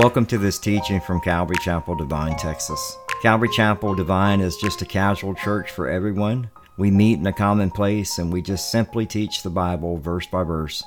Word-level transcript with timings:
Welcome 0.00 0.26
to 0.26 0.38
this 0.38 0.60
teaching 0.60 1.00
from 1.00 1.20
Calvary 1.20 1.56
Chapel 1.60 1.96
Devine, 1.96 2.36
Texas. 2.36 2.96
Calvary 3.20 3.48
Chapel 3.48 3.96
Devine 3.96 4.40
is 4.40 4.56
just 4.56 4.80
a 4.80 4.86
casual 4.86 5.34
church 5.34 5.72
for 5.72 5.88
everyone. 5.88 6.50
We 6.76 6.92
meet 6.92 7.18
in 7.18 7.26
a 7.26 7.32
common 7.32 7.72
place 7.72 8.18
and 8.18 8.32
we 8.32 8.40
just 8.40 8.70
simply 8.70 9.06
teach 9.06 9.42
the 9.42 9.50
Bible 9.50 9.98
verse 9.98 10.24
by 10.28 10.44
verse, 10.44 10.84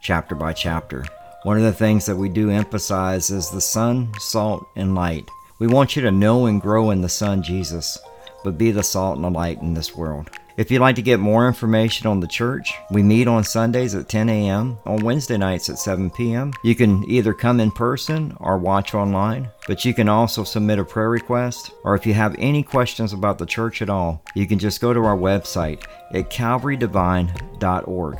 chapter 0.00 0.34
by 0.34 0.54
chapter. 0.54 1.04
One 1.42 1.58
of 1.58 1.62
the 1.62 1.74
things 1.74 2.06
that 2.06 2.16
we 2.16 2.30
do 2.30 2.48
emphasize 2.48 3.28
is 3.28 3.50
the 3.50 3.60
sun, 3.60 4.10
salt, 4.18 4.66
and 4.76 4.94
light. 4.94 5.28
We 5.58 5.66
want 5.66 5.94
you 5.94 6.00
to 6.00 6.10
know 6.10 6.46
and 6.46 6.58
grow 6.58 6.90
in 6.90 7.02
the 7.02 7.08
Son, 7.10 7.42
Jesus, 7.42 7.98
but 8.44 8.56
be 8.56 8.70
the 8.70 8.82
salt 8.82 9.16
and 9.16 9.26
the 9.26 9.30
light 9.30 9.60
in 9.60 9.74
this 9.74 9.94
world. 9.94 10.30
If 10.56 10.70
you'd 10.70 10.78
like 10.78 10.94
to 10.96 11.02
get 11.02 11.18
more 11.18 11.48
information 11.48 12.06
on 12.06 12.20
the 12.20 12.28
church, 12.28 12.74
we 12.92 13.02
meet 13.02 13.26
on 13.26 13.42
Sundays 13.42 13.96
at 13.96 14.08
10 14.08 14.28
a.m., 14.28 14.78
on 14.86 15.02
Wednesday 15.02 15.36
nights 15.36 15.68
at 15.68 15.80
7 15.80 16.10
p.m. 16.10 16.52
You 16.62 16.76
can 16.76 17.02
either 17.10 17.34
come 17.34 17.58
in 17.58 17.72
person 17.72 18.36
or 18.38 18.56
watch 18.56 18.94
online, 18.94 19.50
but 19.66 19.84
you 19.84 19.92
can 19.92 20.08
also 20.08 20.44
submit 20.44 20.78
a 20.78 20.84
prayer 20.84 21.10
request, 21.10 21.72
or 21.82 21.96
if 21.96 22.06
you 22.06 22.14
have 22.14 22.36
any 22.38 22.62
questions 22.62 23.12
about 23.12 23.38
the 23.38 23.46
church 23.46 23.82
at 23.82 23.90
all, 23.90 24.22
you 24.36 24.46
can 24.46 24.60
just 24.60 24.80
go 24.80 24.92
to 24.94 25.00
our 25.00 25.16
website 25.16 25.82
at 26.12 26.30
calvarydevine.org. 26.30 28.18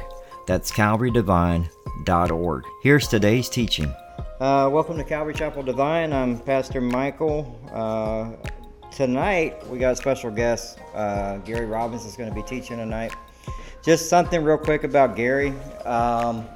That's 0.48 0.72
calvarydevine.org. 0.72 2.64
Here's 2.82 3.06
today's 3.06 3.48
teaching. 3.48 3.94
Uh, 4.40 4.68
welcome 4.72 4.96
to 4.96 5.04
Calvary 5.04 5.34
Chapel 5.34 5.62
Devine. 5.62 6.12
I'm 6.12 6.40
Pastor 6.40 6.80
Michael. 6.80 7.56
Uh, 7.72 8.32
tonight 8.94 9.66
we 9.68 9.78
got 9.78 9.92
a 9.92 9.96
special 9.96 10.30
guest. 10.30 10.78
Uh, 10.94 11.38
Gary 11.38 11.66
Robbins 11.66 12.04
is 12.04 12.16
going 12.16 12.28
to 12.28 12.34
be 12.34 12.42
teaching 12.42 12.76
tonight. 12.76 13.12
Just 13.84 14.08
something 14.08 14.42
real 14.42 14.56
quick 14.56 14.84
about 14.84 15.16
Gary. 15.16 15.52
Um, 15.84 16.46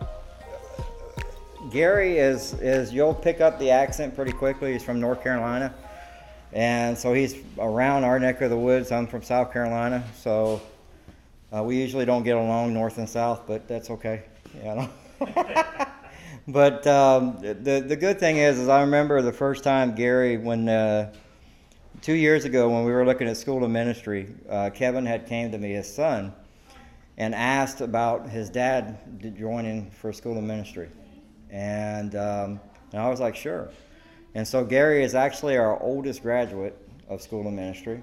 Gary 1.71 2.17
is 2.19 2.55
is 2.55 2.93
you'll 2.93 3.13
pick 3.13 3.41
up 3.41 3.59
the 3.59 3.71
accent 3.71 4.15
pretty 4.15 4.33
quickly. 4.33 4.73
He's 4.73 4.85
from 4.85 5.01
North 5.01 5.23
Carolina, 5.23 5.75
and 6.53 6.97
so 6.97 7.13
he's 7.13 7.35
around 7.59 8.05
our 8.05 8.21
neck 8.21 8.41
of 8.41 8.51
the 8.51 8.57
woods. 8.57 8.93
I'm 8.93 9.09
from 9.09 9.23
South 9.23 9.53
Carolina, 9.53 10.05
so 10.17 10.63
uh, 11.53 11.63
we 11.63 11.77
usually 11.77 12.07
don't 12.07 12.23
get 12.23 12.37
along 12.37 12.73
north 12.73 12.99
and 12.99 13.09
south, 13.09 13.43
but 13.47 13.67
that's 13.67 13.91
okay. 13.91 14.23
Know. 14.63 14.89
but 16.49 16.87
um, 16.87 17.37
the 17.41 17.85
the 17.87 17.97
good 17.97 18.21
thing 18.21 18.37
is, 18.37 18.61
is 18.61 18.69
I 18.69 18.83
remember 18.83 19.21
the 19.23 19.33
first 19.33 19.65
time 19.65 19.97
Gary 19.97 20.37
when. 20.37 20.69
Uh, 20.69 21.13
two 22.03 22.15
years 22.15 22.45
ago 22.45 22.69
when 22.69 22.85
we 22.85 22.93
were 22.93 23.05
looking 23.05 23.29
at 23.29 23.37
school 23.37 23.65
of 23.65 23.71
ministry, 23.71 24.29
uh, 24.49 24.71
Kevin 24.71 25.07
had 25.07 25.27
came 25.27 25.51
to 25.53 25.59
me, 25.59 25.73
his 25.73 25.93
son, 25.93 26.33
and 27.17 27.35
asked 27.35 27.81
about 27.81 28.29
his 28.29 28.49
dad 28.49 28.99
joining 29.37 29.91
for 29.91 30.13
school 30.13 30.39
of 30.39 30.45
ministry, 30.45 30.89
and, 31.51 32.15
um, 32.15 32.61
and 32.93 33.01
I 33.01 33.09
was 33.09 33.21
like, 33.21 33.35
sure. 33.35 33.71
And 34.35 34.47
so 34.47 34.65
Gary 34.65 35.03
is 35.03 35.15
actually 35.15 35.57
our 35.57 35.83
oldest 35.83 36.23
graduate 36.23 36.77
of 37.09 37.21
school 37.23 37.47
of 37.47 37.53
ministry. 37.53 38.03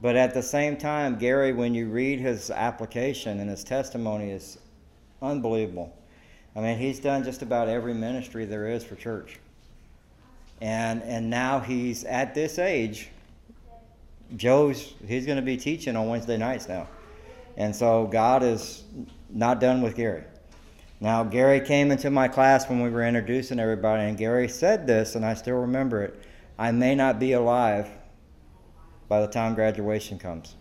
But 0.00 0.16
at 0.16 0.32
the 0.32 0.42
same 0.42 0.76
time, 0.76 1.18
Gary, 1.18 1.52
when 1.52 1.74
you 1.74 1.88
read 1.88 2.20
his 2.20 2.50
application 2.50 3.40
and 3.40 3.50
his 3.50 3.64
testimony, 3.64 4.30
is 4.30 4.58
unbelievable. 5.20 5.92
I 6.54 6.60
mean, 6.60 6.78
he's 6.78 7.00
done 7.00 7.24
just 7.24 7.42
about 7.42 7.68
every 7.68 7.92
ministry 7.92 8.44
there 8.44 8.68
is 8.68 8.84
for 8.84 8.94
church 8.94 9.38
and 10.60 11.02
and 11.02 11.28
now 11.28 11.60
he's 11.60 12.04
at 12.04 12.34
this 12.34 12.58
age. 12.58 13.10
Joe's 14.36 14.94
he's 15.06 15.26
going 15.26 15.36
to 15.36 15.42
be 15.42 15.56
teaching 15.56 15.96
on 15.96 16.08
Wednesday 16.08 16.36
nights 16.36 16.68
now, 16.68 16.88
and 17.56 17.74
so 17.74 18.06
God 18.06 18.42
is 18.42 18.84
not 19.30 19.60
done 19.60 19.82
with 19.82 19.94
Gary. 19.94 20.24
Now 21.00 21.22
Gary 21.24 21.60
came 21.60 21.90
into 21.90 22.10
my 22.10 22.28
class 22.28 22.68
when 22.68 22.82
we 22.82 22.90
were 22.90 23.04
introducing 23.04 23.60
everybody, 23.60 24.04
and 24.08 24.16
Gary 24.16 24.48
said 24.48 24.86
this, 24.86 25.14
and 25.14 25.24
I 25.24 25.34
still 25.34 25.56
remember 25.56 26.02
it. 26.02 26.22
I 26.58 26.72
may 26.72 26.94
not 26.94 27.18
be 27.18 27.32
alive 27.32 27.88
by 29.08 29.20
the 29.20 29.26
time 29.26 29.54
graduation 29.54 30.18
comes. 30.18 30.54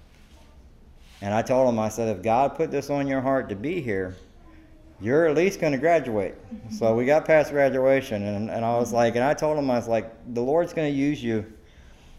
And 1.22 1.34
I 1.34 1.42
told 1.42 1.70
him, 1.70 1.80
I 1.80 1.90
said, 1.90 2.16
if 2.16 2.22
God 2.22 2.56
put 2.56 2.70
this 2.70 2.90
on 2.90 3.08
your 3.08 3.22
heart 3.22 3.50
to 3.50 3.56
be 3.56 3.82
here, 3.82 4.16
you're 5.02 5.28
at 5.28 5.36
least 5.36 5.60
going 5.60 5.74
to 5.74 5.78
graduate. 5.78 6.36
So 6.72 6.96
we 6.96 7.06
got 7.06 7.26
past 7.26 7.52
graduation, 7.52 8.24
and, 8.24 8.50
and 8.50 8.64
I 8.64 8.78
was 8.78 8.94
like, 8.94 9.16
and 9.16 9.24
I 9.24 9.34
told 9.34 9.58
him, 9.58 9.70
I 9.70 9.76
was 9.76 9.88
like, 9.88 10.12
the 10.34 10.42
Lord's 10.42 10.74
going 10.74 10.92
to 10.92 10.98
use 10.98 11.24
you. 11.24 11.46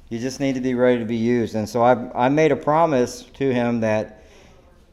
You 0.09 0.19
just 0.19 0.39
need 0.39 0.55
to 0.55 0.61
be 0.61 0.75
ready 0.75 0.99
to 1.01 1.05
be 1.05 1.17
used. 1.17 1.55
And 1.55 1.69
so 1.69 1.83
I, 1.83 2.27
I 2.27 2.29
made 2.29 2.53
a 2.53 2.57
promise 2.57 3.23
to 3.23 3.53
him 3.53 3.81
that, 3.81 4.23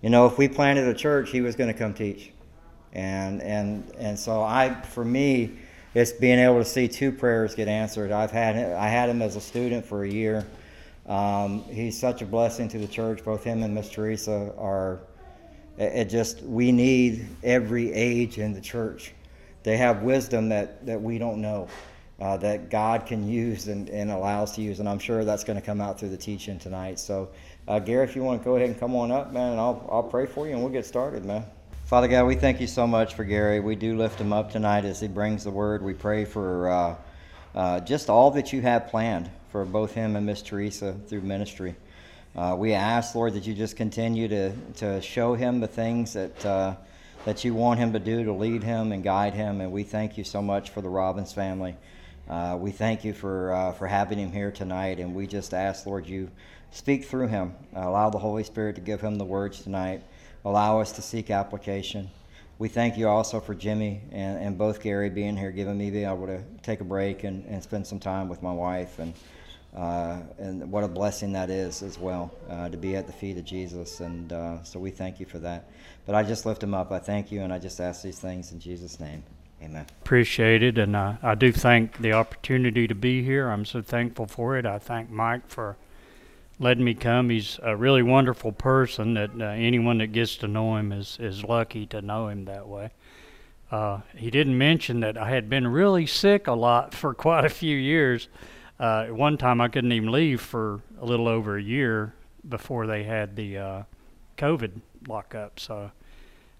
you 0.01 0.09
know, 0.09 0.25
if 0.25 0.37
we 0.37 0.47
planted 0.47 0.87
a 0.87 0.93
church, 0.93 1.29
he 1.29 1.41
was 1.41 1.55
going 1.55 1.71
to 1.71 1.77
come 1.77 1.93
teach. 1.93 2.31
And, 2.93 3.41
and, 3.41 3.91
and 3.97 4.17
so 4.17 4.41
I, 4.41 4.73
for 4.81 5.05
me, 5.05 5.51
it's 5.93 6.11
being 6.11 6.39
able 6.39 6.57
to 6.57 6.65
see 6.65 6.87
two 6.87 7.11
prayers 7.11 7.53
get 7.53 7.67
answered. 7.67 8.11
I've 8.11 8.31
had, 8.31 8.55
I 8.55 8.87
had 8.87 9.09
him 9.09 9.21
as 9.21 9.35
a 9.35 9.41
student 9.41 9.85
for 9.85 10.03
a 10.03 10.09
year. 10.09 10.45
Um, 11.05 11.63
he's 11.65 11.99
such 11.99 12.21
a 12.21 12.25
blessing 12.25 12.67
to 12.69 12.79
the 12.79 12.87
church. 12.87 13.23
Both 13.23 13.43
him 13.43 13.61
and 13.61 13.75
Miss 13.75 13.89
Teresa 13.89 14.53
are 14.57 15.01
it 15.77 16.05
just 16.05 16.41
we 16.41 16.71
need 16.71 17.27
every 17.43 17.91
age 17.91 18.37
in 18.37 18.53
the 18.53 18.61
church. 18.61 19.13
They 19.63 19.77
have 19.77 20.03
wisdom 20.03 20.49
that, 20.49 20.85
that 20.85 21.01
we 21.01 21.17
don't 21.17 21.41
know, 21.41 21.67
uh, 22.19 22.37
that 22.37 22.69
God 22.69 23.05
can 23.05 23.27
use 23.27 23.67
and, 23.69 23.89
and 23.89 24.11
allows 24.11 24.51
to 24.53 24.61
use, 24.61 24.79
and 24.79 24.89
I'm 24.89 24.99
sure 24.99 25.23
that's 25.23 25.43
going 25.43 25.59
to 25.59 25.65
come 25.65 25.81
out 25.81 25.99
through 25.99 26.09
the 26.09 26.17
teaching 26.17 26.59
tonight. 26.59 26.99
So, 26.99 27.29
uh, 27.67 27.79
Gary, 27.79 28.03
if 28.03 28.15
you 28.15 28.23
want 28.23 28.41
to 28.41 28.45
go 28.45 28.57
ahead 28.57 28.69
and 28.69 28.77
come 28.77 28.93
on 28.95 29.11
up, 29.11 29.31
man, 29.31 29.51
and 29.51 29.59
I'll 29.59 29.87
I'll 29.89 30.03
pray 30.03 30.25
for 30.25 30.45
you, 30.45 30.53
and 30.53 30.61
we'll 30.61 30.71
get 30.71 30.85
started, 30.85 31.23
man. 31.23 31.45
Father 31.85 32.07
God, 32.07 32.25
we 32.25 32.35
thank 32.35 32.59
you 32.59 32.67
so 32.67 32.85
much 32.85 33.13
for 33.13 33.23
Gary. 33.23 33.59
We 33.59 33.75
do 33.75 33.97
lift 33.97 34.19
him 34.19 34.33
up 34.33 34.51
tonight 34.51 34.83
as 34.83 34.99
he 34.99 35.07
brings 35.07 35.43
the 35.43 35.51
word. 35.51 35.81
We 35.81 35.93
pray 35.93 36.25
for 36.25 36.69
uh, 36.69 36.95
uh 37.55 37.79
just 37.79 38.09
all 38.09 38.31
that 38.31 38.51
you 38.51 38.61
have 38.61 38.87
planned 38.87 39.29
for 39.49 39.63
both 39.63 39.93
him 39.93 40.15
and 40.15 40.25
Miss 40.25 40.41
Teresa 40.41 40.95
through 41.07 41.21
ministry. 41.21 41.75
Uh, 42.35 42.55
we 42.57 42.73
ask, 42.73 43.13
Lord, 43.13 43.33
that 43.33 43.45
you 43.45 43.53
just 43.53 43.75
continue 43.75 44.27
to, 44.27 44.53
to 44.77 45.01
show 45.01 45.35
him 45.35 45.59
the 45.59 45.67
things 45.67 46.13
that, 46.13 46.43
uh, 46.43 46.75
that 47.25 47.43
you 47.43 47.53
want 47.53 47.79
him 47.79 47.93
to 47.93 47.99
do 47.99 48.23
to 48.23 48.33
lead 48.33 48.63
him 48.63 48.91
and 48.91 49.03
guide 49.03 49.35
him. 49.35 49.61
And 49.61 49.71
we 49.71 49.83
thank 49.83 50.17
you 50.17 50.23
so 50.23 50.41
much 50.41 50.71
for 50.71 50.81
the 50.81 50.89
Robbins 50.89 51.31
family. 51.31 51.75
Uh, 52.27 52.57
we 52.59 52.71
thank 52.71 53.03
you 53.03 53.13
for, 53.13 53.53
uh, 53.53 53.71
for 53.73 53.85
having 53.85 54.17
him 54.17 54.31
here 54.31 54.49
tonight. 54.49 54.99
And 54.99 55.13
we 55.13 55.27
just 55.27 55.53
ask, 55.53 55.85
Lord, 55.85 56.07
you 56.07 56.31
speak 56.71 57.05
through 57.05 57.27
him. 57.27 57.53
allow 57.75 58.09
the 58.09 58.17
Holy 58.17 58.43
Spirit 58.43 58.75
to 58.75 58.81
give 58.81 58.99
him 58.99 59.19
the 59.19 59.25
words 59.25 59.61
tonight. 59.61 60.01
Allow 60.43 60.79
us 60.79 60.91
to 60.93 61.03
seek 61.03 61.29
application. 61.29 62.09
We 62.57 62.67
thank 62.67 62.97
you 62.97 63.09
also 63.09 63.39
for 63.41 63.53
Jimmy 63.53 64.01
and, 64.11 64.39
and 64.39 64.57
both 64.57 64.81
Gary 64.81 65.11
being 65.11 65.37
here, 65.37 65.51
giving 65.51 65.77
me 65.77 65.91
being 65.91 66.09
able 66.09 66.25
to 66.25 66.41
take 66.63 66.81
a 66.81 66.83
break 66.83 67.25
and, 67.25 67.45
and 67.45 67.61
spend 67.61 67.85
some 67.85 67.99
time 67.99 68.27
with 68.27 68.41
my 68.41 68.51
wife. 68.51 68.97
And 68.97 69.13
uh, 69.75 70.19
and 70.37 70.71
what 70.71 70.83
a 70.83 70.87
blessing 70.87 71.33
that 71.33 71.49
is 71.49 71.81
as 71.81 71.97
well 71.97 72.31
uh, 72.49 72.69
to 72.69 72.77
be 72.77 72.95
at 72.95 73.07
the 73.07 73.13
feet 73.13 73.37
of 73.37 73.45
Jesus. 73.45 73.99
And 73.99 74.31
uh, 74.31 74.63
so 74.63 74.79
we 74.79 74.91
thank 74.91 75.19
you 75.19 75.25
for 75.25 75.39
that. 75.39 75.69
But 76.05 76.15
I 76.15 76.23
just 76.23 76.45
lift 76.45 76.61
him 76.61 76.73
up. 76.73 76.91
I 76.91 76.99
thank 76.99 77.31
you, 77.31 77.41
and 77.41 77.51
I 77.51 77.59
just 77.59 77.79
ask 77.79 78.03
these 78.03 78.19
things 78.19 78.51
in 78.51 78.59
Jesus' 78.59 78.99
name. 78.99 79.23
Amen. 79.61 79.85
Appreciate 80.01 80.61
it, 80.61 80.77
and 80.77 80.97
I 80.97 81.35
do 81.35 81.53
thank 81.53 81.99
the 81.99 82.11
opportunity 82.11 82.85
to 82.85 82.95
be 82.95 83.23
here. 83.23 83.49
I'm 83.49 83.63
so 83.63 83.81
thankful 83.81 84.25
for 84.25 84.57
it. 84.57 84.65
I 84.65 84.77
thank 84.77 85.09
Mike 85.09 85.47
for 85.47 85.77
letting 86.59 86.83
me 86.83 86.93
come. 86.93 87.29
He's 87.29 87.59
a 87.63 87.75
really 87.75 88.03
wonderful 88.03 88.51
person. 88.51 89.13
That 89.13 89.31
uh, 89.39 89.45
anyone 89.45 89.99
that 89.99 90.07
gets 90.07 90.35
to 90.37 90.47
know 90.47 90.75
him 90.75 90.91
is 90.91 91.17
is 91.19 91.43
lucky 91.43 91.85
to 91.87 92.01
know 92.01 92.27
him 92.27 92.45
that 92.45 92.67
way. 92.67 92.91
Uh, 93.71 94.01
he 94.15 94.29
didn't 94.29 94.57
mention 94.57 94.99
that 94.99 95.17
I 95.17 95.29
had 95.29 95.49
been 95.49 95.67
really 95.67 96.05
sick 96.05 96.47
a 96.47 96.53
lot 96.53 96.93
for 96.93 97.13
quite 97.13 97.45
a 97.45 97.49
few 97.49 97.77
years. 97.77 98.27
Uh, 98.83 99.05
one 99.05 99.37
time 99.37 99.61
I 99.61 99.69
couldn't 99.69 99.93
even 99.93 100.11
leave 100.11 100.41
for 100.41 100.81
a 100.99 101.05
little 101.05 101.29
over 101.29 101.55
a 101.55 101.63
year 101.63 102.13
before 102.49 102.85
they 102.85 103.05
had 103.05 103.33
the 103.37 103.57
uh, 103.57 103.83
COVID 104.37 104.81
lockup. 105.07 105.57
So 105.57 105.91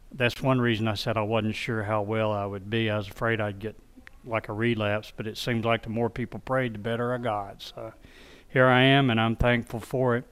that's 0.09 0.41
one 0.41 0.61
reason 0.61 0.87
I 0.87 0.93
said 0.93 1.17
I 1.17 1.21
wasn't 1.23 1.55
sure 1.55 1.83
how 1.83 2.01
well 2.01 2.31
I 2.31 2.45
would 2.45 2.69
be. 2.69 2.89
I 2.89 2.95
was 2.95 3.09
afraid 3.09 3.41
I'd 3.41 3.59
get 3.59 3.75
like 4.23 4.47
a 4.47 4.53
relapse, 4.53 5.11
but 5.13 5.27
it 5.27 5.37
seems 5.37 5.65
like 5.65 5.83
the 5.83 5.89
more 5.89 6.09
people 6.09 6.39
prayed, 6.39 6.75
the 6.75 6.79
better 6.79 7.13
I 7.13 7.17
got. 7.17 7.61
So 7.61 7.91
here 8.47 8.67
I 8.67 8.83
am, 8.83 9.09
and 9.09 9.19
I'm 9.19 9.35
thankful 9.35 9.81
for 9.81 10.15
it. 10.15 10.23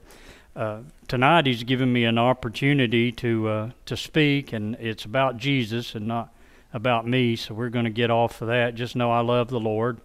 Uh, 0.56 0.78
tonight 1.08 1.44
he's 1.44 1.62
given 1.62 1.92
me 1.92 2.06
an 2.06 2.16
opportunity 2.16 3.12
to 3.12 3.48
uh, 3.48 3.70
to 3.84 3.98
speak, 3.98 4.54
and 4.54 4.76
it's 4.76 5.04
about 5.04 5.36
Jesus 5.36 5.94
and 5.94 6.06
not 6.06 6.34
about 6.72 7.06
me. 7.06 7.36
So 7.36 7.52
we're 7.52 7.68
going 7.68 7.84
to 7.84 7.90
get 7.90 8.10
off 8.10 8.40
of 8.40 8.48
that. 8.48 8.76
Just 8.76 8.96
know 8.96 9.12
I 9.12 9.20
love 9.20 9.48
the 9.48 9.60
Lord. 9.60 10.00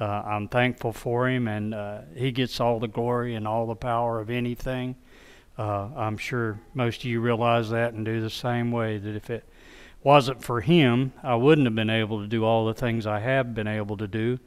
Uh, 0.00 0.22
I'm 0.24 0.48
thankful 0.48 0.94
for 0.94 1.28
him, 1.28 1.46
and 1.46 1.74
uh, 1.74 2.00
he 2.16 2.32
gets 2.32 2.58
all 2.58 2.80
the 2.80 2.88
glory 2.88 3.34
and 3.34 3.46
all 3.46 3.66
the 3.66 3.76
power 3.76 4.18
of 4.18 4.30
anything. 4.30 4.96
Uh, 5.58 5.88
I'm 5.94 6.16
sure 6.16 6.58
most 6.72 7.00
of 7.00 7.04
you 7.04 7.20
realize 7.20 7.68
that 7.68 7.92
and 7.92 8.02
do 8.02 8.20
the 8.22 8.30
same 8.30 8.72
way. 8.72 8.96
That 8.96 9.14
if 9.14 9.28
it 9.28 9.44
wasn't 10.02 10.42
for 10.42 10.62
him, 10.62 11.12
I 11.22 11.34
wouldn't 11.34 11.66
have 11.66 11.74
been 11.74 11.90
able 11.90 12.22
to 12.22 12.26
do 12.26 12.44
all 12.44 12.64
the 12.64 12.72
things 12.72 13.06
I 13.06 13.20
have 13.20 13.54
been 13.54 13.66
able 13.66 13.98
to 13.98 14.08
do, 14.08 14.38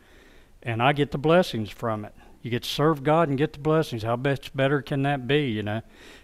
and 0.64 0.82
I 0.82 0.92
get 0.92 1.12
the 1.12 1.20
blessings 1.20 1.70
from 1.70 2.04
it. 2.04 2.16
You 2.42 2.50
get 2.50 2.64
to 2.64 2.70
serve 2.70 3.04
God 3.04 3.30
and 3.30 3.38
get 3.38 3.54
the 3.54 3.60
blessings. 3.60 4.02
How 4.02 4.16
much 4.16 4.54
better 4.56 4.82
can 4.82 5.04
that 5.04 5.28
be, 5.28 5.46
you 5.46 5.62
know? 5.62 5.82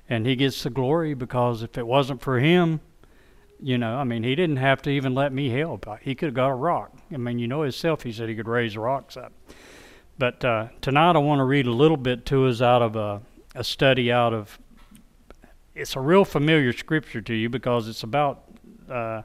And 0.09 0.25
he 0.25 0.35
gets 0.35 0.63
the 0.63 0.71
glory 0.71 1.13
because 1.13 1.61
if 1.61 1.77
it 1.77 1.85
wasn't 1.85 2.21
for 2.21 2.39
him, 2.39 2.81
You 3.61 3.77
know, 3.77 3.97
I 3.97 4.05
mean, 4.05 4.23
he 4.23 4.35
didn't 4.35 4.57
have 4.57 4.81
to 4.83 4.89
even 4.89 5.13
let 5.13 5.33
me 5.33 5.49
help. 5.49 5.85
He 6.01 6.15
could 6.15 6.27
have 6.27 6.33
got 6.33 6.49
a 6.49 6.55
rock. 6.55 6.93
I 7.13 7.17
mean, 7.17 7.39
you 7.39 7.47
know 7.47 7.63
himself, 7.63 8.03
he 8.03 8.11
said 8.11 8.29
he 8.29 8.35
could 8.35 8.47
raise 8.47 8.77
rocks 8.77 9.17
up. 9.17 9.33
But 10.17 10.43
uh, 10.45 10.67
tonight 10.81 11.15
I 11.15 11.19
want 11.19 11.39
to 11.39 11.43
read 11.43 11.67
a 11.67 11.71
little 11.71 11.97
bit 11.97 12.25
to 12.27 12.47
us 12.47 12.61
out 12.61 12.81
of 12.81 12.95
a, 12.95 13.21
a 13.55 13.63
study 13.63 14.11
out 14.11 14.33
of. 14.33 14.57
It's 15.75 15.95
a 15.95 15.99
real 15.99 16.25
familiar 16.25 16.73
scripture 16.73 17.21
to 17.21 17.33
you 17.33 17.49
because 17.49 17.87
it's 17.87 18.03
about 18.03 18.43
uh, 18.89 19.23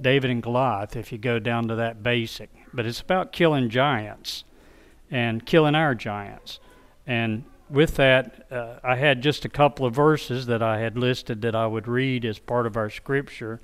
David 0.00 0.30
and 0.30 0.42
Goliath, 0.42 0.96
if 0.96 1.12
you 1.12 1.18
go 1.18 1.38
down 1.38 1.68
to 1.68 1.74
that 1.76 2.02
basic. 2.02 2.50
But 2.72 2.86
it's 2.86 3.00
about 3.00 3.32
killing 3.32 3.68
giants 3.68 4.44
and 5.10 5.44
killing 5.44 5.74
our 5.74 5.94
giants. 5.94 6.58
And 7.06 7.44
with 7.72 7.96
that, 7.96 8.46
uh, 8.52 8.74
I 8.84 8.96
had 8.96 9.22
just 9.22 9.44
a 9.44 9.48
couple 9.48 9.86
of 9.86 9.94
verses 9.94 10.46
that 10.46 10.62
I 10.62 10.78
had 10.78 10.98
listed 10.98 11.40
that 11.42 11.54
I 11.54 11.66
would 11.66 11.88
read 11.88 12.24
as 12.24 12.38
part 12.38 12.66
of 12.66 12.76
our 12.76 12.90
scripture, 12.90 13.60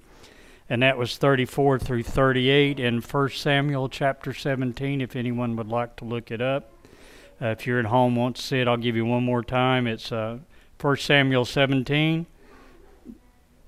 and 0.68 0.82
that 0.82 0.96
was 0.96 1.18
34 1.18 1.78
through 1.78 2.04
38 2.04 2.80
in 2.80 3.00
1 3.02 3.28
Samuel 3.30 3.88
chapter 3.88 4.32
17. 4.32 5.02
If 5.02 5.14
anyone 5.14 5.56
would 5.56 5.68
like 5.68 5.96
to 5.96 6.06
look 6.06 6.30
it 6.30 6.40
up, 6.40 6.72
uh, 7.40 7.48
if 7.48 7.66
you're 7.66 7.78
at 7.78 7.86
home, 7.86 8.16
want 8.16 8.36
to 8.36 8.42
see 8.42 8.60
it, 8.60 8.66
I'll 8.66 8.78
give 8.78 8.96
you 8.96 9.04
one 9.04 9.24
more 9.24 9.42
time. 9.42 9.86
It's 9.86 10.10
uh, 10.10 10.38
1 10.80 10.96
Samuel 10.96 11.44
17, 11.44 12.26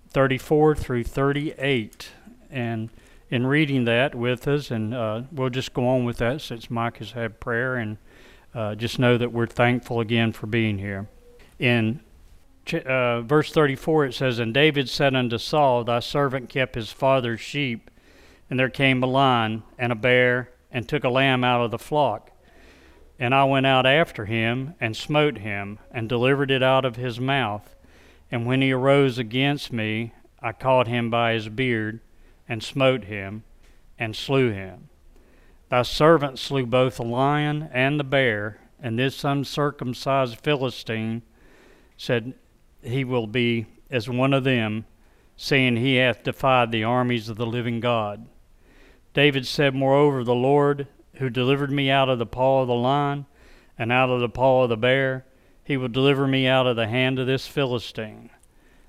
34 0.08 0.74
through 0.74 1.04
38, 1.04 2.08
and 2.50 2.88
in 3.28 3.46
reading 3.46 3.84
that 3.84 4.14
with 4.14 4.48
us, 4.48 4.70
and 4.70 4.94
uh, 4.94 5.22
we'll 5.30 5.50
just 5.50 5.74
go 5.74 5.86
on 5.86 6.04
with 6.04 6.16
that 6.16 6.40
since 6.40 6.70
Mike 6.70 6.96
has 6.96 7.12
had 7.12 7.40
prayer 7.40 7.76
and 7.76 7.98
uh, 8.54 8.74
just 8.74 8.98
know 8.98 9.16
that 9.16 9.32
we're 9.32 9.46
thankful 9.46 10.00
again 10.00 10.32
for 10.32 10.46
being 10.46 10.78
here. 10.78 11.08
In 11.58 12.00
uh, 12.72 13.22
verse 13.22 13.52
34, 13.52 14.06
it 14.06 14.14
says, 14.14 14.38
And 14.38 14.52
David 14.52 14.88
said 14.88 15.14
unto 15.14 15.38
Saul, 15.38 15.84
Thy 15.84 16.00
servant 16.00 16.48
kept 16.48 16.74
his 16.74 16.92
father's 16.92 17.40
sheep, 17.40 17.90
and 18.48 18.58
there 18.58 18.70
came 18.70 19.02
a 19.02 19.06
lion 19.06 19.62
and 19.78 19.92
a 19.92 19.96
bear, 19.96 20.50
and 20.70 20.88
took 20.88 21.04
a 21.04 21.10
lamb 21.10 21.44
out 21.44 21.64
of 21.64 21.70
the 21.70 21.78
flock. 21.78 22.30
And 23.18 23.34
I 23.34 23.44
went 23.44 23.66
out 23.66 23.86
after 23.86 24.26
him, 24.26 24.74
and 24.80 24.96
smote 24.96 25.38
him, 25.38 25.78
and 25.90 26.08
delivered 26.08 26.50
it 26.50 26.62
out 26.62 26.84
of 26.84 26.96
his 26.96 27.20
mouth. 27.20 27.76
And 28.30 28.46
when 28.46 28.62
he 28.62 28.72
arose 28.72 29.18
against 29.18 29.72
me, 29.72 30.14
I 30.40 30.52
caught 30.52 30.86
him 30.86 31.10
by 31.10 31.34
his 31.34 31.48
beard, 31.48 32.00
and 32.48 32.62
smote 32.62 33.04
him, 33.04 33.44
and 33.98 34.16
slew 34.16 34.50
him. 34.50 34.89
Thy 35.70 35.82
servant 35.82 36.36
slew 36.40 36.66
both 36.66 36.96
the 36.96 37.04
lion 37.04 37.70
and 37.72 37.98
the 37.98 38.04
bear, 38.04 38.58
and 38.80 38.98
this 38.98 39.22
uncircumcised 39.22 40.40
Philistine 40.40 41.22
said, 41.96 42.34
He 42.82 43.04
will 43.04 43.28
be 43.28 43.66
as 43.88 44.08
one 44.08 44.34
of 44.34 44.42
them, 44.42 44.84
saying, 45.36 45.76
He 45.76 45.94
hath 45.96 46.24
defied 46.24 46.72
the 46.72 46.82
armies 46.82 47.28
of 47.28 47.36
the 47.36 47.46
living 47.46 47.78
God. 47.78 48.26
David 49.14 49.46
said, 49.46 49.72
Moreover, 49.72 50.24
the 50.24 50.34
Lord, 50.34 50.88
who 51.14 51.30
delivered 51.30 51.70
me 51.70 51.88
out 51.88 52.08
of 52.08 52.18
the 52.18 52.26
paw 52.26 52.62
of 52.62 52.68
the 52.68 52.74
lion 52.74 53.26
and 53.78 53.92
out 53.92 54.10
of 54.10 54.20
the 54.20 54.28
paw 54.28 54.64
of 54.64 54.70
the 54.70 54.76
bear, 54.76 55.24
he 55.62 55.76
will 55.76 55.88
deliver 55.88 56.26
me 56.26 56.48
out 56.48 56.66
of 56.66 56.74
the 56.74 56.88
hand 56.88 57.20
of 57.20 57.28
this 57.28 57.46
Philistine. 57.46 58.30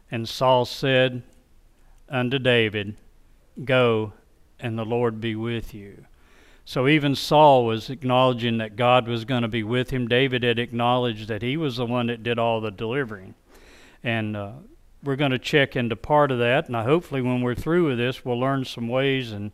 And 0.10 0.28
Saul 0.28 0.66
said 0.66 1.22
unto 2.10 2.40
David, 2.40 2.96
Go, 3.64 4.14
and 4.60 4.80
the 4.80 4.86
Lord 4.86 5.22
be 5.22 5.36
with 5.36 5.76
you. 5.76 6.06
So 6.72 6.88
even 6.88 7.16
Saul 7.16 7.66
was 7.66 7.90
acknowledging 7.90 8.60
that 8.60 8.78
God 8.78 9.06
was 9.06 9.26
going 9.26 9.42
to 9.42 9.50
be 9.50 9.62
with 9.62 9.90
him. 9.90 10.08
David 10.08 10.44
had 10.44 10.58
acknowledged 10.58 11.28
that 11.28 11.42
he 11.42 11.58
was 11.58 11.76
the 11.76 11.86
one 11.86 12.08
that 12.08 12.24
did 12.24 12.40
all 12.40 12.62
the 12.62 12.72
delivering. 12.72 13.36
And 14.06 14.38
uh, 14.38 14.52
we're 15.04 15.18
going 15.18 15.32
to 15.32 15.38
check 15.38 15.76
into 15.76 15.98
part 15.98 16.32
of 16.32 16.40
that. 16.40 16.68
And 16.68 16.76
hopefully, 16.78 17.22
when 17.22 17.42
we're 17.42 17.56
through 17.56 17.90
with 17.90 17.98
this, 17.98 18.24
we'll 18.24 18.40
learn 18.40 18.64
some 18.64 18.88
ways 18.88 19.34
and 19.34 19.52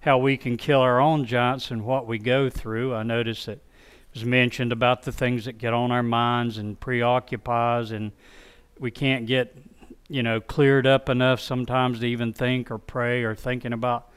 how 0.00 0.18
we 0.18 0.36
can 0.36 0.56
kill 0.56 0.80
our 0.80 0.98
own 0.98 1.24
giants 1.24 1.70
and 1.70 1.84
what 1.84 2.08
we 2.08 2.18
go 2.18 2.50
through. 2.50 2.96
I 2.96 3.04
noticed 3.04 3.46
that 3.46 3.58
it 3.58 4.14
was 4.14 4.24
mentioned 4.24 4.72
about 4.72 5.04
the 5.04 5.12
things 5.12 5.44
that 5.44 5.58
get 5.58 5.72
on 5.72 5.92
our 5.92 6.02
minds 6.02 6.58
and 6.58 6.80
preoccupies, 6.80 7.92
and 7.92 8.10
we 8.80 8.90
can't 8.90 9.24
get, 9.24 9.56
you 10.08 10.24
know, 10.24 10.40
cleared 10.40 10.84
up 10.84 11.08
enough 11.08 11.38
sometimes 11.38 12.00
to 12.00 12.06
even 12.06 12.32
think 12.32 12.72
or 12.72 12.78
pray 12.78 13.22
or 13.22 13.36
thinking 13.36 13.72
about 13.72 14.08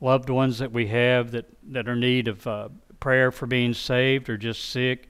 loved 0.00 0.30
ones 0.30 0.58
that 0.58 0.72
we 0.72 0.86
have 0.88 1.32
that, 1.32 1.46
that 1.72 1.88
are 1.88 1.92
in 1.92 2.00
need 2.00 2.28
of 2.28 2.46
uh, 2.46 2.68
prayer 3.00 3.30
for 3.30 3.46
being 3.46 3.74
saved 3.74 4.28
or 4.28 4.36
just 4.36 4.70
sick. 4.70 5.08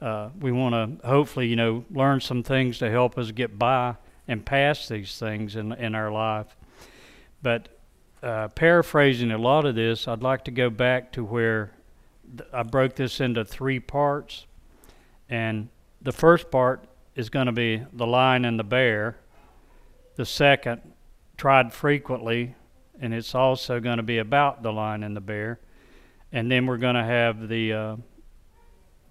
Uh, 0.00 0.28
we 0.40 0.52
want 0.52 1.00
to 1.00 1.06
hopefully, 1.06 1.48
you 1.48 1.56
know, 1.56 1.84
learn 1.90 2.20
some 2.20 2.42
things 2.42 2.78
to 2.78 2.90
help 2.90 3.16
us 3.16 3.30
get 3.30 3.58
by 3.58 3.96
and 4.28 4.44
past 4.44 4.88
these 4.88 5.18
things 5.18 5.56
in, 5.56 5.72
in 5.72 5.94
our 5.94 6.10
life. 6.10 6.56
But 7.42 7.68
uh, 8.22 8.48
paraphrasing 8.48 9.30
a 9.30 9.38
lot 9.38 9.64
of 9.64 9.74
this, 9.74 10.08
I'd 10.08 10.22
like 10.22 10.44
to 10.44 10.50
go 10.50 10.68
back 10.68 11.12
to 11.12 11.24
where 11.24 11.72
th- 12.36 12.48
I 12.52 12.62
broke 12.62 12.96
this 12.96 13.20
into 13.20 13.44
three 13.44 13.80
parts. 13.80 14.46
And 15.28 15.68
the 16.02 16.12
first 16.12 16.50
part 16.50 16.86
is 17.14 17.30
going 17.30 17.46
to 17.46 17.52
be 17.52 17.82
the 17.92 18.06
lion 18.06 18.44
and 18.44 18.58
the 18.58 18.64
bear. 18.64 19.16
The 20.16 20.26
second, 20.26 20.80
tried 21.36 21.72
frequently, 21.72 22.54
and 23.00 23.14
it's 23.14 23.34
also 23.34 23.80
going 23.80 23.98
to 23.98 24.02
be 24.02 24.18
about 24.18 24.62
the 24.62 24.72
lion 24.72 25.02
and 25.02 25.16
the 25.16 25.20
bear. 25.20 25.60
And 26.32 26.50
then 26.50 26.66
we're 26.66 26.76
going 26.78 26.96
to 26.96 27.04
have 27.04 27.48
the 27.48 27.72
uh, 27.72 27.96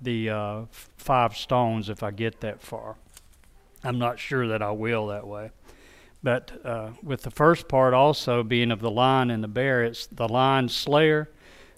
the 0.02 0.30
uh, 0.30 0.62
five 0.98 1.36
stones 1.36 1.90
if 1.90 2.04
I 2.04 2.12
get 2.12 2.42
that 2.42 2.62
far. 2.62 2.98
I'm 3.84 4.00
not 4.00 4.20
sure 4.20 4.48
that 4.48 4.62
I 4.62 4.72
will 4.72 5.08
that 5.08 5.28
way. 5.28 5.52
But 6.24 6.66
uh, 6.66 6.90
with 7.04 7.22
the 7.22 7.32
first 7.32 7.68
part 7.68 7.94
also 7.94 8.42
being 8.42 8.72
of 8.72 8.80
the 8.80 8.90
lion 8.90 9.30
and 9.30 9.44
the 9.44 9.48
bear, 9.48 9.84
it's 9.84 10.08
the 10.08 10.28
lion 10.28 10.70
slayer. 10.70 11.30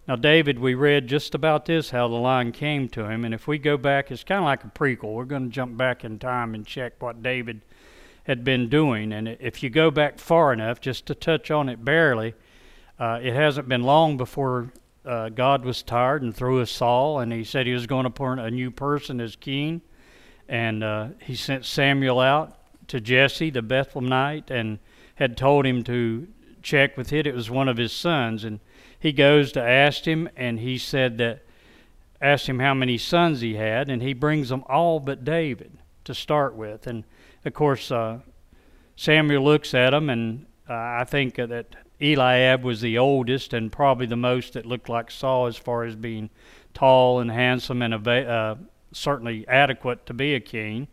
Now, 0.07 0.15
David, 0.15 0.57
we 0.57 0.74
read 0.74 1.07
just 1.07 1.36
about 1.36 1.65
this, 1.65 1.89
how 1.89 2.07
the 2.07 2.15
lion 2.15 2.53
came 2.53 2.88
to 2.89 3.10
him. 3.10 3.25
And 3.25 3.33
if 3.33 3.45
we 3.45 3.57
go 3.57 3.75
back, 3.75 4.10
it's 4.10 4.24
kind 4.24 4.39
of 4.39 4.45
like 4.45 4.63
a 4.63 4.68
prequel. 4.68 5.15
We're 5.15 5.25
going 5.25 5.44
to 5.44 5.50
jump 5.50 5.75
back 5.75 6.06
in 6.06 6.18
time 6.18 6.56
and 6.56 6.65
check 6.65 7.01
what 7.01 7.21
David 7.21 7.62
had 8.27 8.44
been 8.44 8.68
doing. 8.68 9.13
And 9.13 9.29
if 9.39 9.63
you 9.63 9.69
go 9.69 9.89
back 9.89 10.19
far 10.19 10.51
enough, 10.51 10.81
just 10.81 11.06
to 11.06 11.15
touch 11.15 11.50
on 11.50 11.69
it 11.69 11.83
barely, 11.83 12.35
uh, 13.00 13.19
it 13.24 13.33
hasn't 13.33 13.69
been 13.69 13.83
long 13.83 14.18
before 14.18 14.74
uh, 15.06 15.29
God 15.29 15.63
was 15.63 15.81
tired 15.81 16.21
and 16.21 16.35
threw 16.35 16.59
a 16.59 16.68
Saul, 16.68 17.19
and 17.19 17.31
he 17.31 17.45
said 17.45 17.65
he 17.65 17.74
was 17.74 17.88
going 17.88 18.03
to 18.03 18.09
appoint 18.09 18.41
a 18.41 18.51
new 18.51 18.69
person 18.69 19.21
as 19.21 19.38
king. 19.38 19.81
And 20.50 20.84
uh, 20.84 21.07
he 21.22 21.36
sent 21.36 21.65
Samuel 21.65 22.19
out 22.19 22.57
to 22.89 23.00
Jesse, 23.00 23.50
the 23.50 23.62
Bethlehemite, 23.62 24.51
and 24.51 24.79
had 25.15 25.38
told 25.38 25.65
him 25.65 25.84
to 25.86 26.27
check 26.62 26.98
with 26.98 27.13
it. 27.13 27.25
It 27.25 27.34
was 27.34 27.50
one 27.50 27.69
of 27.69 27.77
his 27.77 27.93
sons. 27.93 28.43
And 28.43 28.60
he 29.00 29.13
goes 29.13 29.53
to 29.53 29.62
ask 29.62 30.03
him, 30.05 30.27
and 30.36 30.60
he 30.60 30.77
said 30.77 31.17
that, 31.19 31.43
asked 32.19 32.50
him 32.50 32.60
how 32.60 32.74
many 32.74 32.98
sons 32.98 33.39
he 33.39 33.55
had, 33.55 33.89
and 33.89 34.01
he 34.01 34.13
brings 34.13 34.50
them 34.50 34.65
all 34.67 35.00
but 35.00 35.24
David 35.24 35.77
to 36.03 36.13
start 36.13 36.55
with. 36.55 36.88
And 36.88 37.05
of 37.48 37.54
course, 37.54 37.92
uh, 37.92 38.20
Samuel 38.96 39.44
looks 39.44 39.74
at 39.74 39.94
him, 39.94 40.10
and 40.10 40.46
uh, 40.70 40.74
I 40.74 41.06
think 41.08 41.36
that 41.36 41.75
Eliab 42.01 42.63
was 42.63 42.82
the 42.82 42.98
oldest 42.98 43.54
and 43.54 43.72
probably 43.72 44.06
the 44.06 44.18
most 44.18 44.54
that 44.54 44.66
looked 44.66 44.89
like 44.89 45.10
Saul 45.10 45.48
as 45.48 45.56
far 45.56 45.84
as 45.84 45.96
being 45.96 46.30
tall 46.74 47.20
and 47.20 47.32
handsome 47.32 47.82
and 47.82 48.08
uh, 48.08 48.56
certainly 48.92 49.48
adequate 49.48 50.06
to 50.06 50.13
be 50.13 50.36
a 50.36 50.39
king. 50.39 50.88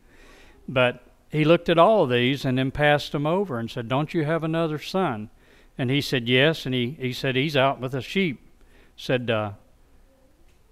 But 0.68 1.02
he 1.28 1.44
looked 1.44 1.68
at 1.68 1.78
all 1.78 2.04
of 2.04 2.10
these 2.10 2.44
and 2.44 2.56
then 2.56 2.70
passed 2.70 3.12
them 3.12 3.26
over 3.26 3.58
and 3.58 3.70
said, 3.70 3.88
Don't 3.88 4.14
you 4.14 4.24
have 4.24 4.44
another 4.44 4.78
son? 4.78 5.30
And 5.76 5.90
he 5.90 6.00
said, 6.00 6.28
Yes. 6.28 6.64
And 6.64 6.74
he, 6.74 6.96
he 6.98 7.12
said, 7.12 7.36
He's 7.36 7.56
out 7.56 7.80
with 7.80 7.92
the 7.92 8.00
sheep. 8.00 8.40
Said, 8.96 9.28
uh, 9.28 9.52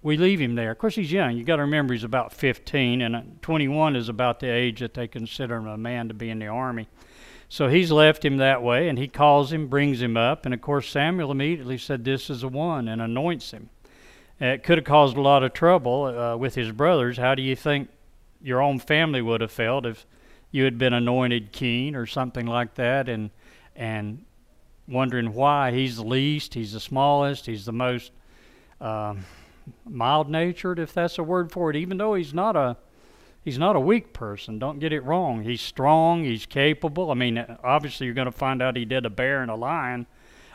we 0.03 0.17
leave 0.17 0.39
him 0.39 0.55
there. 0.55 0.71
Of 0.71 0.77
course, 0.77 0.95
he's 0.95 1.11
young. 1.11 1.37
You 1.37 1.45
got 1.45 1.55
to 1.55 1.63
remember 1.63 1.93
he's 1.93 2.03
about 2.03 2.33
15, 2.33 3.01
and 3.01 3.15
uh, 3.15 3.21
21 3.41 3.95
is 3.95 4.09
about 4.09 4.41
the 4.41 4.47
age 4.47 4.81
that 4.81 4.93
they 4.93 5.07
consider 5.07 5.55
a 5.55 5.77
man 5.77 6.09
to 6.09 6.13
be 6.13 6.29
in 6.29 6.39
the 6.39 6.47
army. 6.47 6.89
So 7.47 7.69
he's 7.69 7.91
left 7.91 8.25
him 8.25 8.37
that 8.37 8.61
way, 8.61 8.89
and 8.89 8.99
he 8.99 9.07
calls 9.07 9.53
him, 9.53 9.67
brings 9.67 10.01
him 10.01 10.17
up, 10.17 10.45
and 10.45 10.53
of 10.53 10.61
course 10.61 10.89
Samuel 10.89 11.31
immediately 11.31 11.77
said, 11.77 12.03
"This 12.03 12.29
is 12.29 12.41
the 12.41 12.49
one," 12.49 12.87
and 12.87 13.01
anoints 13.01 13.51
him. 13.51 13.69
It 14.39 14.63
could 14.63 14.79
have 14.79 14.85
caused 14.85 15.15
a 15.15 15.21
lot 15.21 15.43
of 15.43 15.53
trouble 15.53 16.05
uh, 16.05 16.35
with 16.35 16.55
his 16.55 16.71
brothers. 16.71 17.17
How 17.17 17.35
do 17.35 17.41
you 17.41 17.55
think 17.55 17.89
your 18.41 18.61
own 18.61 18.79
family 18.79 19.21
would 19.21 19.41
have 19.41 19.51
felt 19.51 19.85
if 19.85 20.05
you 20.51 20.65
had 20.65 20.77
been 20.77 20.93
anointed 20.93 21.51
king 21.51 21.95
or 21.95 22.05
something 22.05 22.45
like 22.45 22.73
that, 22.75 23.07
and 23.07 23.29
and 23.75 24.25
wondering 24.87 25.33
why 25.33 25.71
he's 25.71 25.95
the 25.95 26.03
least, 26.03 26.55
he's 26.55 26.73
the 26.73 26.79
smallest, 26.79 27.45
he's 27.45 27.65
the 27.65 27.71
most. 27.71 28.11
Um, 28.81 29.23
mild 29.85 30.29
natured, 30.29 30.79
if 30.79 30.93
that's 30.93 31.17
a 31.17 31.23
word 31.23 31.51
for 31.51 31.69
it, 31.69 31.75
even 31.75 31.97
though 31.97 32.13
he's 32.15 32.33
not 32.33 32.55
a 32.55 32.77
he's 33.43 33.57
not 33.57 33.75
a 33.75 33.79
weak 33.79 34.13
person. 34.13 34.59
Don't 34.59 34.79
get 34.79 34.93
it 34.93 35.03
wrong. 35.03 35.43
He's 35.43 35.61
strong. 35.61 36.23
He's 36.23 36.45
capable. 36.45 37.11
I 37.11 37.13
mean, 37.13 37.43
obviously, 37.63 38.05
you're 38.05 38.15
going 38.15 38.25
to 38.25 38.31
find 38.31 38.61
out 38.61 38.77
he 38.77 38.85
did 38.85 39.05
a 39.05 39.09
bear 39.09 39.41
and 39.41 39.51
a 39.51 39.55
lion. 39.55 40.07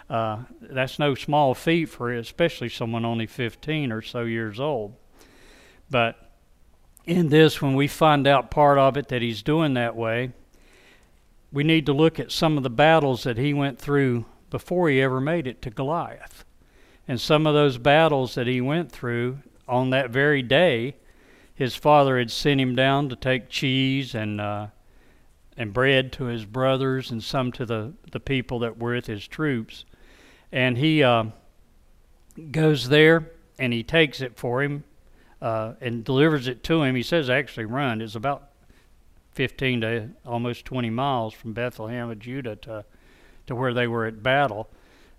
Uh, 0.09 0.45
that's 0.61 0.99
no 0.99 1.15
small 1.15 1.55
feat 1.55 1.87
for 1.87 2.13
especially 2.13 2.71
someone 2.71 3.05
only 3.05 3.27
15 3.27 3.93
or 3.93 4.01
so 4.01 4.23
years 4.23 4.59
old. 4.59 4.95
But 5.91 6.31
in 7.05 7.29
this, 7.29 7.61
when 7.61 7.75
we 7.75 7.89
find 7.89 8.27
out 8.27 8.51
part 8.51 8.79
of 8.79 8.97
it 8.97 9.09
that 9.09 9.23
he's 9.23 9.43
doing 9.43 9.75
that 9.75 9.97
way, 9.97 10.33
we 11.53 11.65
need 11.65 11.87
to 11.87 11.93
look 11.93 12.19
at 12.19 12.33
some 12.33 12.57
of 12.57 12.63
the 12.63 12.71
battles 12.71 13.23
that 13.25 13.39
he 13.39 13.53
went 13.55 13.79
through 13.79 14.25
before 14.51 14.89
he 14.89 15.01
ever 15.01 15.21
made 15.21 15.47
it 15.47 15.63
to 15.63 15.71
Goliath. 15.71 16.45
And 17.09 17.21
some 17.21 17.47
of 17.47 17.55
those 17.55 17.79
battles 17.79 18.35
that 18.35 18.47
he 18.47 18.61
went 18.61 18.93
through 18.93 19.39
on 19.67 19.91
that 19.91 20.11
very 20.11 20.43
day, 20.43 20.95
his 21.55 21.75
father 21.75 22.19
had 22.19 22.31
sent 22.31 22.61
him 22.61 22.77
down 22.77 23.09
to 23.09 23.17
take 23.17 23.49
cheese 23.49 24.15
and 24.15 24.41
uh, 24.41 24.69
and 25.59 25.73
bread 25.73 26.13
to 26.13 26.25
his 26.25 26.45
brothers 26.45 27.11
and 27.11 27.23
some 27.23 27.51
to 27.51 27.67
the, 27.67 27.93
the 28.13 28.21
people 28.21 28.61
that 28.61 28.79
were 28.79 28.95
with 28.95 29.07
his 29.07 29.27
troops. 29.27 29.85
And 30.53 30.79
he 30.79 31.03
uh, 31.03 31.25
goes 32.53 32.89
there 32.89 33.33
and 33.59 33.73
he 33.73 33.83
takes 33.83 34.21
it 34.21 34.37
for 34.37 34.63
him 34.63 34.85
uh, 35.43 35.73
and 35.81 36.05
delivers 36.05 36.47
it 36.47 36.63
to 36.65 36.85
him. 36.85 36.95
He 36.95 37.03
says 37.03 37.29
actually 37.29 37.65
run. 37.65 38.01
It's 38.01 38.15
about 38.15 38.51
15 39.33 39.81
to 39.81 40.11
almost 40.25 40.65
20 40.65 40.91
miles 40.91 41.35
from 41.35 41.55
Bethlehem 41.55 42.09
of 42.09 42.21
Judah 42.21 42.55
to, 42.57 42.85
to 43.49 43.55
where 43.57 43.75
they 43.75 43.89
were 43.89 44.07
at 44.07 44.23
battle. 44.23 44.71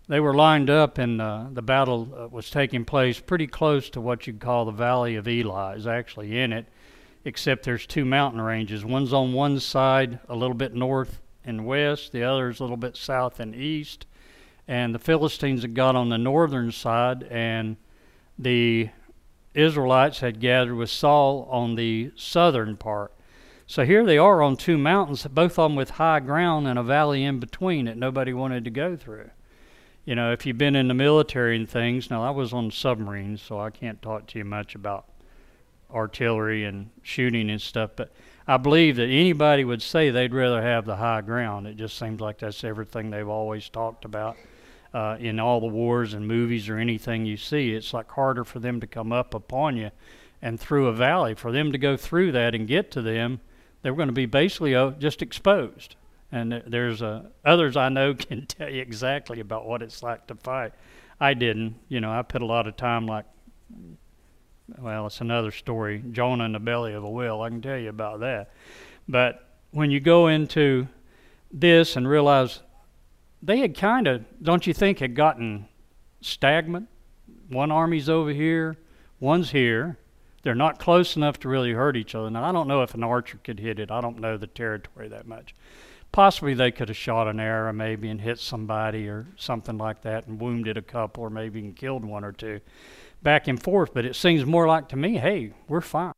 They 0.10 0.20
were 0.20 0.34
lined 0.34 0.72
up, 0.72 0.98
and 0.98 1.22
uh, 1.22 1.46
the 1.54 1.62
battle 1.62 2.10
uh, 2.18 2.28
was 2.30 2.50
taking 2.50 2.84
place 2.84 3.20
pretty 3.20 3.46
close 3.46 3.92
to 3.92 4.02
what 4.02 4.26
you'd 4.26 4.40
call 4.40 4.66
the 4.66 4.72
Valley 4.72 5.16
of 5.16 5.28
Elah. 5.28 5.76
Is 5.76 5.86
actually 5.86 6.40
in 6.40 6.52
it, 6.52 6.66
except 7.26 7.64
there's 7.64 7.86
two 7.86 8.06
mountain 8.06 8.42
ranges. 8.42 8.84
One's 8.84 9.14
on 9.14 9.34
one 9.34 9.60
side, 9.60 10.18
a 10.28 10.36
little 10.36 10.56
bit 10.56 10.74
north 10.74 11.22
and 11.46 11.64
west. 11.64 12.12
The 12.12 12.24
other's 12.24 12.60
a 12.60 12.64
little 12.64 12.76
bit 12.76 12.98
south 12.98 13.40
and 13.40 13.54
east. 13.54 14.08
And 14.68 14.96
the 14.96 15.00
Philistines 15.00 15.62
had 15.62 15.76
got 15.76 15.96
on 15.96 16.10
the 16.10 16.18
northern 16.18 16.72
side, 16.72 17.22
and 17.30 17.78
the 18.40 18.90
Israelites 19.54 20.22
had 20.22 20.40
gathered 20.40 20.74
with 20.74 20.90
Saul 20.90 21.48
on 21.52 21.76
the 21.76 22.12
southern 22.16 22.78
part. 22.78 23.14
So 23.68 23.86
here 23.86 24.04
they 24.04 24.18
are 24.18 24.42
on 24.42 24.58
two 24.58 24.80
mountains, 24.80 25.28
both 25.28 25.60
of 25.60 25.70
them 25.70 25.76
with 25.76 25.92
high 25.92 26.20
ground 26.20 26.68
and 26.68 26.80
a 26.80 26.84
valley 26.84 27.24
in 27.24 27.40
between 27.40 27.86
that 27.86 27.96
nobody 27.96 28.34
wanted 28.34 28.64
to 28.64 28.72
go 28.72 28.96
through. 28.96 29.30
You 30.10 30.16
know, 30.16 30.32
if 30.32 30.44
you've 30.44 30.58
been 30.58 30.76
in 30.76 30.88
the 30.88 30.96
military 30.96 31.56
and 31.56 31.70
things, 31.70 32.10
now 32.10 32.24
I 32.24 32.32
was 32.32 32.52
on 32.52 32.72
submarines, 32.72 33.44
so 33.44 33.60
I 33.60 33.70
can't 33.70 34.02
talk 34.02 34.26
to 34.30 34.40
you 34.40 34.44
much 34.44 34.74
about 34.74 35.06
artillery 35.94 36.66
and 36.66 36.90
shooting 37.04 37.52
and 37.52 37.62
stuff, 37.62 37.92
but 37.96 38.12
I 38.48 38.58
believe 38.58 38.96
that 38.96 39.04
anybody 39.06 39.64
would 39.64 39.84
say 39.84 40.10
they'd 40.10 40.34
rather 40.34 40.64
have 40.64 40.86
the 40.86 40.96
high 40.96 41.22
ground. 41.22 41.68
It 41.68 41.78
just 41.78 41.96
seems 41.96 42.20
like 42.22 42.40
that's 42.40 42.64
everything 42.64 43.12
they've 43.12 43.30
always 43.30 43.70
talked 43.70 44.04
about 44.04 44.36
uh, 44.96 45.18
in 45.20 45.40
all 45.40 45.60
the 45.60 45.68
wars 45.68 46.16
and 46.16 46.28
movies 46.28 46.70
or 46.70 46.80
anything 46.80 47.28
you 47.28 47.38
see. 47.38 47.76
It's 47.76 47.94
like 47.94 48.10
harder 48.10 48.44
for 48.44 48.58
them 48.58 48.82
to 48.82 48.88
come 48.88 49.12
up 49.12 49.36
upon 49.36 49.78
you 49.78 49.92
and 50.42 50.60
through 50.60 50.88
a 50.88 50.94
valley. 50.94 51.36
For 51.36 51.52
them 51.52 51.72
to 51.72 51.78
go 51.78 51.96
through 51.96 52.32
that 52.32 52.56
and 52.56 52.68
get 52.68 52.90
to 52.94 53.04
them, 53.04 53.42
they're 53.84 53.94
going 53.94 54.08
to 54.08 54.12
be 54.12 54.26
basically 54.26 54.74
uh, 54.74 54.90
just 54.90 55.22
exposed. 55.22 55.98
And 56.32 56.64
there's 56.68 57.02
uh, 57.02 57.24
others 57.44 57.76
I 57.76 57.90
know 57.90 58.14
can 58.16 58.46
tell 58.46 58.70
you 58.70 58.82
exactly 58.82 59.40
about 59.40 59.66
what 59.66 59.82
it's 59.82 60.04
like 60.04 60.28
to 60.28 60.36
fight. 60.36 60.74
I 61.20 61.34
didn't. 61.34 61.76
You 61.90 62.02
know, 62.02 62.12
I 62.12 62.22
put 62.22 62.42
a 62.42 62.46
lot 62.46 62.68
of 62.68 62.78
time 62.78 63.06
like 63.06 63.26
well, 64.78 65.08
it's 65.08 65.22
another 65.22 65.52
story. 65.52 66.04
Jonah 66.12 66.46
in 66.46 66.52
the 66.52 66.60
belly 66.60 66.94
of 66.94 67.04
a 67.04 67.10
whale. 67.10 67.42
I 67.42 67.50
can 67.50 67.62
tell 67.62 67.78
you 67.78 67.90
about 67.90 68.20
that. 68.20 68.52
But 69.08 69.48
when 69.72 69.92
you 69.92 70.00
go 70.00 70.28
into 70.28 70.88
this 71.52 71.96
and 71.96 72.08
realize 72.08 72.62
they 73.42 73.60
had 73.60 73.76
kind 73.76 74.08
of, 74.08 74.24
don't 74.42 74.68
you 74.68 74.74
think, 74.74 75.00
had 75.00 75.16
gotten 75.16 75.68
stagnant? 76.22 76.88
One 77.48 77.72
army's 77.72 78.10
over 78.10 78.32
here, 78.32 78.78
one's 79.20 79.52
here. 79.52 79.98
They're 80.44 80.56
not 80.56 80.80
close 80.80 81.16
enough 81.16 81.40
to 81.40 81.50
really 81.50 81.74
hurt 81.74 81.98
each 81.98 82.16
other. 82.16 82.30
Now, 82.30 82.44
I 82.44 82.52
don't 82.52 82.68
know 82.68 82.82
if 82.84 82.94
an 82.94 83.04
archer 83.04 83.40
could 83.44 83.60
hit 83.60 83.80
it. 83.80 83.92
I 83.92 84.00
don't 84.00 84.20
know 84.20 84.38
the 84.38 84.48
territory 84.48 85.10
that 85.10 85.28
much. 85.28 85.54
Possibly 86.12 86.54
they 86.54 86.72
could 86.72 86.90
have 86.90 86.98
shot 86.98 87.28
an 87.28 87.40
arrow 87.40 87.72
maybe 87.72 88.10
and 88.10 88.20
hit 88.20 88.40
somebody 88.40 89.08
or 89.08 89.28
something 89.36 89.78
like 89.78 90.02
that 90.02 90.28
and 90.28 90.42
wounded 90.42 90.76
a 90.78 90.82
couple 90.82 91.24
or 91.24 91.30
maybe 91.30 91.60
even 91.60 91.74
killed 91.74 92.04
one 92.04 92.24
or 92.24 92.32
two 92.32 92.60
back 93.22 93.48
and 93.48 93.62
forth. 93.62 93.94
But 93.94 94.06
it 94.06 94.16
seems 94.16 94.46
more 94.46 94.68
like 94.68 94.90
to 94.90 94.96
me, 94.96 95.18
hey, 95.18 95.54
we're 95.68 95.82
fine. 95.82 96.14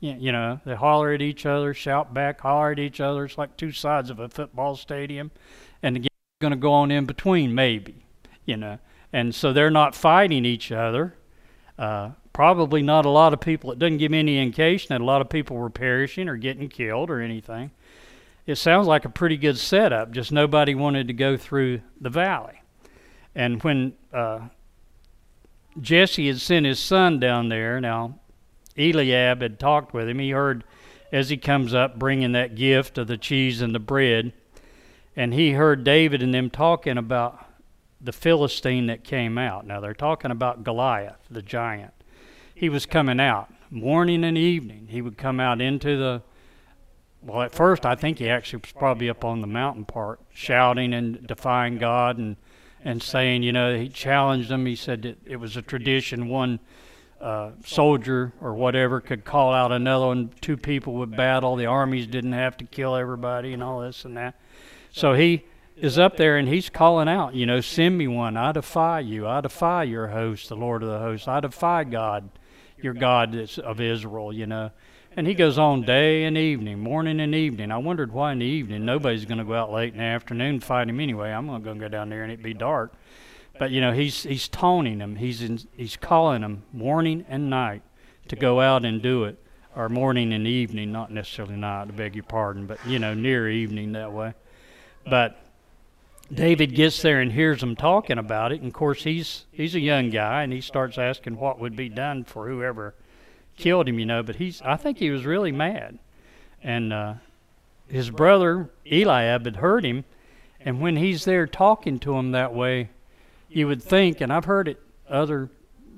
You 0.00 0.32
know, 0.32 0.60
they 0.66 0.74
holler 0.74 1.12
at 1.12 1.22
each 1.22 1.46
other, 1.46 1.72
shout 1.72 2.12
back, 2.12 2.42
holler 2.42 2.72
at 2.72 2.78
each 2.78 3.00
other. 3.00 3.24
It's 3.24 3.38
like 3.38 3.56
two 3.56 3.72
sides 3.72 4.10
of 4.10 4.18
a 4.18 4.28
football 4.28 4.76
stadium. 4.76 5.30
And 5.82 5.96
the 5.96 6.00
game's 6.00 6.10
going 6.42 6.50
to 6.50 6.58
go 6.58 6.72
on 6.72 6.90
in 6.90 7.06
between, 7.06 7.54
maybe, 7.54 8.04
you 8.44 8.58
know. 8.58 8.78
And 9.14 9.34
so 9.34 9.54
they're 9.54 9.70
not 9.70 9.94
fighting 9.94 10.44
each 10.44 10.70
other. 10.70 11.14
Uh, 11.78 12.10
probably 12.34 12.82
not 12.82 13.06
a 13.06 13.10
lot 13.10 13.32
of 13.32 13.40
people. 13.40 13.72
It 13.72 13.78
doesn't 13.78 13.96
give 13.96 14.10
me 14.10 14.18
any 14.18 14.38
indication 14.38 14.88
that 14.90 15.00
a 15.00 15.04
lot 15.04 15.22
of 15.22 15.30
people 15.30 15.56
were 15.56 15.70
perishing 15.70 16.28
or 16.28 16.36
getting 16.36 16.68
killed 16.68 17.08
or 17.08 17.20
anything. 17.20 17.70
It 18.46 18.56
sounds 18.56 18.86
like 18.86 19.04
a 19.04 19.10
pretty 19.10 19.36
good 19.36 19.58
setup. 19.58 20.10
Just 20.10 20.32
nobody 20.32 20.74
wanted 20.74 21.08
to 21.08 21.14
go 21.14 21.36
through 21.36 21.80
the 22.00 22.10
valley. 22.10 22.60
And 23.34 23.62
when 23.62 23.94
uh, 24.12 24.48
Jesse 25.80 26.28
had 26.28 26.40
sent 26.40 26.66
his 26.66 26.78
son 26.78 27.18
down 27.18 27.48
there, 27.48 27.80
now 27.80 28.18
Eliab 28.76 29.40
had 29.40 29.58
talked 29.58 29.94
with 29.94 30.08
him. 30.08 30.18
He 30.18 30.30
heard 30.30 30.64
as 31.10 31.30
he 31.30 31.36
comes 31.36 31.74
up 31.74 31.98
bringing 31.98 32.32
that 32.32 32.54
gift 32.54 32.98
of 32.98 33.06
the 33.06 33.16
cheese 33.16 33.62
and 33.62 33.74
the 33.74 33.78
bread 33.80 34.32
and 35.16 35.34
he 35.34 35.52
heard 35.52 35.84
David 35.84 36.22
and 36.22 36.34
them 36.34 36.50
talking 36.50 36.98
about 36.98 37.44
the 38.00 38.12
Philistine 38.12 38.86
that 38.86 39.04
came 39.04 39.38
out. 39.38 39.66
Now 39.66 39.80
they're 39.80 39.94
talking 39.94 40.30
about 40.30 40.64
Goliath, 40.64 41.20
the 41.30 41.42
giant. 41.42 41.92
He 42.54 42.68
was 42.68 42.86
coming 42.86 43.20
out 43.20 43.52
morning 43.70 44.24
and 44.24 44.36
evening. 44.36 44.88
He 44.90 45.00
would 45.00 45.16
come 45.16 45.40
out 45.40 45.60
into 45.60 45.96
the 45.96 46.22
well, 47.24 47.42
at 47.42 47.52
first 47.52 47.86
I 47.86 47.94
think 47.94 48.18
he 48.18 48.28
actually 48.28 48.60
was 48.60 48.72
probably 48.72 49.08
up 49.08 49.24
on 49.24 49.40
the 49.40 49.46
mountain 49.46 49.84
part, 49.84 50.20
shouting 50.32 50.92
and 50.92 51.26
defying 51.26 51.78
God 51.78 52.18
and 52.18 52.36
and 52.84 53.02
saying, 53.02 53.42
you 53.42 53.52
know, 53.52 53.76
he 53.76 53.88
challenged 53.88 54.50
them. 54.50 54.66
He 54.66 54.76
said 54.76 55.02
that 55.02 55.16
it 55.24 55.36
was 55.36 55.56
a 55.56 55.62
tradition 55.62 56.28
one 56.28 56.60
uh, 57.20 57.52
soldier 57.64 58.34
or 58.42 58.52
whatever 58.52 59.00
could 59.00 59.24
call 59.24 59.54
out 59.54 59.72
another 59.72 60.06
one. 60.06 60.30
Two 60.42 60.58
people 60.58 60.92
would 60.94 61.16
battle. 61.16 61.56
The 61.56 61.64
armies 61.64 62.06
didn't 62.06 62.34
have 62.34 62.58
to 62.58 62.64
kill 62.66 62.94
everybody 62.94 63.54
and 63.54 63.62
all 63.62 63.80
this 63.80 64.04
and 64.04 64.16
that. 64.18 64.38
So 64.92 65.14
he 65.14 65.44
is 65.76 65.98
up 65.98 66.18
there 66.18 66.36
and 66.36 66.46
he's 66.46 66.68
calling 66.68 67.08
out, 67.08 67.34
you 67.34 67.46
know, 67.46 67.62
send 67.62 67.96
me 67.96 68.06
one. 68.06 68.36
I 68.36 68.52
defy 68.52 69.00
you. 69.00 69.26
I 69.26 69.40
defy 69.40 69.84
your 69.84 70.08
host, 70.08 70.50
the 70.50 70.56
Lord 70.56 70.82
of 70.82 70.90
the 70.90 70.98
hosts. 70.98 71.26
I 71.26 71.40
defy 71.40 71.84
God, 71.84 72.28
your 72.76 72.94
God 72.94 73.34
of 73.58 73.80
Israel, 73.80 74.30
you 74.30 74.46
know. 74.46 74.70
And 75.16 75.28
he 75.28 75.34
goes 75.34 75.58
on 75.58 75.82
day 75.82 76.24
and 76.24 76.36
evening, 76.36 76.80
morning 76.80 77.20
and 77.20 77.36
evening. 77.36 77.70
I 77.70 77.76
wondered 77.76 78.10
why 78.12 78.32
in 78.32 78.40
the 78.40 78.46
evening 78.46 78.84
nobody's 78.84 79.24
going 79.24 79.38
to 79.38 79.44
go 79.44 79.54
out 79.54 79.72
late 79.72 79.92
in 79.92 79.98
the 79.98 80.04
afternoon 80.04 80.54
and 80.54 80.64
fight 80.64 80.88
him 80.88 80.98
anyway. 80.98 81.30
I'm 81.30 81.46
going 81.46 81.62
to 81.62 81.74
go 81.74 81.88
down 81.88 82.08
there 82.08 82.24
and 82.24 82.32
it'd 82.32 82.42
be 82.42 82.52
dark. 82.52 82.92
But 83.56 83.70
you 83.70 83.80
know, 83.80 83.92
he's 83.92 84.24
he's 84.24 84.48
taunting 84.48 84.98
them. 84.98 85.14
He's 85.14 85.40
in, 85.40 85.60
he's 85.76 85.96
calling 85.96 86.42
them 86.42 86.64
morning 86.72 87.24
and 87.28 87.48
night 87.48 87.82
to 88.26 88.34
go 88.34 88.60
out 88.60 88.84
and 88.84 89.00
do 89.00 89.24
it, 89.24 89.38
or 89.76 89.88
morning 89.88 90.32
and 90.32 90.48
evening, 90.48 90.90
not 90.90 91.12
necessarily 91.12 91.54
night. 91.54 91.82
I 91.82 91.84
beg 91.92 92.16
your 92.16 92.24
pardon, 92.24 92.66
but 92.66 92.84
you 92.84 92.98
know, 92.98 93.14
near 93.14 93.48
evening 93.48 93.92
that 93.92 94.12
way. 94.12 94.34
But 95.08 95.38
David 96.32 96.74
gets 96.74 97.00
there 97.02 97.20
and 97.20 97.30
hears 97.30 97.60
them 97.60 97.76
talking 97.76 98.18
about 98.18 98.50
it. 98.50 98.60
And 98.60 98.66
of 98.66 98.74
course, 98.74 99.04
he's 99.04 99.44
he's 99.52 99.76
a 99.76 99.80
young 99.80 100.10
guy, 100.10 100.42
and 100.42 100.52
he 100.52 100.60
starts 100.60 100.98
asking 100.98 101.36
what 101.36 101.60
would 101.60 101.76
be 101.76 101.88
done 101.88 102.24
for 102.24 102.48
whoever 102.48 102.96
killed 103.56 103.88
him. 103.88 103.98
You 103.98 104.06
know, 104.06 104.22
but 104.22 104.36
he's 104.36 104.60
I 104.62 104.76
think 104.76 104.98
he 104.98 105.10
was 105.10 105.24
really 105.24 105.52
mad, 105.52 105.98
and 106.62 106.92
uh, 106.92 107.14
his 107.88 108.10
brother 108.10 108.70
Eliab 108.90 109.44
had 109.44 109.56
heard 109.56 109.84
him, 109.84 110.04
and 110.60 110.80
when 110.80 110.96
he's 110.96 111.24
there 111.24 111.46
talking 111.46 111.98
to 112.00 112.16
him 112.16 112.32
that 112.32 112.54
way, 112.54 112.90
you 113.48 113.66
would 113.66 113.82
think, 113.82 114.20
and 114.20 114.32
I've 114.32 114.46
heard 114.46 114.68
it 114.68 114.80
other 115.08 115.50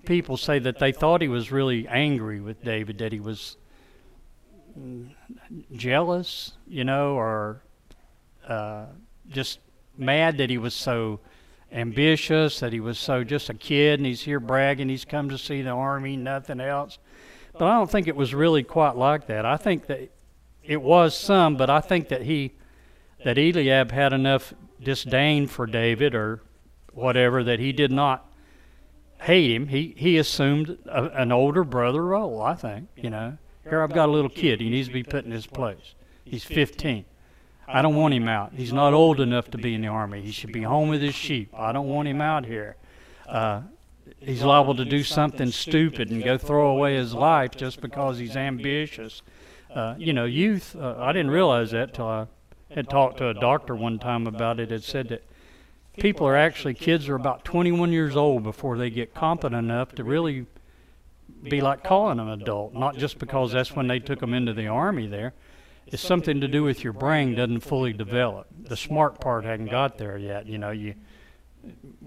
people 0.04 0.36
say 0.36 0.58
that 0.58 0.78
they 0.78 0.92
thought 0.92 1.20
he 1.20 1.28
was 1.28 1.52
really 1.52 1.86
angry 1.88 2.40
with 2.40 2.62
David, 2.62 2.98
that 2.98 3.12
he 3.12 3.20
was 3.20 3.56
jealous, 5.72 6.52
you 6.66 6.84
know, 6.84 7.14
or 7.14 7.62
uh, 8.46 8.86
just 9.30 9.58
mad 9.96 10.38
that 10.38 10.50
he 10.50 10.58
was 10.58 10.74
so 10.74 11.20
ambitious, 11.72 12.60
that 12.60 12.72
he 12.72 12.80
was 12.80 12.98
so 12.98 13.24
just 13.24 13.48
a 13.48 13.54
kid, 13.54 13.98
and 13.98 14.06
he's 14.06 14.22
here 14.22 14.40
bragging 14.40 14.88
he's 14.88 15.04
come 15.04 15.28
to 15.28 15.38
see 15.38 15.62
the 15.62 15.70
army, 15.70 16.16
nothing 16.16 16.60
else. 16.60 16.98
But 17.58 17.66
I 17.66 17.74
don't 17.74 17.90
think 17.90 18.08
it 18.08 18.16
was 18.16 18.34
really 18.34 18.62
quite 18.62 18.96
like 18.96 19.26
that. 19.26 19.44
I 19.46 19.56
think 19.56 19.86
that 19.86 20.10
it 20.62 20.82
was 20.82 21.16
some, 21.16 21.56
but 21.56 21.70
I 21.70 21.80
think 21.80 22.08
that 22.08 22.22
he, 22.22 22.52
that 23.24 23.38
Eliab 23.38 23.92
had 23.92 24.12
enough 24.12 24.52
disdain 24.82 25.46
for 25.46 25.66
David 25.66 26.14
or 26.14 26.42
whatever 26.92 27.44
that 27.44 27.58
he 27.58 27.72
did 27.72 27.92
not 27.92 28.30
hate 29.20 29.54
him. 29.54 29.68
He 29.68 29.94
he 29.96 30.18
assumed 30.18 30.78
a, 30.86 31.04
an 31.20 31.32
older 31.32 31.64
brother 31.64 32.04
role. 32.04 32.42
I 32.42 32.54
think 32.54 32.88
you 32.96 33.10
know. 33.10 33.38
Here 33.68 33.82
I've 33.82 33.92
got 33.92 34.08
a 34.08 34.12
little 34.12 34.30
kid. 34.30 34.60
He 34.60 34.70
needs 34.70 34.86
to 34.86 34.94
be 34.94 35.02
put 35.02 35.24
in 35.24 35.32
his 35.32 35.46
place. 35.46 35.94
He's 36.24 36.44
15. 36.44 37.04
I 37.66 37.82
don't 37.82 37.96
want 37.96 38.14
him 38.14 38.28
out. 38.28 38.52
He's 38.54 38.72
not 38.72 38.92
old 38.94 39.18
enough 39.20 39.50
to 39.50 39.58
be 39.58 39.74
in 39.74 39.80
the 39.80 39.88
army. 39.88 40.22
He 40.22 40.30
should 40.30 40.52
be 40.52 40.62
home 40.62 40.88
with 40.88 41.02
his 41.02 41.16
sheep. 41.16 41.50
I 41.52 41.72
don't 41.72 41.88
want 41.88 42.06
him 42.06 42.20
out 42.20 42.46
here. 42.46 42.76
Uh, 43.28 43.62
he's 44.18 44.42
liable 44.42 44.74
to 44.76 44.84
do 44.84 45.02
something 45.02 45.50
stupid 45.50 46.10
and 46.10 46.22
go 46.22 46.38
throw 46.38 46.68
away 46.68 46.96
his 46.96 47.14
life 47.14 47.52
just 47.56 47.80
because 47.80 48.18
he's 48.18 48.36
ambitious. 48.36 49.22
Uh, 49.74 49.94
you 49.98 50.12
know, 50.12 50.24
youth. 50.24 50.74
Uh, 50.76 50.96
I 50.98 51.12
didn't 51.12 51.30
realize 51.30 51.70
that 51.72 51.94
till 51.94 52.06
I 52.06 52.26
had 52.70 52.88
talked 52.88 53.18
to 53.18 53.28
a 53.28 53.34
doctor 53.34 53.74
one 53.74 53.98
time 53.98 54.26
about 54.26 54.58
it. 54.60 54.70
Had 54.70 54.84
said 54.84 55.08
that 55.08 55.24
people 55.98 56.26
are 56.26 56.36
actually 56.36 56.74
kids 56.74 57.08
are 57.08 57.14
about 57.14 57.44
21 57.44 57.92
years 57.92 58.16
old 58.16 58.42
before 58.42 58.78
they 58.78 58.90
get 58.90 59.14
competent 59.14 59.58
enough 59.58 59.94
to 59.96 60.04
really 60.04 60.46
be 61.42 61.60
like 61.60 61.84
calling 61.84 62.18
them 62.18 62.28
adult. 62.28 62.74
Not 62.74 62.96
just 62.96 63.18
because 63.18 63.52
that's 63.52 63.74
when 63.74 63.86
they 63.86 63.98
took 63.98 64.20
them 64.20 64.34
into 64.34 64.52
the 64.52 64.66
army 64.66 65.06
there. 65.06 65.34
It's 65.86 66.02
something 66.02 66.40
to 66.40 66.48
do 66.48 66.64
with 66.64 66.82
your 66.82 66.92
brain 66.92 67.36
doesn't 67.36 67.60
fully 67.60 67.92
develop. 67.92 68.48
The 68.64 68.76
smart 68.76 69.20
part 69.20 69.44
hadn't 69.44 69.70
got 69.70 69.98
there 69.98 70.18
yet. 70.18 70.46
You 70.46 70.58
know, 70.58 70.70
you 70.70 70.94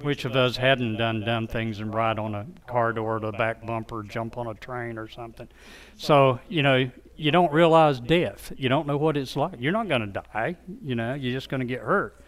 which 0.01 0.25
of 0.25 0.35
us 0.35 0.57
hadn't 0.57 0.97
done 0.97 1.21
dumb 1.21 1.47
things 1.47 1.79
and 1.79 1.93
ride 1.93 2.19
on 2.19 2.35
a 2.35 2.45
car 2.67 2.93
door, 2.93 3.19
to 3.19 3.27
the 3.27 3.37
back 3.37 3.65
bumper, 3.65 4.03
jump 4.03 4.37
on 4.37 4.47
a 4.47 4.53
train 4.53 4.97
or 4.97 5.07
something. 5.07 5.47
So 5.97 6.39
you 6.49 6.63
know, 6.63 6.89
you 7.15 7.31
don't 7.31 7.51
realize 7.51 7.99
death. 7.99 8.53
You 8.57 8.69
don't 8.69 8.87
know 8.87 8.97
what 8.97 9.17
it's 9.17 9.35
like. 9.35 9.55
You're 9.59 9.73
not 9.73 9.87
going 9.87 10.01
to 10.01 10.23
die. 10.33 10.55
You 10.83 10.95
know, 10.95 11.13
you're 11.13 11.33
just 11.33 11.49
going 11.49 11.59
to 11.59 11.65
get 11.65 11.81
hurt. 11.81 12.19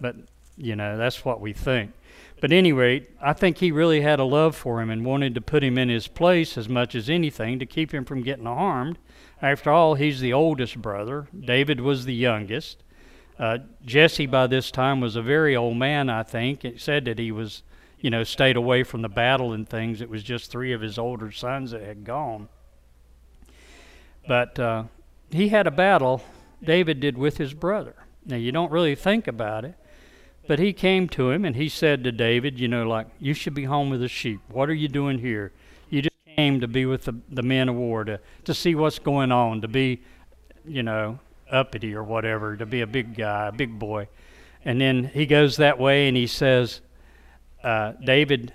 But 0.00 0.16
you 0.56 0.76
know, 0.76 0.96
that's 0.96 1.24
what 1.24 1.40
we 1.40 1.52
think. 1.52 1.92
But 2.40 2.52
anyway, 2.52 3.06
I 3.20 3.32
think 3.32 3.58
he 3.58 3.70
really 3.70 4.00
had 4.00 4.18
a 4.18 4.24
love 4.24 4.56
for 4.56 4.80
him 4.80 4.90
and 4.90 5.04
wanted 5.04 5.34
to 5.34 5.40
put 5.40 5.62
him 5.62 5.76
in 5.76 5.88
his 5.88 6.08
place 6.08 6.56
as 6.56 6.68
much 6.68 6.94
as 6.94 7.10
anything 7.10 7.58
to 7.58 7.66
keep 7.66 7.92
him 7.92 8.04
from 8.04 8.22
getting 8.22 8.46
harmed. 8.46 8.98
After 9.42 9.70
all, 9.70 9.94
he's 9.94 10.20
the 10.20 10.32
oldest 10.32 10.80
brother. 10.80 11.28
David 11.38 11.80
was 11.80 12.04
the 12.04 12.14
youngest. 12.14 12.82
Uh, 13.40 13.56
Jesse, 13.86 14.26
by 14.26 14.46
this 14.46 14.70
time, 14.70 15.00
was 15.00 15.16
a 15.16 15.22
very 15.22 15.56
old 15.56 15.78
man, 15.78 16.10
I 16.10 16.22
think. 16.22 16.62
It 16.62 16.78
said 16.78 17.06
that 17.06 17.18
he 17.18 17.32
was, 17.32 17.62
you 17.98 18.10
know, 18.10 18.22
stayed 18.22 18.56
away 18.56 18.82
from 18.82 19.00
the 19.00 19.08
battle 19.08 19.54
and 19.54 19.66
things. 19.66 20.02
It 20.02 20.10
was 20.10 20.22
just 20.22 20.50
three 20.50 20.74
of 20.74 20.82
his 20.82 20.98
older 20.98 21.32
sons 21.32 21.70
that 21.70 21.80
had 21.80 22.04
gone. 22.04 22.50
But 24.28 24.58
uh, 24.58 24.84
he 25.30 25.48
had 25.48 25.66
a 25.66 25.70
battle, 25.70 26.22
David 26.62 27.00
did, 27.00 27.16
with 27.16 27.38
his 27.38 27.54
brother. 27.54 27.94
Now, 28.26 28.36
you 28.36 28.52
don't 28.52 28.70
really 28.70 28.94
think 28.94 29.26
about 29.26 29.64
it, 29.64 29.74
but 30.46 30.58
he 30.58 30.74
came 30.74 31.08
to 31.08 31.30
him 31.30 31.46
and 31.46 31.56
he 31.56 31.70
said 31.70 32.04
to 32.04 32.12
David, 32.12 32.60
you 32.60 32.68
know, 32.68 32.86
like, 32.86 33.06
you 33.18 33.32
should 33.32 33.54
be 33.54 33.64
home 33.64 33.88
with 33.88 34.00
the 34.00 34.08
sheep. 34.08 34.40
What 34.50 34.68
are 34.68 34.74
you 34.74 34.88
doing 34.88 35.18
here? 35.18 35.52
You 35.88 36.02
just 36.02 36.36
came 36.36 36.60
to 36.60 36.68
be 36.68 36.84
with 36.84 37.06
the, 37.06 37.14
the 37.30 37.42
men 37.42 37.70
of 37.70 37.74
war, 37.74 38.04
to, 38.04 38.20
to 38.44 38.52
see 38.52 38.74
what's 38.74 38.98
going 38.98 39.32
on, 39.32 39.62
to 39.62 39.68
be, 39.68 40.02
you 40.66 40.82
know, 40.82 41.20
uppity 41.50 41.94
or 41.94 42.02
whatever, 42.02 42.56
to 42.56 42.66
be 42.66 42.80
a 42.80 42.86
big 42.86 43.16
guy, 43.16 43.48
a 43.48 43.52
big 43.52 43.78
boy. 43.78 44.08
And 44.64 44.80
then 44.80 45.04
he 45.04 45.26
goes 45.26 45.56
that 45.56 45.78
way 45.78 46.08
and 46.08 46.16
he 46.16 46.26
says, 46.26 46.80
uh, 47.62 47.92
David, 48.04 48.52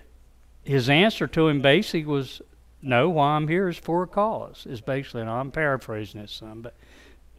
his 0.63 0.89
answer 0.89 1.27
to 1.27 1.47
him 1.47 1.61
basically 1.61 2.05
was, 2.05 2.41
No, 2.81 3.09
why 3.09 3.35
I'm 3.35 3.47
here 3.47 3.69
is 3.69 3.77
for 3.77 4.03
a 4.03 4.07
cause, 4.07 4.65
is 4.69 4.81
basically, 4.81 5.21
and 5.21 5.29
I'm 5.29 5.51
paraphrasing 5.51 6.21
it 6.21 6.29
some, 6.29 6.61
but 6.61 6.75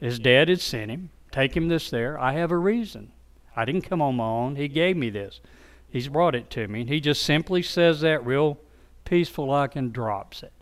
his 0.00 0.18
dad 0.18 0.48
had 0.48 0.60
sent 0.60 0.90
him, 0.90 1.10
take 1.30 1.56
him 1.56 1.68
this 1.68 1.90
there. 1.90 2.18
I 2.20 2.32
have 2.32 2.50
a 2.50 2.58
reason. 2.58 3.12
I 3.54 3.64
didn't 3.64 3.82
come 3.82 4.02
on 4.02 4.16
my 4.16 4.24
own. 4.24 4.56
He 4.56 4.68
gave 4.68 4.96
me 4.96 5.10
this. 5.10 5.40
He's 5.88 6.08
brought 6.08 6.34
it 6.34 6.50
to 6.50 6.68
me. 6.68 6.82
And 6.82 6.90
he 6.90 7.00
just 7.00 7.22
simply 7.22 7.62
says 7.62 8.02
that 8.02 8.26
real 8.26 8.58
peaceful 9.04 9.46
like 9.46 9.76
and 9.76 9.92
drops 9.92 10.42
it. 10.42 10.52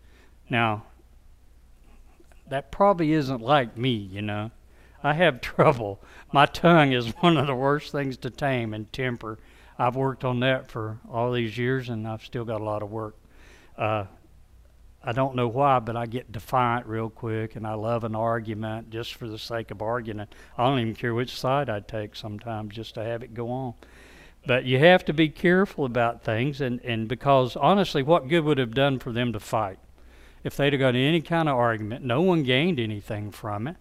Now, 0.49 0.85
that 2.49 2.71
probably 2.71 3.13
isn't 3.13 3.41
like 3.41 3.77
me, 3.77 3.91
you 3.91 4.23
know. 4.23 4.51
I 5.05 5.13
have 5.13 5.43
trouble. 5.43 6.01
My 6.33 6.47
tongue 6.47 6.93
is 6.93 7.09
one 7.21 7.37
of 7.37 7.47
the 7.47 7.55
worst 7.55 7.93
things 7.93 8.17
to 8.19 8.31
tame 8.31 8.73
and 8.73 8.91
temper. 8.91 9.39
I've 9.79 9.97
worked 9.97 10.25
on 10.25 10.41
that 10.41 10.71
for 10.71 10.99
all 11.11 11.31
these 11.31 11.59
years, 11.59 11.91
and 11.91 12.09
I've 12.09 12.25
still 12.25 12.47
got 12.47 12.63
a 12.63 12.65
lot 12.65 12.83
of 12.83 12.91
work. 12.91 13.15
Uh, 13.77 14.07
I 15.03 15.13
don't 15.13 15.37
know 15.37 15.49
why, 15.49 15.81
but 15.81 15.95
I 15.95 16.07
get 16.07 16.33
defiant 16.33 16.87
real 16.87 17.11
quick, 17.11 17.55
and 17.55 17.67
I 17.67 17.75
love 17.75 18.05
an 18.05 18.15
argument 18.15 18.89
just 18.89 19.15
for 19.15 19.29
the 19.29 19.39
sake 19.39 19.71
of 19.71 19.83
arguing. 19.83 20.21
I 20.21 20.27
don't 20.57 20.79
even 20.79 20.95
care 20.95 21.13
which 21.13 21.39
side 21.39 21.69
I 21.69 21.81
take 21.81 22.17
sometimes 22.17 22.75
just 22.75 22.95
to 22.95 23.05
have 23.05 23.23
it 23.23 23.35
go 23.35 23.51
on. 23.51 23.75
But 24.47 24.65
you 24.65 24.79
have 24.79 25.05
to 25.05 25.13
be 25.13 25.29
careful 25.29 25.85
about 25.85 26.25
things, 26.25 26.63
and, 26.63 26.81
and 26.83 27.09
because 27.09 27.57
honestly, 27.57 28.03
what 28.03 28.29
good 28.29 28.45
would 28.45 28.57
have 28.57 28.75
done 28.75 28.99
for 28.99 29.13
them 29.13 29.35
to 29.35 29.41
fight? 29.41 29.79
If 30.43 30.57
they'd 30.57 30.73
have 30.73 30.81
got 30.81 30.95
any 30.95 31.21
kind 31.21 31.49
of 31.49 31.57
argument, 31.57 32.07
no 32.07 32.23
one 32.23 32.43
gained 32.43 32.81
anything 32.81 33.31
from 33.31 33.67
it. 33.67 33.77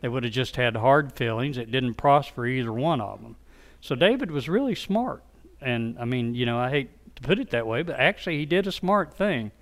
They 0.00 0.08
would 0.08 0.24
have 0.24 0.32
just 0.32 0.56
had 0.56 0.76
hard 0.76 1.12
feelings. 1.12 1.58
It 1.58 1.70
didn't 1.70 1.94
prosper 1.94 2.46
either 2.46 2.72
one 2.72 3.00
of 3.00 3.22
them. 3.22 3.36
So 3.80 3.94
David 3.94 4.30
was 4.30 4.48
really 4.48 4.74
smart. 4.74 5.22
And 5.60 5.98
I 5.98 6.04
mean, 6.04 6.34
you 6.34 6.46
know, 6.46 6.58
I 6.58 6.70
hate 6.70 6.90
to 7.16 7.22
put 7.22 7.38
it 7.38 7.50
that 7.50 7.66
way, 7.66 7.82
but 7.82 7.98
actually 7.98 8.38
he 8.38 8.46
did 8.46 8.66
a 8.66 8.72
smart 8.72 9.14
thing. 9.14 9.52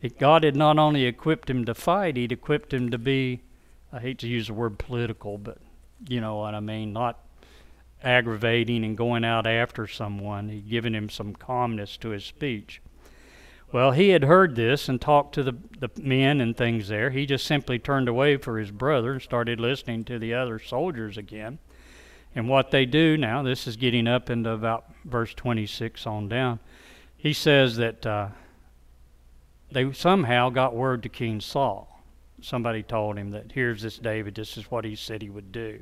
It, 0.00 0.18
God 0.18 0.42
had 0.42 0.56
not 0.56 0.78
only 0.78 1.04
equipped 1.04 1.48
him 1.48 1.64
to 1.66 1.74
fight, 1.74 2.16
he'd 2.16 2.32
equipped 2.32 2.74
him 2.74 2.90
to 2.90 2.98
be, 2.98 3.42
I 3.92 4.00
hate 4.00 4.18
to 4.18 4.28
use 4.28 4.48
the 4.48 4.54
word 4.54 4.78
political, 4.78 5.38
but 5.38 5.58
you 6.08 6.20
know 6.20 6.36
what 6.36 6.54
I 6.54 6.60
mean, 6.60 6.92
not 6.92 7.20
aggravating 8.02 8.84
and 8.84 8.96
going 8.96 9.24
out 9.24 9.46
after 9.46 9.86
someone. 9.86 10.48
He'd 10.48 10.68
given 10.68 10.94
him 10.94 11.08
some 11.08 11.34
calmness 11.34 11.96
to 11.98 12.08
his 12.08 12.24
speech. 12.24 12.81
Well, 13.72 13.92
he 13.92 14.10
had 14.10 14.24
heard 14.24 14.54
this 14.54 14.90
and 14.90 15.00
talked 15.00 15.34
to 15.34 15.42
the, 15.42 15.56
the 15.78 15.90
men 15.98 16.42
and 16.42 16.54
things 16.54 16.88
there. 16.88 17.08
He 17.08 17.24
just 17.24 17.46
simply 17.46 17.78
turned 17.78 18.06
away 18.06 18.36
for 18.36 18.58
his 18.58 18.70
brother 18.70 19.12
and 19.12 19.22
started 19.22 19.58
listening 19.58 20.04
to 20.04 20.18
the 20.18 20.34
other 20.34 20.58
soldiers 20.58 21.16
again. 21.16 21.58
And 22.34 22.50
what 22.50 22.70
they 22.70 22.84
do 22.84 23.16
now, 23.16 23.42
this 23.42 23.66
is 23.66 23.76
getting 23.76 24.06
up 24.06 24.28
into 24.28 24.50
about 24.50 24.84
verse 25.06 25.32
26 25.32 26.06
on 26.06 26.28
down. 26.28 26.60
He 27.16 27.32
says 27.32 27.76
that 27.76 28.04
uh, 28.04 28.28
they 29.70 29.90
somehow 29.92 30.50
got 30.50 30.74
word 30.74 31.02
to 31.04 31.08
King 31.08 31.40
Saul. 31.40 31.88
Somebody 32.42 32.82
told 32.82 33.16
him 33.16 33.30
that 33.30 33.52
here's 33.52 33.82
this 33.82 33.96
David, 33.96 34.34
this 34.34 34.58
is 34.58 34.70
what 34.70 34.84
he 34.84 34.96
said 34.96 35.22
he 35.22 35.30
would 35.30 35.50
do. 35.50 35.80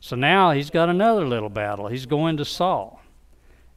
So 0.00 0.16
now 0.16 0.50
he's 0.50 0.70
got 0.70 0.88
another 0.88 1.26
little 1.26 1.50
battle. 1.50 1.86
He's 1.86 2.06
going 2.06 2.36
to 2.38 2.44
Saul. 2.44 3.00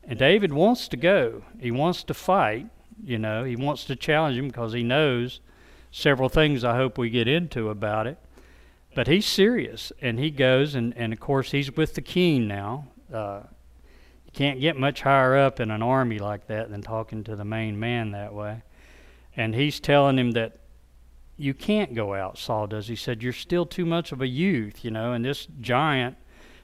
And 0.03 0.17
David 0.17 0.51
wants 0.51 0.87
to 0.87 0.97
go, 0.97 1.43
he 1.59 1.69
wants 1.69 2.01
to 2.03 2.15
fight 2.15 2.67
you 3.03 3.19
know, 3.19 3.43
he 3.43 3.55
wants 3.55 3.85
to 3.85 3.95
challenge 3.95 4.38
him 4.38 4.47
because 4.47 4.73
he 4.73 4.83
knows 4.83 5.39
several 5.91 6.29
things 6.29 6.63
I 6.63 6.75
hope 6.75 6.97
we 6.97 7.09
get 7.09 7.27
into 7.27 7.69
about 7.69 8.07
it. 8.07 8.17
But 8.95 9.07
he's 9.07 9.25
serious, 9.25 9.91
and 10.01 10.19
he 10.19 10.31
goes, 10.31 10.75
and, 10.75 10.95
and 10.97 11.13
of 11.13 11.19
course, 11.19 11.51
he's 11.51 11.75
with 11.75 11.93
the 11.93 12.01
king 12.01 12.47
now. 12.47 12.88
Uh, 13.13 13.41
you 14.25 14.31
can't 14.33 14.59
get 14.59 14.77
much 14.77 15.01
higher 15.01 15.38
up 15.38 15.59
in 15.59 15.71
an 15.71 15.81
army 15.81 16.19
like 16.19 16.47
that 16.47 16.69
than 16.69 16.81
talking 16.81 17.23
to 17.25 17.35
the 17.35 17.45
main 17.45 17.79
man 17.79 18.12
that 18.12 18.33
way. 18.33 18.63
And 19.35 19.53
he's 19.55 19.79
telling 19.79 20.17
him 20.17 20.31
that 20.31 20.57
you 21.38 21.53
can't 21.53 21.95
go 21.95 22.13
out, 22.13 22.38
Saul 22.38 22.67
does. 22.67 22.88
He 22.88 22.95
said, 22.95 23.23
You're 23.23 23.31
still 23.31 23.65
too 23.65 23.85
much 23.85 24.12
of 24.12 24.21
a 24.21 24.27
youth, 24.27 24.83
you 24.83 24.91
know, 24.91 25.13
and 25.13 25.23
this 25.23 25.47
giant 25.62 26.17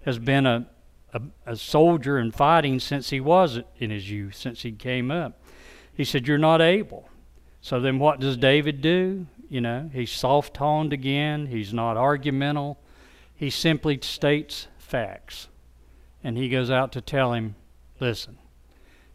has 0.04 0.20
been 0.20 0.46
a, 0.46 0.68
a, 1.14 1.22
a 1.46 1.56
soldier 1.56 2.18
and 2.18 2.34
fighting 2.34 2.80
since 2.80 3.10
he 3.10 3.20
was 3.20 3.60
in 3.78 3.90
his 3.90 4.12
youth, 4.12 4.36
since 4.36 4.64
he 4.64 4.72
came 4.72 5.10
up. 5.10 5.40
He 5.96 6.04
said, 6.04 6.28
You're 6.28 6.38
not 6.38 6.62
able. 6.62 7.10
So 7.62 7.80
then 7.80 7.98
what 7.98 8.20
does 8.20 8.38
David 8.38 8.82
do? 8.82 9.26
You 9.50 9.62
know, 9.62 9.90
he's 9.94 10.12
soft 10.12 10.54
toned 10.54 10.94
again, 10.94 11.48
he's 11.48 11.74
not 11.74 11.98
argumental, 11.98 12.78
he 13.36 13.50
simply 13.50 14.00
states 14.02 14.68
facts. 14.78 15.48
And 16.24 16.38
he 16.38 16.50
goes 16.50 16.70
out 16.70 16.92
to 16.94 17.02
tell 17.02 17.34
him, 17.34 17.56
Listen, 18.00 18.38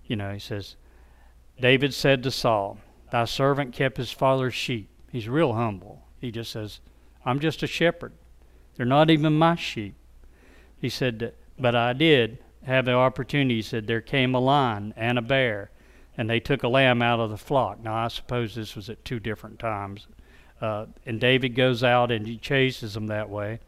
you 0.06 0.16
know, 0.16 0.32
he 0.32 0.38
says, 0.38 0.76
David 1.60 1.92
said 1.92 2.22
to 2.22 2.30
Saul, 2.30 2.78
Thy 3.12 3.24
servant 3.24 3.74
kept 3.74 3.96
his 3.96 4.10
father's 4.10 4.54
sheep. 4.54 4.88
He's 5.10 5.28
real 5.28 5.52
humble. 5.52 6.02
He 6.20 6.30
just 6.30 6.52
says, 6.52 6.80
I'm 7.24 7.40
just 7.40 7.62
a 7.62 7.66
shepherd. 7.66 8.12
They're 8.76 8.86
not 8.86 9.10
even 9.10 9.34
my 9.34 9.56
sheep. 9.56 9.94
He 10.80 10.88
said, 10.88 11.34
But 11.58 11.74
I 11.74 11.92
did 11.92 12.38
have 12.64 12.86
the 12.86 12.94
opportunity. 12.94 13.56
He 13.56 13.62
said, 13.62 13.86
There 13.86 14.00
came 14.00 14.34
a 14.34 14.40
lion 14.40 14.94
and 14.96 15.18
a 15.18 15.22
bear 15.22 15.70
and 16.20 16.28
they 16.28 16.38
took 16.38 16.62
a 16.62 16.68
lamb 16.68 17.00
out 17.00 17.18
of 17.18 17.30
the 17.30 17.38
flock. 17.38 17.82
Now, 17.82 17.94
I 17.94 18.08
suppose 18.08 18.54
this 18.54 18.76
was 18.76 18.90
at 18.90 19.06
two 19.06 19.18
different 19.18 19.58
times. 19.58 20.06
Uh, 20.60 20.84
and 21.06 21.18
David 21.18 21.54
goes 21.54 21.82
out 21.82 22.10
and 22.10 22.26
he 22.26 22.36
chases 22.36 22.92
them 22.92 23.06
that 23.06 23.30
way. 23.30 23.58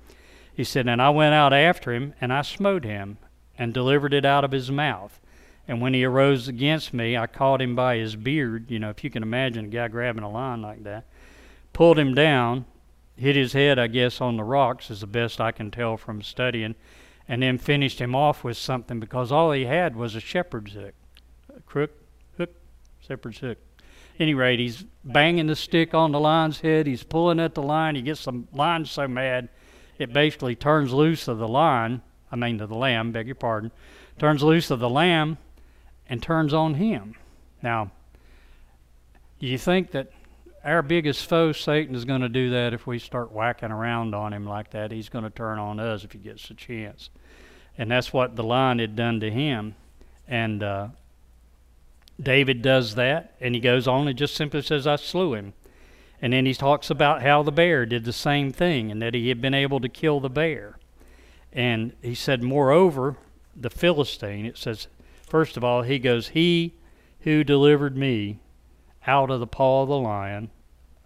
He 0.53 0.63
said, 0.63 0.87
And 0.87 1.01
I 1.01 1.09
went 1.09 1.33
out 1.33 1.55
after 1.55 1.95
him, 1.95 2.13
and 2.21 2.31
I 2.31 2.43
smote 2.43 2.85
him, 2.85 3.17
and 3.57 3.73
delivered 3.73 4.13
it 4.13 4.27
out 4.27 4.45
of 4.45 4.53
his 4.53 4.71
mouth. 4.71 5.19
And 5.67 5.81
when 5.81 5.95
he 5.95 6.05
arose 6.05 6.47
against 6.47 6.93
me, 6.93 7.17
I 7.17 7.27
caught 7.27 7.63
him 7.63 7.75
by 7.75 7.97
his 7.97 8.17
beard. 8.17 8.71
You 8.71 8.81
know, 8.81 8.91
if 8.91 9.03
you 9.03 9.09
can 9.09 9.23
imagine 9.23 9.65
a 9.65 9.69
guy 9.69 9.89
grabbing 9.89 10.23
a 10.23 10.31
lion 10.31 10.61
like 10.61 10.85
that, 10.85 11.07
pulled 11.73 11.99
him 11.99 12.15
down, 12.15 12.67
hit 13.17 13.35
his 13.35 13.55
head, 13.55 13.79
I 13.79 13.87
guess, 13.87 14.21
on 14.21 14.37
the 14.37 14.45
rocks, 14.45 14.91
is 14.91 15.01
the 15.01 15.07
best 15.07 15.41
I 15.41 15.53
can 15.53 15.71
tell 15.71 15.97
from 15.97 16.21
studying, 16.21 16.75
and 17.27 17.43
then 17.43 17.57
finished 17.57 17.99
him 17.99 18.15
off 18.15 18.45
with 18.45 18.59
something 18.59 19.01
because 19.01 19.33
all 19.33 19.53
he 19.53 19.65
had 19.65 19.97
was 19.97 20.15
a 20.15 20.21
shepherd's 20.21 20.75
hook, 20.75 20.93
a 21.57 21.63
crook, 21.63 21.93
shepherd's 23.07 23.39
hook. 23.39 23.59
Any 24.19 24.35
rate, 24.35 24.59
he's 24.59 24.85
banging 25.05 25.47
the 25.47 25.57
stick 25.57 25.95
on 25.95 26.13
the 26.13 26.21
lion's 26.21 26.61
head. 26.61 26.87
He's 26.87 27.03
pulling 27.03 27.41
at 27.41 27.55
the 27.55 27.63
line. 27.63 27.95
He 27.95 28.03
gets 28.03 28.25
the 28.25 28.45
lion 28.53 28.85
so 28.85 29.09
mad, 29.09 29.49
it 29.99 30.13
basically 30.13 30.55
turns 30.55 30.93
loose 30.93 31.29
of 31.29 31.39
the 31.39 31.49
lion. 31.49 32.03
I 32.31 32.37
mean, 32.37 32.61
of 32.61 32.71
the 32.71 32.75
lamb. 32.75 33.13
Beg 33.13 33.27
your 33.27 33.35
pardon. 33.35 33.71
Turns 34.19 34.43
loose 34.43 34.71
of 34.71 34.81
the 34.81 34.89
lamb, 34.89 35.39
and 36.09 36.23
turns 36.23 36.55
on 36.55 36.75
him. 36.75 37.15
Now, 37.63 37.91
you 39.39 39.59
think 39.59 39.91
that 39.91 40.11
our 40.65 40.83
biggest 40.83 41.27
foe, 41.27 41.53
Satan, 41.53 41.95
is 41.95 42.05
going 42.05 42.21
to 42.23 42.29
do 42.29 42.51
that 42.51 42.73
if 42.73 42.87
we 42.87 42.99
start 42.99 43.33
whacking 43.33 43.71
around 43.71 44.15
on 44.15 44.33
him 44.33 44.47
like 44.47 44.71
that. 44.71 44.93
He's 44.93 45.09
going 45.09 45.25
to 45.25 45.31
turn 45.31 45.59
on 45.59 45.79
us 45.79 46.05
if 46.05 46.13
he 46.13 46.19
gets 46.19 46.49
a 46.51 46.55
chance. 46.55 47.11
And 47.77 47.91
that's 47.91 48.13
what 48.13 48.37
the 48.37 48.45
lion 48.45 48.79
had 48.79 48.97
done 48.97 49.21
to 49.21 49.31
him. 49.31 49.75
And 50.27 50.63
uh, 50.63 50.89
David 52.23 52.63
does 52.63 52.95
that, 52.95 53.35
and 53.41 53.55
he 53.55 53.61
goes 53.61 53.89
on 53.89 54.09
and 54.09 54.17
just 54.17 54.35
simply 54.35 54.63
says, 54.63 54.87
I 54.87 54.97
slew 54.97 55.35
him. 55.35 55.55
And 56.21 56.33
then 56.33 56.47
he 56.47 56.55
talks 56.55 56.89
about 56.89 57.23
how 57.23 57.43
the 57.43 57.51
bear 57.51 57.85
did 57.85 58.05
the 58.05 58.13
same 58.13 58.53
thing 58.53 58.91
and 58.93 59.03
that 59.03 59.15
he 59.15 59.29
had 59.29 59.41
been 59.41 59.55
able 59.55 59.81
to 59.81 59.89
kill 59.89 60.21
the 60.21 60.31
bear. 60.31 60.79
And 61.53 61.95
he 62.01 62.15
said, 62.15 62.43
Moreover, 62.43 63.17
the 63.57 63.71
Philistine, 63.71 64.47
it 64.47 64.57
says, 64.57 64.87
first 65.29 65.57
of 65.57 65.65
all, 65.65 65.83
he 65.83 65.99
goes, 65.99 66.29
He 66.29 66.75
who 67.21 67.43
delivered 67.43 67.97
me 67.97 68.39
out 69.07 69.31
of 69.31 69.41
the 69.41 69.47
paw 69.47 69.83
of 69.83 69.89
the 69.89 69.97
lion, 69.97 70.51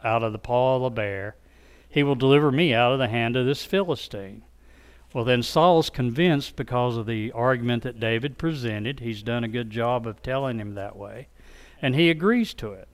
out 0.05 0.23
of 0.23 0.33
the 0.33 0.39
paw 0.39 0.77
of 0.77 0.83
the 0.83 0.91
bear, 0.91 1.37
he 1.89 2.03
will 2.03 2.15
deliver 2.15 2.53
me 2.53 2.75
out 2.75 2.93
of 2.93 2.99
the 2.99 3.09
hand 3.09 3.37
of 3.37 3.47
this 3.47 3.65
Philistine. 3.65 4.43
Well, 5.17 5.25
then 5.25 5.43
Saul's 5.43 5.89
convinced 5.89 6.57
because 6.57 6.99
of 6.99 7.07
the 7.07 7.33
argument 7.33 7.85
that 7.85 7.99
David 7.99 8.37
presented. 8.37 9.01
He's 9.01 9.23
done 9.23 9.45
a 9.45 9.49
good 9.49 9.71
job 9.71 10.07
of 10.07 10.23
telling 10.23 10.59
him 10.59 10.75
that 10.75 10.95
way. 10.95 11.29
And 11.81 11.95
he 11.95 12.11
agrees 12.11 12.53
to 12.53 12.73
it. 12.73 12.87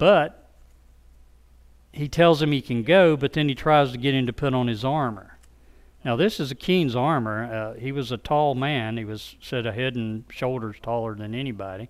But 0.00 0.50
he 1.92 2.08
tells 2.08 2.42
him 2.42 2.50
he 2.50 2.60
can 2.60 2.82
go, 2.82 3.16
but 3.16 3.34
then 3.34 3.48
he 3.48 3.54
tries 3.54 3.92
to 3.92 3.98
get 3.98 4.14
him 4.14 4.26
to 4.26 4.32
put 4.32 4.52
on 4.52 4.66
his 4.66 4.84
armor. 4.84 5.38
Now, 6.04 6.16
this 6.16 6.40
is 6.40 6.50
a 6.50 6.56
king's 6.56 6.96
armor. 6.96 7.44
Uh, 7.44 7.78
he 7.78 7.92
was 7.92 8.10
a 8.10 8.16
tall 8.16 8.56
man. 8.56 8.96
He 8.96 9.04
was 9.04 9.36
said 9.40 9.64
a 9.64 9.70
head 9.70 9.94
and 9.94 10.24
shoulders 10.28 10.78
taller 10.82 11.14
than 11.14 11.36
anybody. 11.36 11.88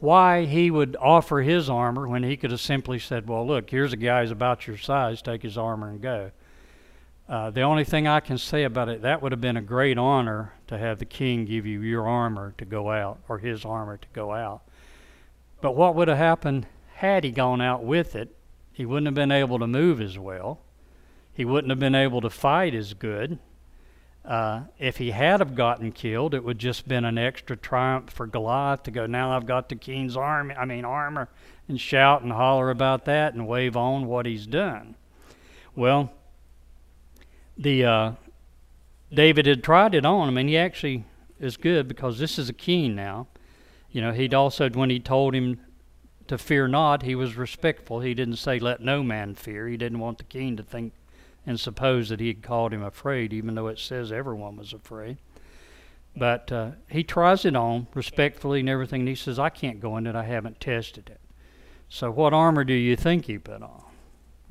Why 0.00 0.46
he 0.46 0.68
would 0.72 0.96
offer 1.00 1.42
his 1.42 1.70
armor 1.70 2.08
when 2.08 2.24
he 2.24 2.36
could 2.36 2.50
have 2.50 2.60
simply 2.60 2.98
said, 2.98 3.28
Well, 3.28 3.46
look, 3.46 3.70
here's 3.70 3.92
a 3.92 3.96
guy 3.96 4.22
who's 4.22 4.32
about 4.32 4.66
your 4.66 4.78
size, 4.78 5.22
take 5.22 5.42
his 5.42 5.56
armor 5.56 5.90
and 5.90 6.00
go. 6.00 6.32
Uh, 7.28 7.50
the 7.50 7.60
only 7.60 7.84
thing 7.84 8.06
I 8.06 8.20
can 8.20 8.38
say 8.38 8.64
about 8.64 8.88
it, 8.88 9.02
that 9.02 9.20
would 9.20 9.32
have 9.32 9.40
been 9.40 9.58
a 9.58 9.62
great 9.62 9.98
honor 9.98 10.54
to 10.66 10.78
have 10.78 10.98
the 10.98 11.04
king 11.04 11.44
give 11.44 11.66
you 11.66 11.82
your 11.82 12.08
armor 12.08 12.54
to 12.56 12.64
go 12.64 12.90
out, 12.90 13.18
or 13.28 13.38
his 13.38 13.66
armor 13.66 13.98
to 13.98 14.08
go 14.14 14.32
out. 14.32 14.62
But 15.60 15.76
what 15.76 15.94
would 15.94 16.08
have 16.08 16.16
happened 16.16 16.66
had 16.94 17.24
he 17.24 17.30
gone 17.30 17.60
out 17.60 17.84
with 17.84 18.16
it? 18.16 18.34
He 18.72 18.86
wouldn't 18.86 19.06
have 19.06 19.14
been 19.14 19.32
able 19.32 19.58
to 19.58 19.66
move 19.66 20.00
as 20.00 20.18
well. 20.18 20.60
He 21.34 21.44
wouldn't 21.44 21.70
have 21.70 21.78
been 21.78 21.94
able 21.94 22.22
to 22.22 22.30
fight 22.30 22.74
as 22.74 22.94
good. 22.94 23.38
Uh, 24.24 24.62
if 24.78 24.96
he 24.96 25.10
had 25.10 25.40
have 25.40 25.54
gotten 25.54 25.92
killed, 25.92 26.34
it 26.34 26.44
would 26.44 26.58
just 26.58 26.88
been 26.88 27.04
an 27.04 27.18
extra 27.18 27.56
triumph 27.56 28.10
for 28.10 28.26
Goliath 28.26 28.82
to 28.84 28.90
go. 28.90 29.06
Now 29.06 29.36
I've 29.36 29.46
got 29.46 29.68
the 29.68 29.76
king's 29.76 30.16
army, 30.16 30.54
I 30.54 30.64
mean 30.64 30.84
armor, 30.84 31.28
and 31.68 31.80
shout 31.80 32.22
and 32.22 32.32
holler 32.32 32.70
about 32.70 33.04
that 33.04 33.34
and 33.34 33.46
wave 33.46 33.76
on 33.76 34.06
what 34.06 34.26
he's 34.26 34.46
done. 34.46 34.96
Well, 35.74 36.12
the 37.58 37.84
uh, 37.84 38.12
David 39.12 39.46
had 39.46 39.64
tried 39.64 39.94
it 39.94 40.04
on 40.04 40.28
him, 40.28 40.38
and 40.38 40.48
he 40.48 40.56
actually 40.56 41.04
is 41.40 41.56
good 41.56 41.88
because 41.88 42.18
this 42.18 42.38
is 42.38 42.48
a 42.48 42.54
king 42.54 42.94
now. 42.94 43.26
You 43.90 44.00
know, 44.00 44.12
he'd 44.12 44.34
also 44.34 44.70
when 44.70 44.90
he 44.90 45.00
told 45.00 45.34
him 45.34 45.60
to 46.28 46.38
fear 46.38 46.68
not, 46.68 47.02
he 47.02 47.14
was 47.14 47.36
respectful. 47.36 48.00
He 48.00 48.14
didn't 48.14 48.36
say 48.36 48.58
let 48.58 48.80
no 48.80 49.02
man 49.02 49.34
fear. 49.34 49.66
He 49.66 49.76
didn't 49.76 49.98
want 49.98 50.18
the 50.18 50.24
king 50.24 50.56
to 50.56 50.62
think 50.62 50.92
and 51.46 51.58
suppose 51.58 52.10
that 52.10 52.20
he 52.20 52.28
had 52.28 52.42
called 52.42 52.74
him 52.74 52.82
afraid, 52.82 53.32
even 53.32 53.54
though 53.54 53.68
it 53.68 53.78
says 53.78 54.12
everyone 54.12 54.56
was 54.56 54.74
afraid. 54.74 55.16
But 56.14 56.52
uh, 56.52 56.70
he 56.90 57.02
tries 57.02 57.46
it 57.46 57.56
on 57.56 57.86
respectfully 57.94 58.60
and 58.60 58.68
everything, 58.68 59.00
and 59.00 59.08
he 59.08 59.14
says, 59.14 59.38
I 59.38 59.48
can't 59.48 59.80
go 59.80 59.96
in 59.96 60.06
it. 60.06 60.14
I 60.14 60.24
haven't 60.24 60.60
tested 60.60 61.08
it. 61.08 61.20
So, 61.88 62.10
what 62.10 62.34
armor 62.34 62.64
do 62.64 62.74
you 62.74 62.96
think 62.96 63.24
he 63.24 63.38
put 63.38 63.62
on? 63.62 63.82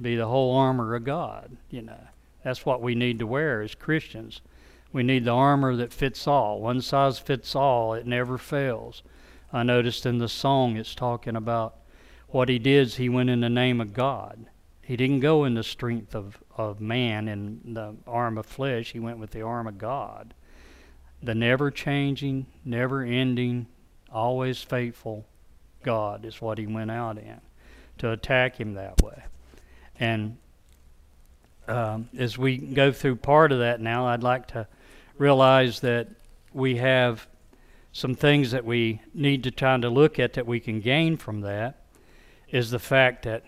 Be 0.02 0.16
the 0.16 0.28
whole 0.28 0.56
armor 0.56 0.96
of 0.96 1.04
God, 1.04 1.58
you 1.70 1.84
know. 1.84 2.08
That's 2.44 2.66
what 2.66 2.82
we 2.82 2.96
need 2.96 3.20
to 3.20 3.28
wear 3.28 3.62
as 3.62 3.76
Christians. 3.76 4.42
We 4.94 5.04
need 5.04 5.26
the 5.26 5.32
armor 5.32 5.76
that 5.76 5.94
fits 5.94 6.28
all. 6.28 6.62
One 6.62 6.82
size 6.82 7.20
fits 7.20 7.56
all, 7.56 7.94
it 7.94 8.08
never 8.08 8.38
fails. 8.38 9.04
I 9.52 9.64
noticed 9.64 10.06
in 10.06 10.18
the 10.18 10.30
song 10.30 10.78
it's 10.78 10.96
talking 10.96 11.36
about 11.36 11.76
what 12.30 12.50
he 12.50 12.60
did 12.60 12.88
is 12.88 12.96
he 12.96 13.10
went 13.10 13.30
in 13.30 13.42
the 13.42 13.50
name 13.50 13.80
of 13.80 13.94
God. 13.94 14.48
He 14.82 14.96
didn't 14.96 15.20
go 15.22 15.44
in 15.44 15.54
the 15.54 15.64
strength 15.64 16.16
of, 16.16 16.38
of 16.56 16.80
man 16.80 17.28
and 17.28 17.76
the 17.76 17.96
arm 18.06 18.38
of 18.38 18.46
flesh, 18.46 18.92
he 18.92 19.00
went 19.00 19.20
with 19.20 19.32
the 19.32 19.42
arm 19.42 19.68
of 19.68 19.78
God. 19.78 20.34
The 21.22 21.36
never 21.36 21.72
changing, 21.72 22.46
never 22.64 23.02
ending, 23.02 23.68
always 24.12 24.62
faithful 24.62 25.26
God 25.84 26.26
is 26.26 26.42
what 26.42 26.58
he 26.58 26.68
went 26.68 26.92
out 26.92 27.18
in 27.18 27.42
to 27.98 28.12
attack 28.12 28.60
him 28.60 28.74
that 28.74 29.02
way. 29.02 29.24
And 30.00 30.38
um, 31.68 32.10
as 32.18 32.38
we 32.38 32.58
go 32.58 32.92
through 32.92 33.18
part 33.18 33.52
of 33.52 33.60
that 33.60 33.82
now, 33.82 34.08
I'd 34.08 34.24
like 34.24 34.48
to 34.50 34.68
realize 35.18 35.80
that 35.82 36.08
we 36.54 36.78
have 36.78 37.28
some 37.92 38.16
things 38.16 38.52
that 38.52 38.64
we 38.64 39.02
need 39.14 39.44
to 39.44 39.52
try 39.52 39.78
to 39.78 39.90
look 39.90 40.20
at 40.20 40.34
that 40.34 40.46
we 40.46 40.60
can 40.60 40.80
gain 40.80 41.18
from 41.18 41.42
that 41.42 41.84
is 42.50 42.72
the 42.72 42.80
fact 42.80 43.24
that 43.24 43.44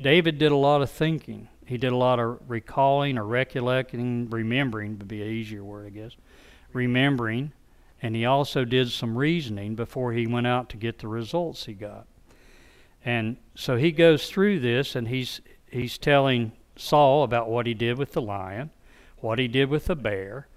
David 0.00 0.38
did 0.38 0.52
a 0.52 0.56
lot 0.56 0.82
of 0.82 0.90
thinking. 0.90 1.48
He 1.66 1.78
did 1.78 1.92
a 1.92 1.96
lot 1.96 2.20
of 2.20 2.38
recalling 2.46 3.16
or 3.16 3.24
recollecting, 3.24 4.28
remembering 4.28 4.98
would 4.98 5.08
be 5.08 5.22
an 5.22 5.28
easier 5.28 5.64
word, 5.64 5.86
I 5.86 5.90
guess. 5.90 6.12
Remembering, 6.72 7.52
and 8.02 8.14
he 8.14 8.26
also 8.26 8.64
did 8.64 8.90
some 8.90 9.16
reasoning 9.16 9.74
before 9.74 10.12
he 10.12 10.26
went 10.26 10.46
out 10.46 10.68
to 10.70 10.76
get 10.76 10.98
the 10.98 11.08
results 11.08 11.64
he 11.64 11.72
got. 11.72 12.06
And 13.04 13.36
so 13.54 13.76
he 13.76 13.92
goes 13.92 14.28
through 14.28 14.60
this 14.60 14.94
and 14.94 15.08
he's 15.08 15.40
he's 15.70 15.98
telling 15.98 16.52
Saul 16.76 17.22
about 17.22 17.48
what 17.48 17.66
he 17.66 17.74
did 17.74 17.98
with 17.98 18.12
the 18.12 18.22
lion, 18.22 18.70
what 19.18 19.38
he 19.38 19.48
did 19.48 19.68
with 19.68 19.86
the 19.86 19.96
bear. 19.96 20.48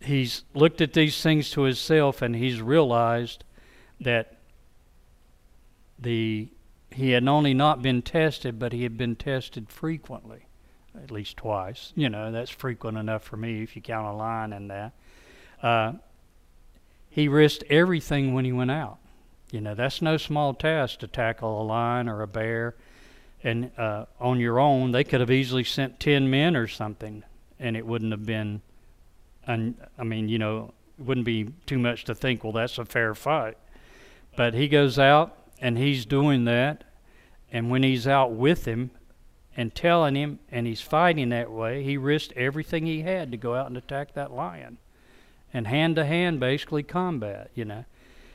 He's 0.00 0.44
looked 0.54 0.80
at 0.80 0.92
these 0.92 1.20
things 1.20 1.50
to 1.50 1.62
himself 1.62 2.22
and 2.22 2.36
he's 2.36 2.60
realized 2.62 3.44
that 4.00 4.36
the 5.98 6.48
he 6.90 7.10
had 7.10 7.28
only 7.28 7.52
not 7.52 7.82
been 7.82 8.00
tested, 8.00 8.58
but 8.58 8.72
he 8.72 8.82
had 8.82 8.96
been 8.96 9.14
tested 9.14 9.68
frequently, 9.68 10.46
at 10.94 11.10
least 11.10 11.36
twice. 11.36 11.92
You 11.94 12.08
know, 12.08 12.32
that's 12.32 12.50
frequent 12.50 12.96
enough 12.96 13.22
for 13.22 13.36
me 13.36 13.62
if 13.62 13.76
you 13.76 13.82
count 13.82 14.06
a 14.06 14.12
lion 14.12 14.52
in 14.52 14.68
that. 14.68 14.92
Uh, 15.62 15.92
he 17.10 17.28
risked 17.28 17.64
everything 17.68 18.32
when 18.32 18.44
he 18.44 18.52
went 18.52 18.70
out. 18.70 18.98
You 19.50 19.60
know, 19.60 19.74
that's 19.74 20.00
no 20.00 20.16
small 20.16 20.54
task 20.54 21.00
to 21.00 21.06
tackle 21.06 21.60
a 21.60 21.64
lion 21.64 22.08
or 22.08 22.22
a 22.22 22.26
bear 22.26 22.74
and 23.42 23.70
uh, 23.78 24.06
on 24.20 24.40
your 24.40 24.58
own, 24.58 24.90
they 24.90 25.04
could 25.04 25.20
have 25.20 25.30
easily 25.30 25.64
sent 25.64 26.00
ten 26.00 26.28
men 26.28 26.56
or 26.56 26.66
something, 26.66 27.22
and 27.58 27.76
it 27.76 27.86
wouldn't 27.86 28.12
have 28.12 28.26
been. 28.26 28.62
Un- 29.46 29.76
I 29.98 30.04
mean, 30.04 30.28
you 30.28 30.38
know, 30.38 30.72
it 30.98 31.04
wouldn't 31.04 31.26
be 31.26 31.50
too 31.66 31.78
much 31.78 32.04
to 32.04 32.14
think. 32.14 32.42
Well, 32.42 32.52
that's 32.52 32.78
a 32.78 32.84
fair 32.84 33.14
fight. 33.14 33.56
But 34.36 34.54
he 34.54 34.68
goes 34.68 34.98
out 34.98 35.36
and 35.60 35.78
he's 35.78 36.04
doing 36.04 36.44
that, 36.44 36.84
and 37.50 37.70
when 37.70 37.82
he's 37.82 38.06
out 38.06 38.32
with 38.32 38.64
him 38.64 38.90
and 39.56 39.74
telling 39.74 40.14
him, 40.14 40.38
and 40.52 40.66
he's 40.66 40.80
fighting 40.80 41.30
that 41.30 41.50
way, 41.50 41.82
he 41.82 41.96
risked 41.96 42.32
everything 42.34 42.86
he 42.86 43.02
had 43.02 43.32
to 43.32 43.36
go 43.36 43.54
out 43.54 43.66
and 43.66 43.76
attack 43.76 44.14
that 44.14 44.32
lion, 44.32 44.78
and 45.52 45.66
hand 45.66 45.96
to 45.96 46.04
hand, 46.04 46.38
basically 46.38 46.82
combat. 46.82 47.50
You 47.54 47.64
know, 47.64 47.84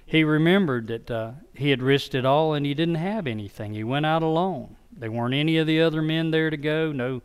he 0.05 0.23
remembered 0.23 0.87
that 0.87 1.11
uh, 1.11 1.31
he 1.53 1.69
had 1.69 1.81
risked 1.81 2.15
it 2.15 2.25
all 2.25 2.53
and 2.53 2.65
he 2.65 2.73
didn't 2.73 2.95
have 2.95 3.27
anything. 3.27 3.73
He 3.73 3.83
went 3.83 4.05
out 4.05 4.23
alone 4.23 4.75
there 4.97 5.11
weren't 5.11 5.33
any 5.33 5.57
of 5.57 5.67
the 5.67 5.81
other 5.81 6.01
men 6.01 6.31
there 6.31 6.49
to 6.49 6.57
go. 6.57 6.91
No, 6.91 7.21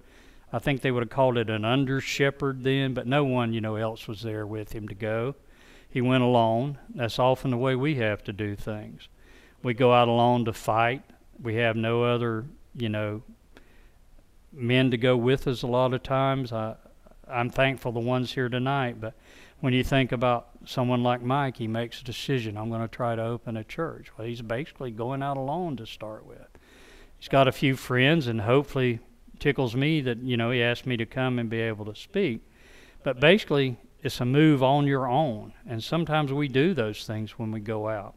I 0.52 0.58
think 0.58 0.80
they 0.80 0.90
would 0.90 1.02
have 1.02 1.10
called 1.10 1.36
it 1.36 1.50
an 1.50 1.64
under 1.64 2.00
shepherd 2.00 2.64
then, 2.64 2.94
but 2.94 3.06
no 3.06 3.24
one, 3.24 3.52
you 3.52 3.60
know, 3.60 3.76
else 3.76 4.08
was 4.08 4.22
there 4.22 4.46
with 4.46 4.72
him 4.72 4.88
to 4.88 4.94
go. 4.94 5.34
He 5.90 6.00
went 6.00 6.22
alone. 6.22 6.78
That's 6.94 7.18
often 7.18 7.50
the 7.50 7.56
way 7.56 7.74
we 7.74 7.96
have 7.96 8.22
to 8.24 8.32
do 8.32 8.56
things. 8.56 9.08
We 9.62 9.74
go 9.74 9.92
out 9.92 10.08
alone 10.08 10.44
to 10.44 10.52
fight. 10.52 11.02
We 11.42 11.56
have 11.56 11.76
no 11.76 12.04
other, 12.04 12.46
you 12.74 12.88
know, 12.88 13.22
men 14.52 14.90
to 14.90 14.96
go 14.96 15.16
with 15.16 15.46
us 15.46 15.62
a 15.62 15.66
lot 15.66 15.94
of 15.94 16.02
times. 16.02 16.52
I, 16.52 16.76
I'm 17.28 17.50
thankful 17.50 17.92
the 17.92 18.00
ones 18.00 18.32
here 18.32 18.48
tonight, 18.48 19.00
but 19.00 19.14
when 19.60 19.72
you 19.72 19.84
think 19.84 20.12
about 20.12 20.48
someone 20.64 21.02
like 21.02 21.22
Mike, 21.22 21.56
he 21.56 21.66
makes 21.66 22.00
a 22.00 22.04
decision. 22.04 22.56
I'm 22.56 22.70
going 22.70 22.80
to 22.80 22.88
try 22.88 23.16
to 23.16 23.22
open 23.22 23.56
a 23.56 23.64
church. 23.64 24.10
Well, 24.16 24.26
he's 24.26 24.42
basically 24.42 24.90
going 24.90 25.22
out 25.22 25.36
alone 25.36 25.76
to 25.76 25.86
start 25.86 26.24
with 26.24 26.47
he's 27.18 27.28
got 27.28 27.48
a 27.48 27.52
few 27.52 27.76
friends, 27.76 28.26
and 28.26 28.40
hopefully 28.40 29.00
tickles 29.38 29.74
me 29.74 30.00
that 30.02 30.18
you 30.18 30.36
know 30.36 30.50
he 30.50 30.62
asked 30.62 30.86
me 30.86 30.96
to 30.96 31.06
come 31.06 31.38
and 31.38 31.48
be 31.48 31.60
able 31.60 31.84
to 31.84 31.94
speak. 31.94 32.40
But 33.02 33.20
basically, 33.20 33.78
it's 34.02 34.20
a 34.20 34.24
move 34.24 34.62
on 34.62 34.86
your 34.86 35.08
own, 35.08 35.52
and 35.66 35.82
sometimes 35.82 36.32
we 36.32 36.48
do 36.48 36.74
those 36.74 37.06
things 37.06 37.38
when 37.38 37.50
we 37.50 37.60
go 37.60 37.88
out. 37.88 38.14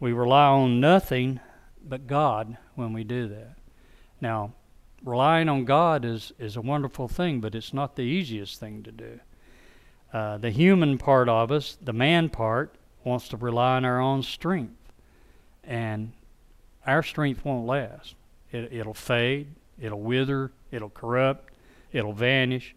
We 0.00 0.12
rely 0.12 0.46
on 0.46 0.80
nothing 0.80 1.40
but 1.82 2.06
God 2.06 2.56
when 2.74 2.92
we 2.92 3.04
do 3.04 3.28
that. 3.28 3.56
Now, 4.20 4.52
relying 5.02 5.48
on 5.48 5.64
God 5.64 6.04
is 6.04 6.32
is 6.38 6.56
a 6.56 6.62
wonderful 6.62 7.08
thing, 7.08 7.40
but 7.40 7.54
it's 7.54 7.72
not 7.72 7.96
the 7.96 8.02
easiest 8.02 8.60
thing 8.60 8.82
to 8.82 8.92
do. 8.92 9.20
Uh, 10.12 10.38
the 10.38 10.50
human 10.50 10.96
part 10.96 11.28
of 11.28 11.50
us, 11.50 11.76
the 11.82 11.92
man 11.92 12.28
part, 12.28 12.76
wants 13.02 13.28
to 13.28 13.36
rely 13.36 13.76
on 13.76 13.84
our 13.84 14.00
own 14.00 14.22
strength, 14.22 14.92
and 15.62 16.12
our 16.86 17.02
strength 17.02 17.44
won't 17.44 17.66
last. 17.66 18.14
It, 18.52 18.72
it'll 18.72 18.94
fade, 18.94 19.48
it'll 19.80 20.00
wither, 20.00 20.52
it'll 20.70 20.90
corrupt, 20.90 21.52
it'll 21.92 22.12
vanish. 22.12 22.74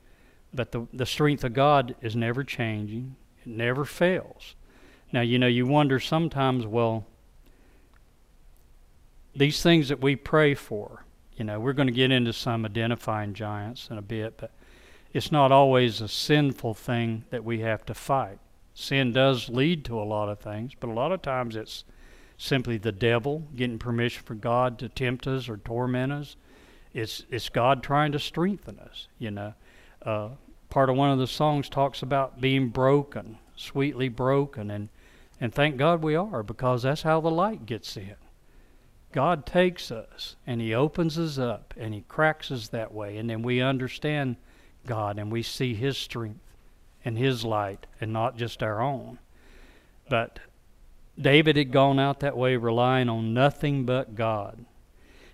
But 0.53 0.71
the, 0.71 0.87
the 0.93 1.05
strength 1.05 1.43
of 1.43 1.53
God 1.53 1.95
is 2.01 2.15
never 2.15 2.43
changing, 2.43 3.15
it 3.41 3.47
never 3.47 3.85
fails. 3.85 4.55
Now, 5.11 5.21
you 5.21 5.39
know, 5.39 5.47
you 5.47 5.65
wonder 5.65 5.99
sometimes, 5.99 6.65
well, 6.65 7.05
these 9.35 9.61
things 9.61 9.89
that 9.89 10.01
we 10.01 10.15
pray 10.15 10.53
for, 10.53 11.05
you 11.35 11.45
know, 11.45 11.59
we're 11.59 11.73
going 11.73 11.87
to 11.87 11.93
get 11.93 12.11
into 12.11 12.33
some 12.33 12.65
identifying 12.65 13.33
giants 13.33 13.89
in 13.91 13.97
a 13.97 14.01
bit, 14.01 14.37
but 14.37 14.51
it's 15.13 15.31
not 15.31 15.51
always 15.51 16.01
a 16.01 16.07
sinful 16.07 16.73
thing 16.73 17.23
that 17.29 17.43
we 17.43 17.59
have 17.59 17.85
to 17.85 17.93
fight. 17.93 18.39
Sin 18.73 19.13
does 19.13 19.49
lead 19.49 19.85
to 19.85 19.99
a 19.99 20.03
lot 20.03 20.29
of 20.29 20.39
things, 20.39 20.73
but 20.79 20.89
a 20.89 20.93
lot 20.93 21.11
of 21.11 21.21
times 21.21 21.55
it's 21.55 21.83
simply 22.37 22.77
the 22.77 22.91
devil 22.91 23.47
getting 23.55 23.79
permission 23.79 24.23
for 24.23 24.35
God 24.35 24.77
to 24.79 24.89
tempt 24.89 25.27
us 25.27 25.49
or 25.49 25.57
torment 25.57 26.13
us. 26.13 26.35
It's 26.93 27.23
it's 27.29 27.49
God 27.49 27.83
trying 27.83 28.11
to 28.13 28.19
strengthen 28.19 28.79
us. 28.79 29.07
You 29.19 29.31
know, 29.31 29.53
uh, 30.03 30.29
part 30.69 30.89
of 30.89 30.95
one 30.95 31.11
of 31.11 31.19
the 31.19 31.27
songs 31.27 31.69
talks 31.69 32.01
about 32.01 32.39
being 32.39 32.69
broken, 32.69 33.37
sweetly 33.55 34.09
broken, 34.09 34.71
and 34.71 34.89
and 35.39 35.53
thank 35.53 35.77
God 35.77 36.01
we 36.01 36.15
are 36.15 36.43
because 36.43 36.83
that's 36.83 37.03
how 37.03 37.21
the 37.21 37.31
light 37.31 37.65
gets 37.65 37.97
in. 37.97 38.15
God 39.11 39.45
takes 39.45 39.91
us 39.91 40.35
and 40.45 40.61
He 40.61 40.73
opens 40.73 41.17
us 41.17 41.37
up 41.37 41.73
and 41.77 41.93
He 41.93 42.01
cracks 42.01 42.51
us 42.51 42.67
that 42.69 42.93
way, 42.93 43.17
and 43.17 43.29
then 43.29 43.41
we 43.41 43.61
understand 43.61 44.37
God 44.85 45.19
and 45.19 45.31
we 45.31 45.43
see 45.43 45.73
His 45.73 45.97
strength 45.97 46.39
and 47.03 47.17
His 47.17 47.43
light 47.43 47.85
and 47.99 48.13
not 48.13 48.37
just 48.37 48.63
our 48.63 48.81
own. 48.81 49.19
But 50.09 50.39
David 51.19 51.55
had 51.55 51.71
gone 51.71 51.99
out 51.99 52.19
that 52.19 52.37
way 52.37 52.55
relying 52.55 53.09
on 53.09 53.33
nothing 53.33 53.85
but 53.85 54.15
God. 54.15 54.65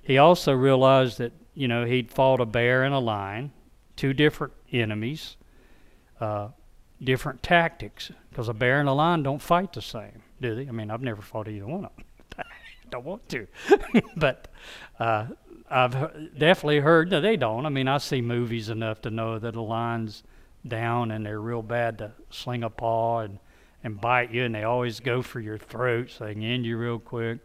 He 0.01 0.17
also 0.17 0.53
realized 0.53 1.17
that, 1.17 1.33
you 1.53 1.67
know, 1.67 1.85
he'd 1.85 2.11
fought 2.11 2.39
a 2.39 2.45
bear 2.45 2.83
and 2.83 2.93
a 2.93 2.99
lion, 2.99 3.51
two 3.95 4.13
different 4.13 4.53
enemies, 4.71 5.37
uh, 6.19 6.49
different 7.01 7.43
tactics, 7.43 8.11
because 8.29 8.47
a 8.47 8.53
bear 8.53 8.79
and 8.79 8.89
a 8.89 8.93
lion 8.93 9.23
don't 9.23 9.41
fight 9.41 9.73
the 9.73 9.81
same, 9.81 10.23
do 10.41 10.55
they? 10.55 10.67
I 10.67 10.71
mean, 10.71 10.89
I've 10.89 11.01
never 11.01 11.21
fought 11.21 11.47
either 11.47 11.65
one 11.65 11.85
of 11.85 11.91
them. 11.95 12.05
don't 12.89 13.05
want 13.05 13.27
to. 13.29 13.47
but 14.17 14.47
uh, 14.99 15.27
I've 15.69 16.37
definitely 16.37 16.79
heard, 16.79 17.11
no, 17.11 17.21
they 17.21 17.37
don't. 17.37 17.65
I 17.65 17.69
mean, 17.69 17.87
I 17.87 17.97
see 17.97 18.21
movies 18.21 18.69
enough 18.69 19.01
to 19.01 19.09
know 19.09 19.39
that 19.39 19.55
a 19.55 19.61
lion's 19.61 20.23
down 20.65 21.11
and 21.11 21.25
they're 21.25 21.41
real 21.41 21.61
bad 21.61 21.97
to 21.97 22.11
sling 22.29 22.63
a 22.63 22.69
paw 22.69 23.19
and 23.19 23.39
and 23.83 23.99
bite 23.99 24.31
you, 24.31 24.43
and 24.43 24.55
they 24.55 24.63
always 24.63 24.99
go 24.99 25.21
for 25.21 25.39
your 25.39 25.57
throat 25.57 26.09
so 26.09 26.25
they 26.25 26.33
can 26.33 26.43
end 26.43 26.65
you 26.65 26.77
real 26.77 26.99
quick. 26.99 27.39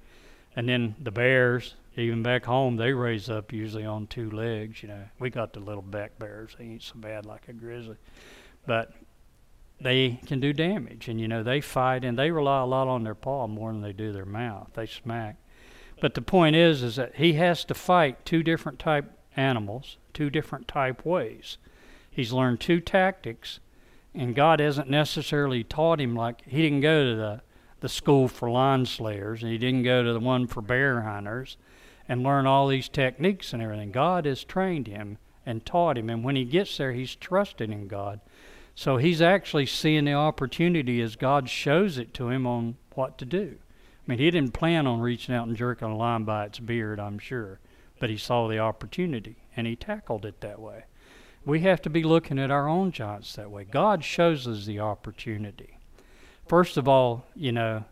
And 0.54 0.68
then 0.68 0.94
the 1.00 1.10
bears, 1.10 1.74
even 1.96 2.22
back 2.22 2.44
home, 2.44 2.76
they 2.76 2.92
raise 2.92 3.28
up 3.28 3.52
usually 3.52 3.84
on 3.84 4.06
two 4.06 4.30
legs. 4.30 4.82
You 4.82 4.88
know, 4.88 5.04
we 5.18 5.30
got 5.30 5.52
the 5.52 5.60
little 5.60 5.82
back 5.82 6.18
bears; 6.18 6.54
they 6.58 6.64
ain't 6.64 6.82
so 6.82 6.94
bad 6.96 7.26
like 7.26 7.48
a 7.48 7.52
grizzly, 7.52 7.96
but 8.66 8.92
they 9.80 10.20
can 10.26 10.40
do 10.40 10.52
damage. 10.52 11.08
And 11.08 11.20
you 11.20 11.28
know, 11.28 11.42
they 11.42 11.60
fight 11.60 12.04
and 12.04 12.18
they 12.18 12.30
rely 12.30 12.62
a 12.62 12.66
lot 12.66 12.88
on 12.88 13.04
their 13.04 13.14
paw 13.14 13.46
more 13.46 13.72
than 13.72 13.82
they 13.82 13.92
do 13.92 14.12
their 14.12 14.24
mouth. 14.24 14.70
They 14.74 14.86
smack. 14.86 15.36
But 16.00 16.14
the 16.14 16.22
point 16.22 16.56
is, 16.56 16.82
is 16.82 16.96
that 16.96 17.16
he 17.16 17.34
has 17.34 17.64
to 17.64 17.74
fight 17.74 18.24
two 18.24 18.42
different 18.42 18.78
type 18.78 19.12
animals, 19.36 19.96
two 20.12 20.30
different 20.30 20.68
type 20.68 21.04
ways. 21.04 21.58
He's 22.10 22.32
learned 22.32 22.60
two 22.60 22.80
tactics 22.80 23.60
and 24.18 24.34
God 24.34 24.58
hasn't 24.58 24.90
necessarily 24.90 25.62
taught 25.62 26.00
him 26.00 26.16
like 26.16 26.42
he 26.44 26.60
didn't 26.60 26.80
go 26.80 27.04
to 27.04 27.16
the 27.16 27.40
the 27.80 27.88
school 27.88 28.26
for 28.26 28.50
lion 28.50 28.84
slayers 28.84 29.44
and 29.44 29.52
he 29.52 29.58
didn't 29.58 29.84
go 29.84 30.02
to 30.02 30.12
the 30.12 30.18
one 30.18 30.48
for 30.48 30.60
bear 30.60 31.02
hunters 31.02 31.56
and 32.08 32.24
learn 32.24 32.44
all 32.44 32.66
these 32.66 32.88
techniques 32.88 33.52
and 33.52 33.62
everything. 33.62 33.92
God 33.92 34.24
has 34.24 34.42
trained 34.42 34.88
him 34.88 35.18
and 35.46 35.64
taught 35.64 35.96
him 35.96 36.10
and 36.10 36.24
when 36.24 36.34
he 36.34 36.44
gets 36.44 36.76
there 36.76 36.92
he's 36.92 37.14
trusting 37.14 37.72
in 37.72 37.86
God. 37.86 38.20
So 38.74 38.96
he's 38.96 39.22
actually 39.22 39.66
seeing 39.66 40.06
the 40.06 40.14
opportunity 40.14 41.00
as 41.00 41.14
God 41.14 41.48
shows 41.48 41.98
it 41.98 42.12
to 42.14 42.30
him 42.30 42.46
on 42.46 42.76
what 42.94 43.16
to 43.18 43.24
do. 43.24 43.56
I 43.60 44.10
mean, 44.10 44.18
he 44.18 44.30
didn't 44.30 44.54
plan 44.54 44.86
on 44.88 45.00
reaching 45.00 45.34
out 45.34 45.46
and 45.46 45.56
jerking 45.56 45.88
a 45.88 45.96
lion 45.96 46.24
by 46.24 46.46
its 46.46 46.58
beard, 46.58 46.98
I'm 46.98 47.18
sure, 47.18 47.60
but 48.00 48.10
he 48.10 48.16
saw 48.16 48.48
the 48.48 48.58
opportunity 48.58 49.36
and 49.56 49.68
he 49.68 49.76
tackled 49.76 50.24
it 50.24 50.40
that 50.40 50.58
way 50.58 50.84
we 51.44 51.60
have 51.60 51.80
to 51.82 51.90
be 51.90 52.02
looking 52.02 52.38
at 52.38 52.50
our 52.50 52.68
own 52.68 52.92
giants 52.92 53.34
that 53.36 53.50
way. 53.50 53.64
God 53.64 54.04
shows 54.04 54.46
us 54.46 54.66
the 54.66 54.80
opportunity. 54.80 55.78
First 56.46 56.76
of 56.76 56.88
all, 56.88 57.26
you 57.34 57.52
know, 57.52 57.84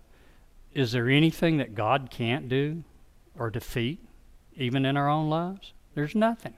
is 0.75 0.93
there 0.93 1.09
anything 1.09 1.57
that 1.57 1.75
God 1.75 2.09
can't 2.11 2.49
do 2.49 2.85
or 3.39 3.51
defeat, 3.51 3.99
even 4.57 4.85
in 4.85 4.97
our 4.97 5.09
own 5.09 5.31
lives? 5.31 5.73
There's 5.95 6.15
nothing. 6.15 6.55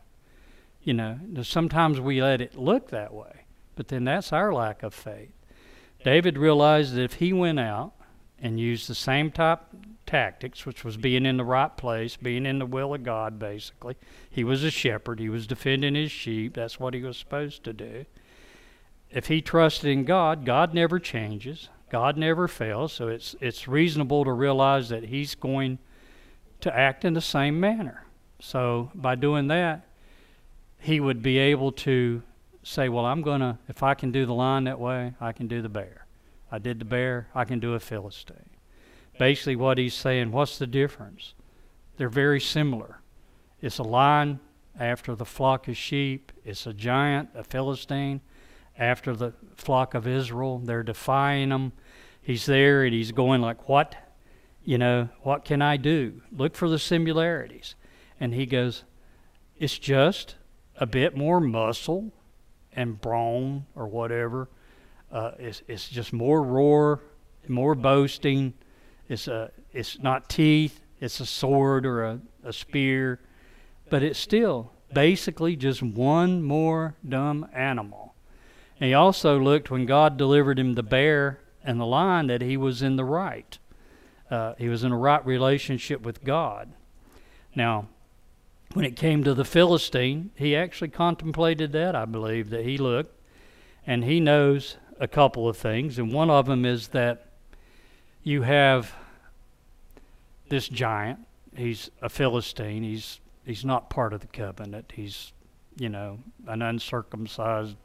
You 0.82 0.94
know, 0.94 1.18
sometimes 1.42 2.00
we 2.00 2.22
let 2.22 2.40
it 2.40 2.56
look 2.56 2.90
that 2.90 3.12
way, 3.12 3.44
but 3.76 3.88
then 3.88 4.04
that's 4.04 4.32
our 4.32 4.52
lack 4.52 4.82
of 4.82 4.94
faith. 4.94 5.30
David 6.04 6.38
realized 6.38 6.94
that 6.94 7.02
if 7.02 7.14
he 7.14 7.32
went 7.32 7.60
out 7.60 7.92
and 8.40 8.58
used 8.58 8.88
the 8.88 8.94
same 8.94 9.30
type 9.30 9.60
tactics, 10.08 10.64
which 10.64 10.84
was 10.84 10.96
being 10.96 11.26
in 11.26 11.36
the 11.36 11.44
right 11.44 11.76
place, 11.76 12.16
being 12.16 12.46
in 12.46 12.58
the 12.58 12.66
will 12.66 12.94
of 12.94 13.04
God, 13.04 13.38
basically. 13.38 13.94
He 14.30 14.42
was 14.42 14.64
a 14.64 14.70
shepherd, 14.70 15.20
he 15.20 15.28
was 15.28 15.46
defending 15.46 15.94
his 15.94 16.10
sheep. 16.10 16.54
That's 16.54 16.80
what 16.80 16.94
he 16.94 17.02
was 17.02 17.18
supposed 17.18 17.62
to 17.64 17.74
do. 17.74 18.06
If 19.10 19.26
he 19.26 19.42
trusted 19.42 19.90
in 19.90 20.04
God, 20.04 20.46
God 20.46 20.72
never 20.72 20.98
changes, 20.98 21.68
God 21.90 22.16
never 22.16 22.48
fails, 22.48 22.92
so 22.92 23.08
it's, 23.08 23.36
it's 23.40 23.68
reasonable 23.68 24.24
to 24.24 24.32
realize 24.32 24.88
that 24.88 25.04
he's 25.04 25.34
going 25.34 25.78
to 26.60 26.74
act 26.74 27.04
in 27.04 27.12
the 27.12 27.20
same 27.20 27.60
manner. 27.60 28.04
So 28.40 28.90
by 28.94 29.14
doing 29.14 29.48
that, 29.48 29.86
he 30.80 31.00
would 31.00 31.22
be 31.22 31.36
able 31.36 31.72
to 31.72 32.22
say, 32.62 32.88
Well, 32.88 33.04
I'm 33.04 33.20
going 33.20 33.40
to, 33.40 33.58
if 33.68 33.82
I 33.82 33.94
can 33.94 34.10
do 34.10 34.24
the 34.24 34.34
lion 34.34 34.64
that 34.64 34.80
way, 34.80 35.14
I 35.20 35.32
can 35.32 35.48
do 35.48 35.60
the 35.60 35.68
bear. 35.68 36.06
I 36.50 36.58
did 36.58 36.78
the 36.78 36.84
bear, 36.84 37.28
I 37.34 37.44
can 37.44 37.60
do 37.60 37.74
a 37.74 37.80
Philistine 37.80 38.47
basically 39.18 39.56
what 39.56 39.78
he's 39.78 39.94
saying 39.94 40.32
what's 40.32 40.58
the 40.58 40.66
difference? 40.66 41.34
They're 41.96 42.08
very 42.08 42.40
similar. 42.40 43.00
It's 43.60 43.78
a 43.78 43.82
lion 43.82 44.40
after 44.78 45.14
the 45.14 45.24
flock 45.24 45.66
of 45.68 45.76
sheep, 45.76 46.30
it's 46.44 46.66
a 46.66 46.72
giant, 46.72 47.30
a 47.34 47.42
Philistine, 47.42 48.20
after 48.78 49.14
the 49.16 49.32
flock 49.56 49.94
of 49.94 50.06
Israel. 50.06 50.58
They're 50.58 50.84
defying 50.84 51.48
them. 51.48 51.72
He's 52.22 52.46
there 52.46 52.84
and 52.84 52.94
he's 52.94 53.12
going 53.12 53.40
like, 53.40 53.68
What? 53.68 53.96
You 54.64 54.78
know, 54.78 55.08
what 55.22 55.44
can 55.44 55.62
I 55.62 55.76
do? 55.76 56.20
Look 56.30 56.54
for 56.54 56.68
the 56.68 56.78
similarities. 56.78 57.74
And 58.20 58.34
he 58.34 58.46
goes, 58.46 58.84
It's 59.58 59.78
just 59.78 60.36
a 60.76 60.86
bit 60.86 61.16
more 61.16 61.40
muscle 61.40 62.12
and 62.72 63.00
brawn 63.00 63.66
or 63.74 63.88
whatever. 63.88 64.48
Uh, 65.10 65.32
it's, 65.38 65.62
it's 65.66 65.88
just 65.88 66.12
more 66.12 66.42
roar, 66.42 67.00
more 67.48 67.74
boasting 67.74 68.52
it's 69.08 69.28
a 69.28 69.50
it's 69.72 69.98
not 69.98 70.28
teeth, 70.28 70.80
it's 71.00 71.20
a 71.20 71.26
sword 71.26 71.86
or 71.86 72.04
a, 72.04 72.20
a 72.44 72.52
spear, 72.52 73.20
but 73.90 74.02
it's 74.02 74.18
still 74.18 74.72
basically 74.92 75.56
just 75.56 75.82
one 75.82 76.42
more 76.42 76.94
dumb 77.06 77.48
animal. 77.52 78.14
And 78.80 78.88
he 78.88 78.94
also 78.94 79.38
looked 79.38 79.70
when 79.70 79.86
God 79.86 80.16
delivered 80.16 80.58
him 80.58 80.74
the 80.74 80.82
bear 80.82 81.40
and 81.64 81.80
the 81.80 81.86
lion 81.86 82.28
that 82.28 82.42
he 82.42 82.56
was 82.56 82.82
in 82.82 82.96
the 82.96 83.04
right. 83.04 83.58
Uh, 84.30 84.54
he 84.58 84.68
was 84.68 84.84
in 84.84 84.92
a 84.92 84.96
right 84.96 85.24
relationship 85.26 86.02
with 86.02 86.22
God. 86.22 86.72
Now, 87.54 87.88
when 88.74 88.84
it 88.84 88.96
came 88.96 89.24
to 89.24 89.34
the 89.34 89.44
Philistine, 89.44 90.30
he 90.34 90.54
actually 90.54 90.90
contemplated 90.90 91.72
that, 91.72 91.96
I 91.96 92.04
believe, 92.04 92.50
that 92.50 92.64
he 92.64 92.76
looked 92.76 93.18
and 93.86 94.04
he 94.04 94.20
knows 94.20 94.76
a 95.00 95.08
couple 95.08 95.48
of 95.48 95.56
things. 95.56 95.98
And 95.98 96.12
one 96.12 96.30
of 96.30 96.46
them 96.46 96.64
is 96.64 96.88
that 96.88 97.26
you 98.22 98.42
have 98.42 98.94
this 100.48 100.68
giant. 100.68 101.20
He's 101.56 101.90
a 102.02 102.08
Philistine. 102.08 102.82
He's 102.82 103.20
he's 103.44 103.64
not 103.64 103.90
part 103.90 104.12
of 104.12 104.20
the 104.20 104.26
covenant. 104.26 104.92
He's 104.94 105.32
you 105.76 105.88
know 105.88 106.18
an 106.46 106.62
uncircumcised 106.62 107.76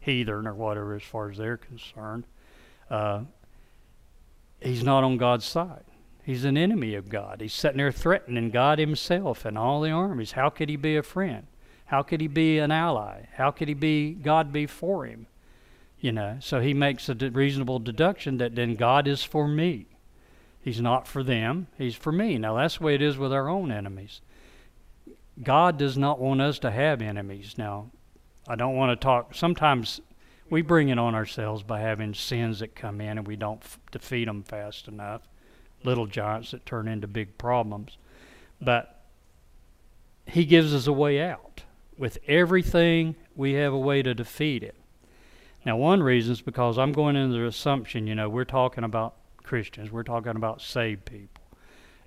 heathen 0.00 0.46
or 0.46 0.54
whatever 0.54 0.94
as 0.94 1.02
far 1.02 1.30
as 1.30 1.38
they're 1.38 1.56
concerned. 1.56 2.24
Uh, 2.90 3.22
he's 4.60 4.82
not 4.82 5.04
on 5.04 5.16
God's 5.16 5.44
side. 5.44 5.84
He's 6.24 6.44
an 6.44 6.56
enemy 6.56 6.94
of 6.94 7.08
God. 7.08 7.40
He's 7.40 7.54
sitting 7.54 7.78
there 7.78 7.90
threatening 7.90 8.50
God 8.50 8.78
Himself 8.78 9.44
and 9.44 9.58
all 9.58 9.80
the 9.80 9.90
armies. 9.90 10.32
How 10.32 10.50
could 10.50 10.68
he 10.68 10.76
be 10.76 10.96
a 10.96 11.02
friend? 11.02 11.46
How 11.86 12.02
could 12.02 12.20
he 12.20 12.26
be 12.26 12.58
an 12.58 12.70
ally? 12.70 13.26
How 13.34 13.50
could 13.50 13.68
he 13.68 13.74
be 13.74 14.12
God 14.12 14.52
be 14.52 14.66
for 14.66 15.04
him? 15.04 15.26
You 16.00 16.12
know, 16.12 16.38
so 16.40 16.60
he 16.60 16.74
makes 16.74 17.08
a 17.08 17.14
reasonable 17.14 17.80
deduction 17.80 18.38
that 18.38 18.54
then 18.54 18.76
God 18.76 19.06
is 19.06 19.22
for 19.22 19.46
me. 19.46 19.86
He's 20.62 20.80
not 20.80 21.08
for 21.08 21.24
them, 21.24 21.66
He's 21.76 21.96
for 21.96 22.12
me. 22.12 22.38
Now, 22.38 22.54
that's 22.54 22.78
the 22.78 22.84
way 22.84 22.94
it 22.94 23.02
is 23.02 23.18
with 23.18 23.32
our 23.32 23.48
own 23.48 23.72
enemies. 23.72 24.20
God 25.42 25.76
does 25.76 25.98
not 25.98 26.20
want 26.20 26.40
us 26.40 26.58
to 26.60 26.70
have 26.70 27.02
enemies. 27.02 27.56
Now, 27.58 27.90
I 28.46 28.54
don't 28.54 28.76
want 28.76 28.98
to 28.98 29.02
talk, 29.02 29.34
sometimes 29.34 30.00
we 30.48 30.62
bring 30.62 30.88
it 30.88 30.98
on 30.98 31.14
ourselves 31.16 31.64
by 31.64 31.80
having 31.80 32.14
sins 32.14 32.60
that 32.60 32.76
come 32.76 33.00
in 33.00 33.18
and 33.18 33.26
we 33.26 33.34
don't 33.34 33.62
f- 33.62 33.80
defeat 33.90 34.26
them 34.26 34.44
fast 34.44 34.86
enough, 34.86 35.22
little 35.82 36.06
giants 36.06 36.52
that 36.52 36.64
turn 36.64 36.86
into 36.86 37.08
big 37.08 37.38
problems. 37.38 37.96
But 38.60 39.02
He 40.26 40.44
gives 40.44 40.72
us 40.72 40.86
a 40.86 40.92
way 40.92 41.20
out. 41.20 41.62
With 41.98 42.18
everything, 42.28 43.16
we 43.34 43.54
have 43.54 43.72
a 43.72 43.78
way 43.78 44.02
to 44.02 44.14
defeat 44.14 44.62
it. 44.62 44.76
Now, 45.64 45.76
one 45.76 46.02
reason 46.02 46.32
is 46.32 46.40
because 46.40 46.78
I'm 46.78 46.92
going 46.92 47.16
into 47.16 47.38
the 47.38 47.46
assumption, 47.46 48.06
you 48.06 48.14
know, 48.14 48.28
we're 48.28 48.44
talking 48.44 48.84
about 48.84 49.14
Christians, 49.42 49.90
we're 49.90 50.02
talking 50.02 50.36
about 50.36 50.60
saved 50.60 51.04
people. 51.04 51.42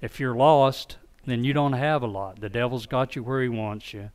If 0.01 0.19
you're 0.19 0.35
lost, 0.35 0.97
then 1.25 1.43
you 1.43 1.53
don't 1.53 1.73
have 1.73 2.03
a 2.03 2.07
lot. 2.07 2.39
The 2.39 2.49
devil's 2.49 2.85
got 2.85 3.15
you 3.15 3.23
where 3.23 3.41
he 3.41 3.49
wants 3.49 3.93
you. 3.93 4.11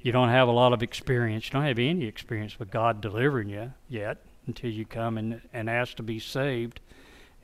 You 0.00 0.12
don't 0.12 0.28
have 0.28 0.48
a 0.48 0.52
lot 0.52 0.72
of 0.72 0.82
experience. 0.82 1.46
You 1.46 1.52
don't 1.52 1.64
have 1.64 1.78
any 1.78 2.06
experience 2.06 2.58
with 2.58 2.70
God 2.70 3.00
delivering 3.00 3.48
you 3.48 3.72
yet 3.88 4.18
until 4.46 4.70
you 4.70 4.86
come 4.86 5.18
and, 5.18 5.40
and 5.52 5.68
ask 5.68 5.96
to 5.96 6.02
be 6.02 6.18
saved 6.18 6.80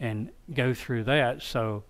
and 0.00 0.30
go 0.52 0.72
through 0.72 1.04
that. 1.04 1.42
So 1.42 1.84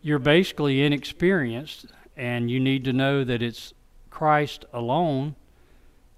you're 0.00 0.18
basically 0.18 0.82
inexperienced, 0.82 1.86
and 2.16 2.50
you 2.50 2.60
need 2.60 2.84
to 2.84 2.92
know 2.92 3.24
that 3.24 3.42
it's 3.42 3.72
Christ 4.10 4.64
alone 4.72 5.34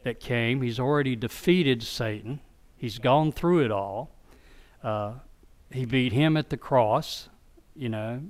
that 0.02 0.20
came. 0.20 0.62
He's 0.62 0.80
already 0.80 1.16
defeated 1.16 1.82
Satan, 1.82 2.40
he's 2.76 2.98
gone 2.98 3.32
through 3.32 3.64
it 3.64 3.70
all. 3.70 4.10
Uh, 4.82 5.12
he 5.72 5.84
beat 5.84 6.12
him 6.12 6.36
at 6.36 6.50
the 6.50 6.56
cross, 6.56 7.28
you 7.74 7.88
know. 7.88 8.22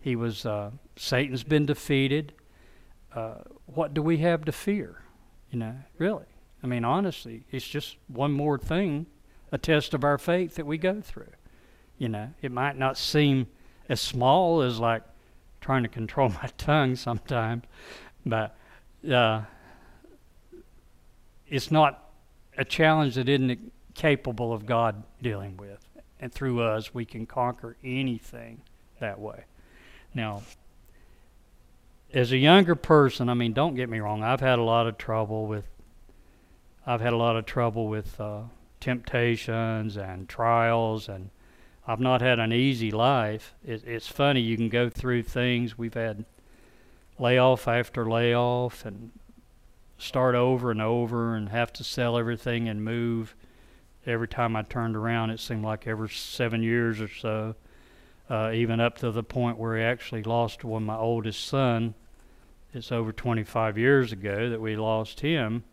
He 0.00 0.16
was 0.16 0.44
uh, 0.44 0.70
Satan's 0.96 1.44
been 1.44 1.66
defeated. 1.66 2.34
Uh, 3.14 3.36
what 3.66 3.94
do 3.94 4.02
we 4.02 4.18
have 4.18 4.44
to 4.44 4.52
fear? 4.52 5.02
You 5.50 5.58
know, 5.58 5.74
really. 5.98 6.26
I 6.62 6.66
mean, 6.66 6.84
honestly, 6.84 7.44
it's 7.50 7.66
just 7.66 7.96
one 8.08 8.32
more 8.32 8.58
thing, 8.58 9.06
a 9.52 9.58
test 9.58 9.94
of 9.94 10.04
our 10.04 10.18
faith 10.18 10.54
that 10.56 10.66
we 10.66 10.78
go 10.78 11.00
through. 11.00 11.32
You 11.98 12.08
know, 12.08 12.30
it 12.42 12.50
might 12.50 12.76
not 12.76 12.98
seem 12.98 13.46
as 13.88 14.00
small 14.00 14.62
as 14.62 14.80
like 14.80 15.02
trying 15.60 15.82
to 15.82 15.88
control 15.88 16.28
my 16.42 16.48
tongue 16.58 16.96
sometimes, 16.96 17.64
but 18.26 18.56
uh, 19.10 19.42
it's 21.48 21.70
not 21.70 22.10
a 22.56 22.64
challenge 22.64 23.14
that 23.16 23.28
isn't 23.28 23.72
capable 23.94 24.52
of 24.52 24.66
God 24.66 25.02
dealing 25.22 25.56
with. 25.56 25.78
And 26.24 26.32
through 26.32 26.62
us, 26.62 26.94
we 26.94 27.04
can 27.04 27.26
conquer 27.26 27.76
anything 27.84 28.62
that 28.98 29.20
way. 29.20 29.44
Now, 30.14 30.40
as 32.14 32.32
a 32.32 32.38
younger 32.38 32.74
person, 32.74 33.28
I 33.28 33.34
mean, 33.34 33.52
don't 33.52 33.74
get 33.74 33.90
me 33.90 33.98
wrong, 33.98 34.22
I've 34.22 34.40
had 34.40 34.58
a 34.58 34.62
lot 34.62 34.86
of 34.86 34.96
trouble 34.96 35.46
with, 35.46 35.66
I've 36.86 37.02
had 37.02 37.12
a 37.12 37.18
lot 37.18 37.36
of 37.36 37.44
trouble 37.44 37.88
with 37.88 38.18
uh, 38.18 38.44
temptations 38.80 39.98
and 39.98 40.26
trials, 40.26 41.10
and 41.10 41.28
I've 41.86 42.00
not 42.00 42.22
had 42.22 42.38
an 42.38 42.54
easy 42.54 42.90
life. 42.90 43.54
It, 43.62 43.84
it's 43.86 44.08
funny, 44.08 44.40
you 44.40 44.56
can 44.56 44.70
go 44.70 44.88
through 44.88 45.24
things. 45.24 45.76
We've 45.76 45.92
had 45.92 46.24
layoff 47.18 47.68
after 47.68 48.08
layoff, 48.08 48.86
and 48.86 49.10
start 49.98 50.34
over 50.34 50.70
and 50.70 50.80
over 50.80 51.34
and 51.34 51.50
have 51.50 51.70
to 51.74 51.84
sell 51.84 52.16
everything 52.16 52.66
and 52.66 52.82
move. 52.82 53.34
Every 54.06 54.28
time 54.28 54.54
I 54.54 54.62
turned 54.62 54.96
around, 54.96 55.30
it 55.30 55.40
seemed 55.40 55.64
like 55.64 55.86
every 55.86 56.10
seven 56.10 56.62
years 56.62 57.00
or 57.00 57.08
so, 57.08 57.54
uh, 58.28 58.50
even 58.52 58.80
up 58.80 58.98
to 58.98 59.10
the 59.10 59.22
point 59.22 59.58
where 59.58 59.74
we 59.74 59.82
actually 59.82 60.22
lost 60.22 60.64
one, 60.64 60.84
my 60.84 60.96
oldest 60.96 61.46
son. 61.46 61.94
It's 62.72 62.92
over 62.92 63.12
25 63.12 63.78
years 63.78 64.12
ago 64.12 64.50
that 64.50 64.60
we 64.60 64.76
lost 64.76 65.20
him. 65.20 65.64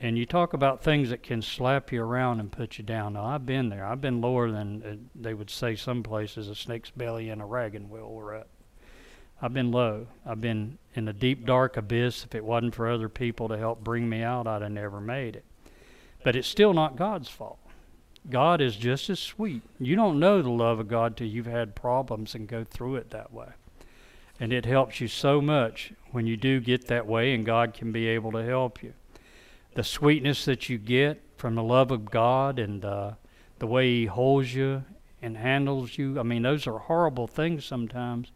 And 0.00 0.16
you 0.16 0.26
talk 0.26 0.52
about 0.52 0.82
things 0.82 1.10
that 1.10 1.22
can 1.22 1.42
slap 1.42 1.90
you 1.92 2.02
around 2.02 2.40
and 2.40 2.52
put 2.52 2.78
you 2.78 2.84
down. 2.84 3.14
Now, 3.14 3.24
I've 3.24 3.44
been 3.44 3.68
there. 3.68 3.84
I've 3.84 4.00
been 4.00 4.20
lower 4.20 4.50
than 4.50 4.82
uh, 4.82 4.96
they 5.14 5.34
would 5.34 5.50
say 5.50 5.74
some 5.74 6.02
places 6.02 6.48
a 6.48 6.54
snake's 6.54 6.90
belly 6.90 7.30
and 7.30 7.42
a 7.42 7.46
wagon 7.46 7.90
wheel 7.90 8.08
were 8.08 8.34
up. 8.34 8.48
I've 9.42 9.52
been 9.52 9.70
low. 9.70 10.06
I've 10.26 10.40
been 10.40 10.78
in 10.94 11.08
a 11.08 11.12
deep, 11.12 11.46
dark 11.46 11.76
abyss. 11.76 12.24
If 12.24 12.34
it 12.34 12.44
wasn't 12.44 12.74
for 12.74 12.88
other 12.88 13.08
people 13.08 13.48
to 13.48 13.58
help 13.58 13.82
bring 13.82 14.08
me 14.08 14.22
out, 14.22 14.46
I'd 14.46 14.62
have 14.62 14.72
never 14.72 15.00
made 15.00 15.36
it. 15.36 15.44
But 16.22 16.36
it's 16.36 16.48
still 16.48 16.72
not 16.72 16.96
God's 16.96 17.28
fault. 17.28 17.58
God 18.30 18.60
is 18.60 18.76
just 18.76 19.08
as 19.08 19.18
sweet. 19.18 19.62
You 19.78 19.96
don't 19.96 20.18
know 20.18 20.42
the 20.42 20.50
love 20.50 20.80
of 20.80 20.88
God 20.88 21.16
till 21.16 21.28
you've 21.28 21.46
had 21.46 21.74
problems 21.74 22.34
and 22.34 22.46
go 22.46 22.64
through 22.64 22.96
it 22.96 23.10
that 23.10 23.32
way. 23.32 23.48
And 24.40 24.52
it 24.52 24.66
helps 24.66 25.00
you 25.00 25.08
so 25.08 25.40
much 25.40 25.92
when 26.10 26.26
you 26.26 26.36
do 26.36 26.60
get 26.60 26.86
that 26.88 27.06
way 27.06 27.34
and 27.34 27.46
God 27.46 27.74
can 27.74 27.90
be 27.90 28.06
able 28.08 28.32
to 28.32 28.44
help 28.44 28.82
you. 28.82 28.92
The 29.74 29.82
sweetness 29.82 30.44
that 30.44 30.68
you 30.68 30.78
get 30.78 31.22
from 31.36 31.54
the 31.54 31.62
love 31.62 31.90
of 31.90 32.10
God 32.10 32.58
and 32.58 32.84
uh, 32.84 33.12
the 33.58 33.66
way 33.66 33.88
He 33.88 34.06
holds 34.06 34.54
you 34.54 34.84
and 35.22 35.36
handles 35.36 35.98
you, 35.98 36.20
I 36.20 36.22
mean, 36.22 36.42
those 36.42 36.66
are 36.66 36.78
horrible 36.78 37.26
things 37.26 37.64
sometimes. 37.64 38.30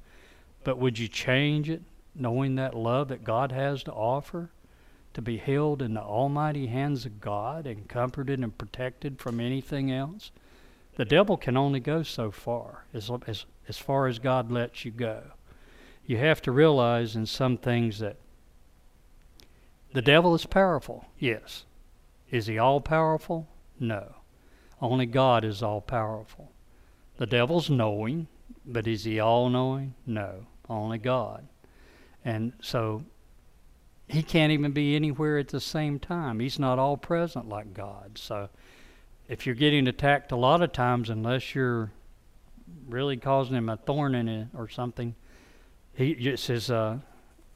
But 0.64 0.78
would 0.78 0.98
you 0.98 1.08
change 1.08 1.68
it 1.68 1.82
knowing 2.14 2.56
that 2.56 2.74
love 2.74 3.08
that 3.08 3.24
God 3.24 3.52
has 3.52 3.82
to 3.84 3.92
offer, 3.92 4.50
to 5.14 5.22
be 5.22 5.36
held 5.36 5.82
in 5.82 5.94
the 5.94 6.02
almighty 6.02 6.66
hands 6.66 7.04
of 7.06 7.20
God 7.20 7.66
and 7.66 7.88
comforted 7.88 8.40
and 8.40 8.56
protected 8.56 9.18
from 9.18 9.40
anything 9.40 9.90
else. 9.90 10.30
The 10.96 11.04
devil 11.04 11.36
can 11.36 11.56
only 11.56 11.80
go 11.80 12.02
so 12.02 12.30
far, 12.30 12.84
as, 12.92 13.10
as, 13.26 13.44
as 13.68 13.78
far 13.78 14.06
as 14.06 14.18
God 14.18 14.50
lets 14.50 14.84
you 14.84 14.90
go. 14.90 15.22
You 16.06 16.18
have 16.18 16.42
to 16.42 16.52
realize 16.52 17.16
in 17.16 17.26
some 17.26 17.56
things 17.56 17.98
that 18.00 18.16
the 19.92 20.02
devil 20.02 20.34
is 20.34 20.46
powerful, 20.46 21.06
yes. 21.18 21.64
Is 22.30 22.46
he 22.46 22.58
all 22.58 22.80
powerful? 22.80 23.46
No. 23.78 24.16
Only 24.80 25.06
God 25.06 25.44
is 25.44 25.62
all 25.62 25.80
powerful. 25.80 26.50
The 27.18 27.26
devil's 27.26 27.68
knowing, 27.68 28.26
but 28.64 28.86
is 28.86 29.04
he 29.04 29.20
all 29.20 29.50
knowing? 29.50 29.94
No. 30.06 30.46
Only 30.68 30.98
God. 30.98 31.46
And 32.24 32.54
so 32.60 33.04
he 34.12 34.22
can't 34.22 34.52
even 34.52 34.72
be 34.72 34.94
anywhere 34.94 35.38
at 35.38 35.48
the 35.48 35.60
same 35.60 35.98
time. 35.98 36.38
He's 36.38 36.58
not 36.58 36.78
all 36.78 36.98
present 36.98 37.48
like 37.48 37.72
God. 37.72 38.18
So 38.18 38.50
if 39.26 39.46
you're 39.46 39.54
getting 39.54 39.88
attacked 39.88 40.32
a 40.32 40.36
lot 40.36 40.60
of 40.60 40.70
times, 40.70 41.08
unless 41.08 41.54
you're 41.54 41.90
really 42.88 43.16
causing 43.16 43.56
him 43.56 43.70
a 43.70 43.78
thorn 43.78 44.14
in 44.14 44.28
it 44.28 44.48
or 44.54 44.68
something, 44.68 45.14
he 45.94 46.10
it's 46.10 46.46
his 46.46 46.70
uh, 46.70 46.98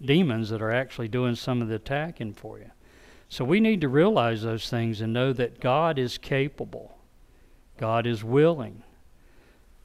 demons 0.01 0.49
that 0.49 0.63
are 0.63 0.73
actually 0.73 1.09
doing 1.09 1.35
some 1.35 1.61
of 1.61 1.69
the 1.69 1.75
attacking 1.75 2.33
for 2.33 2.59
you. 2.59 2.71
So 3.29 3.45
we 3.45 3.61
need 3.61 3.83
to 3.83 3.89
realize 3.89 4.43
those 4.43 4.71
things 4.71 5.03
and 5.03 5.13
know 5.13 5.35
that 5.35 5.61
God 5.61 5.99
is 5.99 6.17
capable. 6.17 6.97
God 7.77 8.07
is 8.07 8.25
willing. 8.25 8.83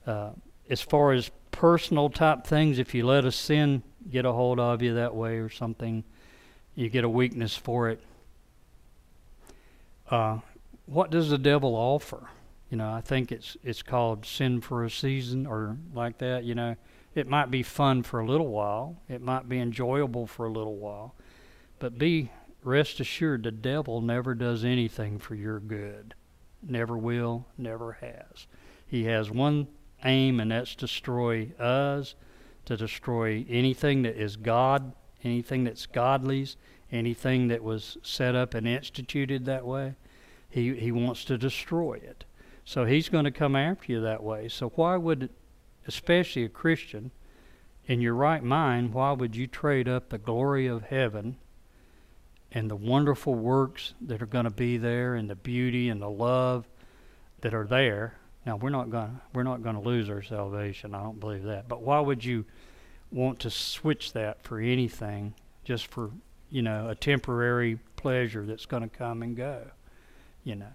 Uh, 0.08 0.32
as 0.70 0.80
far 0.80 1.12
as 1.12 1.32
personal 1.52 2.10
type 2.10 2.46
things, 2.46 2.80
if 2.80 2.96
you 2.96 3.06
let 3.06 3.26
a 3.26 3.32
sin 3.32 3.84
get 4.10 4.26
a 4.26 4.32
hold 4.32 4.58
of 4.58 4.82
you 4.82 4.94
that 4.94 5.14
way 5.14 5.38
or 5.38 5.50
something, 5.50 6.06
you 6.76 6.90
get 6.90 7.04
a 7.04 7.10
weakness 7.10 7.56
for 7.56 7.90
it. 7.90 8.02
Uh, 10.10 10.40
what 10.86 11.10
does 11.10 11.30
the 11.30 11.38
devil 11.38 11.76
offer? 11.76 12.30
You 12.70 12.78
know, 12.78 12.92
I 12.92 13.02
think 13.02 13.32
it's 13.32 13.58
it's 13.64 13.82
called 13.82 14.26
sin 14.26 14.62
for 14.62 14.86
a 14.86 14.90
season 14.90 15.46
or 15.46 15.78
like 15.94 16.18
that. 16.20 16.44
You 16.44 16.56
know, 16.56 16.76
it 17.16 17.28
might 17.28 17.52
be 17.52 17.64
fun 17.64 18.04
for 18.04 18.20
a 18.20 18.26
little 18.26 18.48
while. 18.48 18.98
It 19.10 19.22
might 19.22 19.50
be 19.50 19.60
enjoyable 19.60 20.28
for 20.28 20.46
a 20.46 20.52
little 20.52 20.78
while, 20.78 21.16
but 21.80 21.98
be 21.98 22.32
rest 22.64 23.00
assured 23.00 23.44
the 23.44 23.52
devil 23.52 24.02
never 24.02 24.34
does 24.36 24.64
anything 24.64 25.20
for 25.20 25.36
your 25.36 25.60
good. 25.60 26.14
Never 26.64 26.98
will, 26.98 27.48
never 27.58 27.94
has. 27.94 28.48
He 28.86 29.06
has 29.06 29.32
one 29.32 29.68
aim, 30.04 30.40
and 30.40 30.52
that's 30.52 30.76
destroy 30.76 31.52
us 31.60 32.16
to 32.66 32.78
destroy 32.78 33.46
anything 33.50 34.04
that 34.04 34.16
is 34.16 34.36
God, 34.36 34.94
anything 35.24 35.64
that's 35.64 35.86
godly's, 35.86 36.58
anything 36.92 37.48
that 37.48 37.64
was 37.64 37.98
set 38.04 38.36
up 38.36 38.54
and 38.54 38.68
instituted 38.68 39.46
that 39.46 39.66
way. 39.66 39.96
He, 40.50 40.76
he 40.76 40.92
wants 40.92 41.24
to 41.26 41.38
destroy 41.38 41.94
it. 41.94 42.26
So 42.66 42.86
he's 42.86 43.10
going 43.10 43.26
to 43.26 43.32
come 43.32 43.56
after 43.56 43.92
you 43.92 44.02
that 44.02 44.24
way. 44.24 44.48
So 44.48 44.70
why 44.76 44.98
would, 44.98 45.30
especially 45.88 46.44
a 46.44 46.50
Christian, 46.50 47.12
in 47.86 48.02
your 48.02 48.14
right 48.14 48.44
mind, 48.44 48.94
why 48.94 49.14
would 49.14 49.36
you 49.36 49.48
trade 49.48 49.88
up 49.88 50.10
the 50.10 50.18
glory 50.18 50.68
of 50.68 50.84
heaven 50.84 51.38
and 52.52 52.70
the 52.70 52.76
wonderful 52.76 53.34
works 53.34 53.94
that 54.02 54.22
are 54.22 54.28
going 54.28 54.46
to 54.46 54.52
be 54.52 54.78
there 54.78 55.16
and 55.16 55.30
the 55.30 55.36
beauty 55.36 55.90
and 55.90 56.02
the 56.02 56.10
love 56.10 56.68
that 57.40 57.54
are 57.54 57.66
there 57.66 58.16
now 58.46 58.56
we're 58.56 58.70
not 58.70 58.90
going 58.90 59.20
we're 59.34 59.44
not 59.44 59.62
going 59.62 59.76
to 59.76 59.82
lose 59.82 60.10
our 60.10 60.22
salvation. 60.22 60.96
I 60.96 61.04
don't 61.04 61.20
believe 61.20 61.44
that. 61.44 61.68
But 61.68 61.82
why 61.82 62.00
would 62.00 62.26
you 62.26 62.46
want 63.12 63.40
to 63.40 63.50
switch 63.50 64.14
that 64.14 64.42
for 64.44 64.60
anything 64.60 65.34
just 65.64 65.88
for, 65.88 66.12
you 66.50 66.62
know, 66.62 66.90
a 66.90 66.96
temporary 66.96 67.80
pleasure 67.96 68.46
that's 68.46 68.66
going 68.66 68.84
to 68.84 68.90
come 68.90 69.22
and 69.22 69.36
go, 69.36 69.68
you 70.44 70.56
know. 70.56 70.74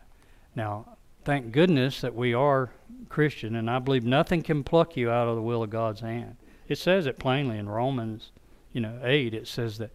Now, 0.54 0.96
thank 1.24 1.52
goodness 1.52 2.00
that 2.00 2.14
we 2.14 2.34
are 2.34 2.70
Christian 3.08 3.56
and 3.56 3.70
I 3.70 3.78
believe 3.78 4.04
nothing 4.04 4.42
can 4.42 4.62
pluck 4.64 4.96
you 4.96 5.10
out 5.10 5.28
of 5.28 5.36
the 5.36 5.42
will 5.42 5.62
of 5.62 5.70
God's 5.70 6.00
hand. 6.00 6.36
It 6.68 6.78
says 6.78 7.06
it 7.06 7.18
plainly 7.18 7.58
in 7.58 7.68
Romans, 7.68 8.32
you 8.72 8.80
know, 8.80 9.00
8 9.02 9.34
it 9.34 9.48
says 9.48 9.78
that 9.78 9.90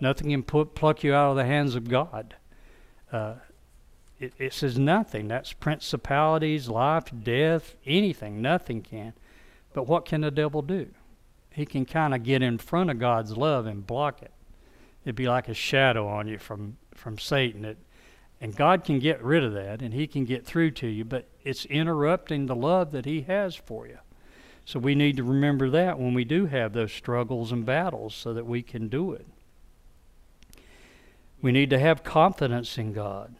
nothing 0.00 0.30
can 0.30 0.42
put, 0.42 0.74
pluck 0.74 1.02
you 1.02 1.14
out 1.14 1.30
of 1.30 1.36
the 1.36 1.44
hands 1.44 1.74
of 1.74 1.88
God. 1.88 2.36
Uh, 3.12 3.34
it, 4.18 4.32
it 4.38 4.52
says 4.54 4.78
nothing. 4.78 5.28
That's 5.28 5.52
principalities, 5.52 6.68
life, 6.68 7.06
death, 7.22 7.76
anything. 7.84 8.40
Nothing 8.40 8.82
can. 8.82 9.14
But 9.74 9.86
what 9.86 10.04
can 10.04 10.20
the 10.20 10.30
devil 10.30 10.62
do? 10.62 10.90
He 11.54 11.66
can 11.66 11.84
kind 11.84 12.14
of 12.14 12.22
get 12.22 12.42
in 12.42 12.58
front 12.58 12.90
of 12.90 12.98
God's 12.98 13.36
love 13.36 13.66
and 13.66 13.86
block 13.86 14.22
it. 14.22 14.32
It'd 15.04 15.16
be 15.16 15.28
like 15.28 15.48
a 15.48 15.54
shadow 15.54 16.08
on 16.08 16.28
you 16.28 16.38
from 16.38 16.76
from 16.94 17.18
Satan. 17.18 17.64
It, 17.64 17.78
and 18.40 18.56
God 18.56 18.82
can 18.84 18.98
get 18.98 19.22
rid 19.22 19.44
of 19.44 19.52
that, 19.52 19.82
and 19.82 19.94
He 19.94 20.06
can 20.06 20.24
get 20.24 20.44
through 20.44 20.72
to 20.72 20.88
you, 20.88 21.04
but 21.04 21.28
it's 21.44 21.64
interrupting 21.66 22.46
the 22.46 22.56
love 22.56 22.90
that 22.90 23.04
He 23.04 23.22
has 23.22 23.54
for 23.54 23.86
you. 23.86 23.98
So 24.64 24.78
we 24.78 24.94
need 24.94 25.16
to 25.16 25.22
remember 25.22 25.70
that 25.70 25.98
when 25.98 26.14
we 26.14 26.24
do 26.24 26.46
have 26.46 26.72
those 26.72 26.92
struggles 26.92 27.52
and 27.52 27.64
battles 27.64 28.14
so 28.14 28.34
that 28.34 28.46
we 28.46 28.62
can 28.62 28.88
do 28.88 29.12
it. 29.12 29.26
We 31.40 31.52
need 31.52 31.70
to 31.70 31.78
have 31.78 32.04
confidence 32.04 32.78
in 32.78 32.92
God. 32.92 33.34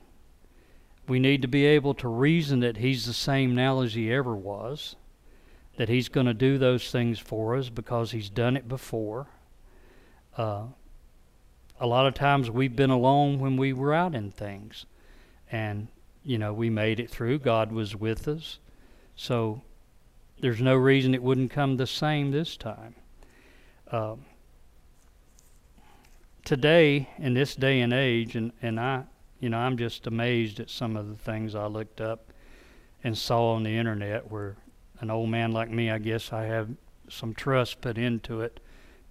We 1.08 1.18
need 1.18 1.42
to 1.42 1.48
be 1.48 1.66
able 1.66 1.94
to 1.94 2.08
reason 2.08 2.60
that 2.60 2.76
He's 2.76 3.06
the 3.06 3.12
same 3.12 3.54
now 3.54 3.80
as 3.80 3.94
He 3.94 4.12
ever 4.12 4.34
was, 4.34 4.94
that 5.76 5.88
He's 5.88 6.08
going 6.08 6.26
to 6.26 6.34
do 6.34 6.58
those 6.58 6.90
things 6.90 7.18
for 7.18 7.56
us 7.56 7.68
because 7.68 8.10
He's 8.10 8.30
done 8.30 8.56
it 8.56 8.68
before. 8.68 9.26
Uh, 10.36 10.64
a 11.80 11.86
lot 11.86 12.06
of 12.06 12.14
times 12.14 12.50
we've 12.50 12.76
been 12.76 12.90
alone 12.90 13.38
when 13.38 13.56
we 13.56 13.72
were 13.72 13.92
out 13.92 14.14
in 14.14 14.30
things, 14.30 14.86
and 15.50 15.88
you 16.24 16.38
know 16.38 16.52
we 16.52 16.70
made 16.70 17.00
it 17.00 17.10
through. 17.10 17.38
God 17.40 17.72
was 17.72 17.96
with 17.96 18.28
us, 18.28 18.58
so 19.16 19.62
there's 20.40 20.60
no 20.60 20.74
reason 20.74 21.14
it 21.14 21.22
wouldn't 21.22 21.50
come 21.50 21.76
the 21.76 21.86
same 21.86 22.30
this 22.30 22.56
time. 22.56 22.94
Um, 23.90 24.24
today, 26.44 27.08
in 27.18 27.34
this 27.34 27.54
day 27.54 27.80
and 27.80 27.92
age, 27.92 28.36
and, 28.36 28.52
and 28.62 28.78
I, 28.78 29.04
you 29.40 29.48
know, 29.48 29.58
I'm 29.58 29.76
just 29.76 30.06
amazed 30.06 30.60
at 30.60 30.70
some 30.70 30.96
of 30.96 31.08
the 31.08 31.16
things 31.16 31.54
I 31.54 31.66
looked 31.66 32.00
up 32.00 32.32
and 33.04 33.16
saw 33.16 33.54
on 33.54 33.62
the 33.62 33.76
internet 33.76 34.30
where 34.30 34.56
an 35.02 35.10
old 35.10 35.28
man 35.28 35.52
like 35.52 35.70
me, 35.70 35.90
I 35.90 35.98
guess 35.98 36.32
I 36.32 36.44
have 36.44 36.70
some 37.10 37.34
trust 37.34 37.80
put 37.80 37.98
into 37.98 38.40
it 38.40 38.60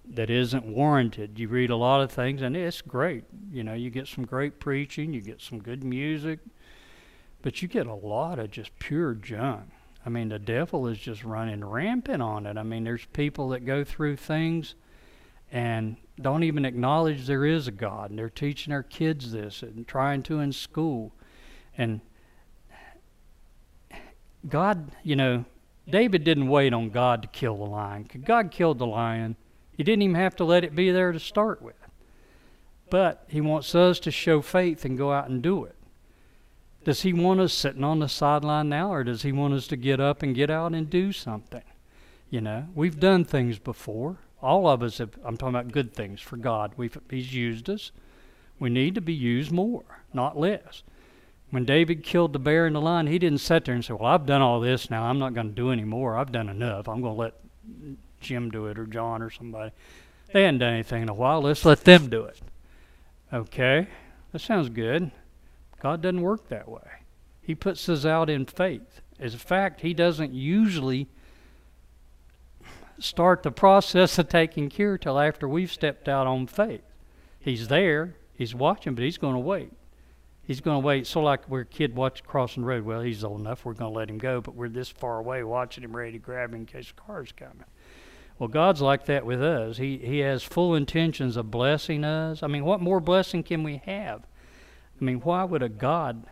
that 0.10 0.30
isn't 0.30 0.66
warranted. 0.66 1.38
You 1.38 1.50
read 1.50 1.70
a 1.70 1.76
lot 1.76 2.02
of 2.02 2.12
things 2.12 2.42
and 2.42 2.56
it's 2.56 2.82
great. 2.82 3.26
You 3.52 3.64
know, 3.64 3.74
you 3.74 3.90
get 3.90 4.08
some 4.08 4.26
great 4.26 4.60
preaching, 4.60 5.14
you 5.14 5.22
get 5.22 5.42
some 5.42 5.60
good 5.60 5.84
music, 5.84 6.40
but 7.42 7.62
you 7.62 7.68
get 7.68 7.88
a 7.88 7.94
lot 7.94 8.40
of 8.40 8.50
just 8.50 8.78
pure 8.80 9.14
junk. 9.14 9.70
I 10.06 10.10
mean, 10.10 10.30
the 10.30 10.40
devil 10.40 10.88
is 10.88 10.98
just 10.98 11.24
running 11.24 11.64
rampant 11.64 12.24
on 12.24 12.48
it. 12.48 12.58
I 12.58 12.64
mean, 12.64 12.86
there's 12.86 13.06
people 13.14 13.50
that 13.50 13.66
go 13.66 13.84
through 13.84 14.16
things 14.16 14.76
and 15.52 15.98
don't 16.20 16.44
even 16.44 16.64
acknowledge 16.64 17.28
there 17.28 17.46
is 17.46 17.68
a 17.68 17.72
God, 17.72 18.10
and 18.10 18.18
they're 18.18 18.30
teaching 18.30 18.72
their 18.72 18.84
kids 18.84 19.34
this 19.34 19.62
and 19.62 19.86
trying 19.86 20.24
to 20.24 20.40
in 20.40 20.54
school. 20.54 21.12
And 21.78 22.00
God, 24.48 24.92
you 25.04 25.18
know, 25.18 25.46
David 25.90 26.24
didn't 26.24 26.48
wait 26.48 26.74
on 26.74 26.90
God 26.90 27.22
to 27.22 27.28
kill 27.28 27.58
the 27.58 27.66
lion. 27.66 28.08
God 28.24 28.52
killed 28.52 28.80
the 28.80 28.88
lion. 28.88 29.36
He 29.76 29.84
didn't 29.84 30.04
even 30.04 30.16
have 30.16 30.36
to 30.38 30.44
let 30.44 30.64
it 30.64 30.76
be 30.76 30.92
there 30.92 31.12
to 31.12 31.20
start 31.20 31.62
with. 31.62 31.76
But 32.90 33.26
He 33.28 33.42
wants 33.42 33.74
us 33.74 34.00
to 34.02 34.12
show 34.12 34.42
faith 34.42 34.86
and 34.86 34.98
go 34.98 35.12
out 35.12 35.30
and 35.30 35.42
do 35.42 35.64
it. 35.66 35.76
Does 36.84 37.02
He 37.02 37.14
want 37.14 37.40
us 37.40 37.54
sitting 37.54 37.84
on 37.84 38.00
the 38.00 38.10
sideline 38.10 38.70
now, 38.70 38.92
or 38.94 39.04
does 39.04 39.24
He 39.24 39.32
want 39.32 39.54
us 39.54 39.68
to 39.68 39.76
get 39.76 40.00
up 40.00 40.24
and 40.24 40.36
get 40.36 40.50
out 40.50 40.74
and 40.74 40.90
do 40.90 41.12
something? 41.12 41.64
You 42.30 42.42
know, 42.42 42.68
we've 42.76 43.00
done 43.00 43.26
things 43.26 43.60
before 43.60 44.18
all 44.42 44.68
of 44.68 44.82
us 44.82 44.98
have, 44.98 45.12
I'm 45.24 45.38
talking 45.38 45.56
about 45.56 45.72
good 45.72 45.94
things 45.94 46.20
for 46.20 46.38
God. 46.38 46.74
We've, 46.76 46.98
he's 47.10 47.34
used 47.34 47.70
us. 47.70 47.92
We 48.60 48.70
need 48.70 48.96
to 48.96 49.02
be 49.02 49.14
used 49.14 49.52
more, 49.52 49.84
not 50.14 50.38
less. 50.38 50.84
When 51.52 51.66
David 51.66 52.04
killed 52.04 52.32
the 52.32 52.40
bear 52.40 52.66
and 52.66 52.76
the 52.76 52.82
lion, 52.82 53.08
he 53.08 53.20
didn't 53.20 53.40
sit 53.40 53.66
there 53.66 53.76
and 53.76 53.84
say, 53.84 53.94
Well, 53.94 54.06
I've 54.06 54.26
done 54.26 54.42
all 54.42 54.62
this 54.62 54.90
now. 54.90 55.04
I'm 55.04 55.20
not 55.20 55.34
going 55.34 55.50
to 55.50 55.54
do 55.54 55.72
any 55.72 55.84
more. 55.84 56.18
I've 56.18 56.32
done 56.32 56.50
enough. 56.50 56.88
I'm 56.88 57.02
going 57.02 57.14
to 57.14 57.20
let 57.20 57.34
Jim 58.22 58.50
do 58.50 58.68
it 58.68 58.80
or 58.80 58.86
John 58.86 59.22
or 59.22 59.30
somebody. 59.30 59.72
They 60.32 60.44
hadn't 60.44 60.60
done 60.60 60.74
anything 60.74 61.04
in 61.04 61.10
a 61.10 61.14
while. 61.14 61.42
Let's 61.42 61.66
let 61.66 61.84
them 61.84 62.10
do 62.10 62.24
it. 62.24 62.40
Okay, 63.34 63.88
that 64.32 64.40
sounds 64.40 64.70
good. 64.70 65.12
God 65.82 66.02
doesn't 66.02 66.22
work 66.22 66.48
that 66.48 66.70
way. 66.70 66.82
He 67.42 67.54
puts 67.54 67.88
us 67.90 68.06
out 68.06 68.30
in 68.30 68.46
faith. 68.46 69.02
As 69.20 69.34
a 69.34 69.40
fact, 69.40 69.82
He 69.82 69.94
doesn't 69.94 70.34
usually 70.34 71.10
start 72.98 73.44
the 73.44 73.52
process 73.52 74.18
of 74.18 74.30
taking 74.30 74.70
care 74.70 74.98
till 74.98 75.20
after 75.20 75.50
we've 75.50 75.72
stepped 75.72 76.08
out 76.08 76.28
on 76.28 76.48
faith. 76.48 76.84
He's 77.40 77.68
there, 77.68 78.16
he's 78.34 78.56
watching, 78.56 78.96
but 78.96 79.04
he's 79.04 79.18
going 79.18 79.34
to 79.34 79.40
wait. 79.40 79.72
He's 80.52 80.60
going 80.60 80.82
to 80.82 80.86
wait. 80.86 81.08
So 81.08 81.22
like 81.22 81.48
we're 81.48 81.62
a 81.62 81.66
kid 81.66 81.96
watching 81.96 82.26
crossing 82.26 82.64
the 82.64 82.68
road. 82.68 82.84
Well, 82.84 83.00
he's 83.00 83.24
old 83.24 83.40
enough. 83.40 83.64
We're 83.64 83.72
going 83.72 83.94
to 83.94 83.98
let 83.98 84.10
him 84.10 84.18
go, 84.18 84.42
but 84.42 84.54
we're 84.54 84.68
this 84.68 84.90
far 84.90 85.20
away 85.20 85.46
watching 85.46 85.82
him 85.82 85.96
ready 85.96 86.12
to 86.12 86.18
grab 86.18 86.50
him 86.50 86.56
in 86.56 86.66
case 86.66 86.92
a 86.92 86.94
car's 86.94 87.32
coming. 87.32 87.64
Well, 88.38 88.50
God's 88.50 88.82
like 88.82 89.06
that 89.06 89.26
with 89.26 89.42
us. 89.42 89.78
He 89.78 89.98
He 90.00 90.20
has 90.20 90.44
full 90.44 90.76
intentions 90.76 91.38
of 91.38 91.50
blessing 91.52 92.04
us. 92.04 92.44
I 92.44 92.48
mean, 92.48 92.66
what 92.66 92.82
more 92.82 93.00
blessing 93.00 93.44
can 93.44 93.64
we 93.64 93.82
have? 93.86 94.24
I 95.00 95.06
mean, 95.06 95.22
why 95.22 95.46
would 95.46 95.64
a 95.64 95.70
God 95.70 96.26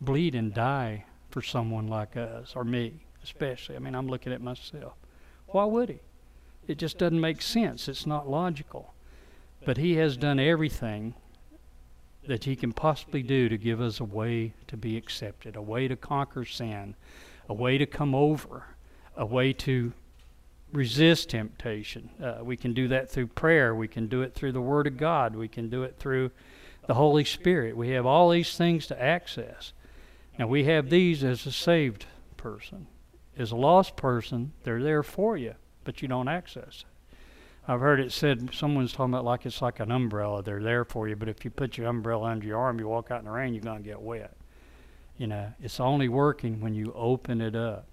bleed 0.00 0.34
and 0.34 0.52
die 0.52 1.04
for 1.30 1.40
someone 1.40 1.86
like 1.86 2.16
us 2.16 2.54
or 2.56 2.64
me, 2.64 3.04
especially? 3.22 3.76
I 3.76 3.78
mean, 3.78 3.94
I'm 3.94 4.08
looking 4.08 4.32
at 4.32 4.42
myself. 4.42 4.94
Why 5.46 5.64
would 5.64 5.90
He? 5.90 6.00
It 6.66 6.76
just 6.76 6.98
doesn't 6.98 7.20
make 7.20 7.40
sense. 7.40 7.86
It's 7.88 8.04
not 8.04 8.28
logical. 8.28 8.94
But 9.64 9.76
He 9.76 9.94
has 9.94 10.16
done 10.16 10.40
everything 10.40 11.14
that 12.26 12.44
He 12.44 12.56
can 12.56 12.72
possibly 12.72 13.22
do 13.22 13.48
to 13.48 13.56
give 13.56 13.80
us 13.80 14.00
a 14.00 14.04
way 14.04 14.54
to 14.68 14.76
be 14.76 14.96
accepted, 14.96 15.56
a 15.56 15.62
way 15.62 15.88
to 15.88 15.96
conquer 15.96 16.44
sin, 16.44 16.94
a 17.48 17.54
way 17.54 17.78
to 17.78 17.86
come 17.86 18.14
over, 18.14 18.64
a 19.16 19.26
way 19.26 19.52
to 19.52 19.92
resist 20.72 21.30
temptation. 21.30 22.10
Uh, 22.22 22.38
we 22.42 22.56
can 22.56 22.72
do 22.72 22.88
that 22.88 23.10
through 23.10 23.26
prayer. 23.26 23.74
We 23.74 23.88
can 23.88 24.06
do 24.06 24.22
it 24.22 24.34
through 24.34 24.52
the 24.52 24.60
Word 24.60 24.86
of 24.86 24.96
God. 24.96 25.34
We 25.34 25.48
can 25.48 25.68
do 25.68 25.82
it 25.82 25.96
through 25.98 26.30
the 26.86 26.94
Holy 26.94 27.24
Spirit. 27.24 27.76
We 27.76 27.90
have 27.90 28.06
all 28.06 28.30
these 28.30 28.56
things 28.56 28.86
to 28.88 29.02
access. 29.02 29.72
Now, 30.38 30.46
we 30.46 30.64
have 30.64 30.90
these 30.90 31.24
as 31.24 31.44
a 31.46 31.52
saved 31.52 32.06
person. 32.36 32.86
As 33.36 33.50
a 33.50 33.56
lost 33.56 33.96
person, 33.96 34.52
they're 34.64 34.82
there 34.82 35.02
for 35.02 35.36
you 35.36 35.54
but 35.84 36.02
you 36.02 36.08
don't 36.08 36.28
access. 36.28 36.84
I've 37.68 37.80
heard 37.80 38.00
it 38.00 38.12
said 38.12 38.50
someone's 38.52 38.92
talking 38.92 39.12
about 39.14 39.24
like 39.24 39.46
it's 39.46 39.62
like 39.62 39.80
an 39.80 39.90
umbrella. 39.90 40.42
They're 40.42 40.62
there 40.62 40.84
for 40.84 41.08
you, 41.08 41.16
but 41.16 41.28
if 41.28 41.44
you 41.44 41.50
put 41.50 41.76
your 41.76 41.88
umbrella 41.88 42.28
under 42.28 42.46
your 42.46 42.58
arm, 42.58 42.78
you 42.80 42.88
walk 42.88 43.10
out 43.10 43.20
in 43.20 43.26
the 43.26 43.30
rain, 43.30 43.54
you're 43.54 43.62
gonna 43.62 43.80
get 43.80 44.00
wet. 44.00 44.36
You 45.18 45.26
know, 45.26 45.52
it's 45.62 45.78
only 45.78 46.08
working 46.08 46.60
when 46.60 46.74
you 46.74 46.92
open 46.94 47.40
it 47.40 47.54
up. 47.54 47.86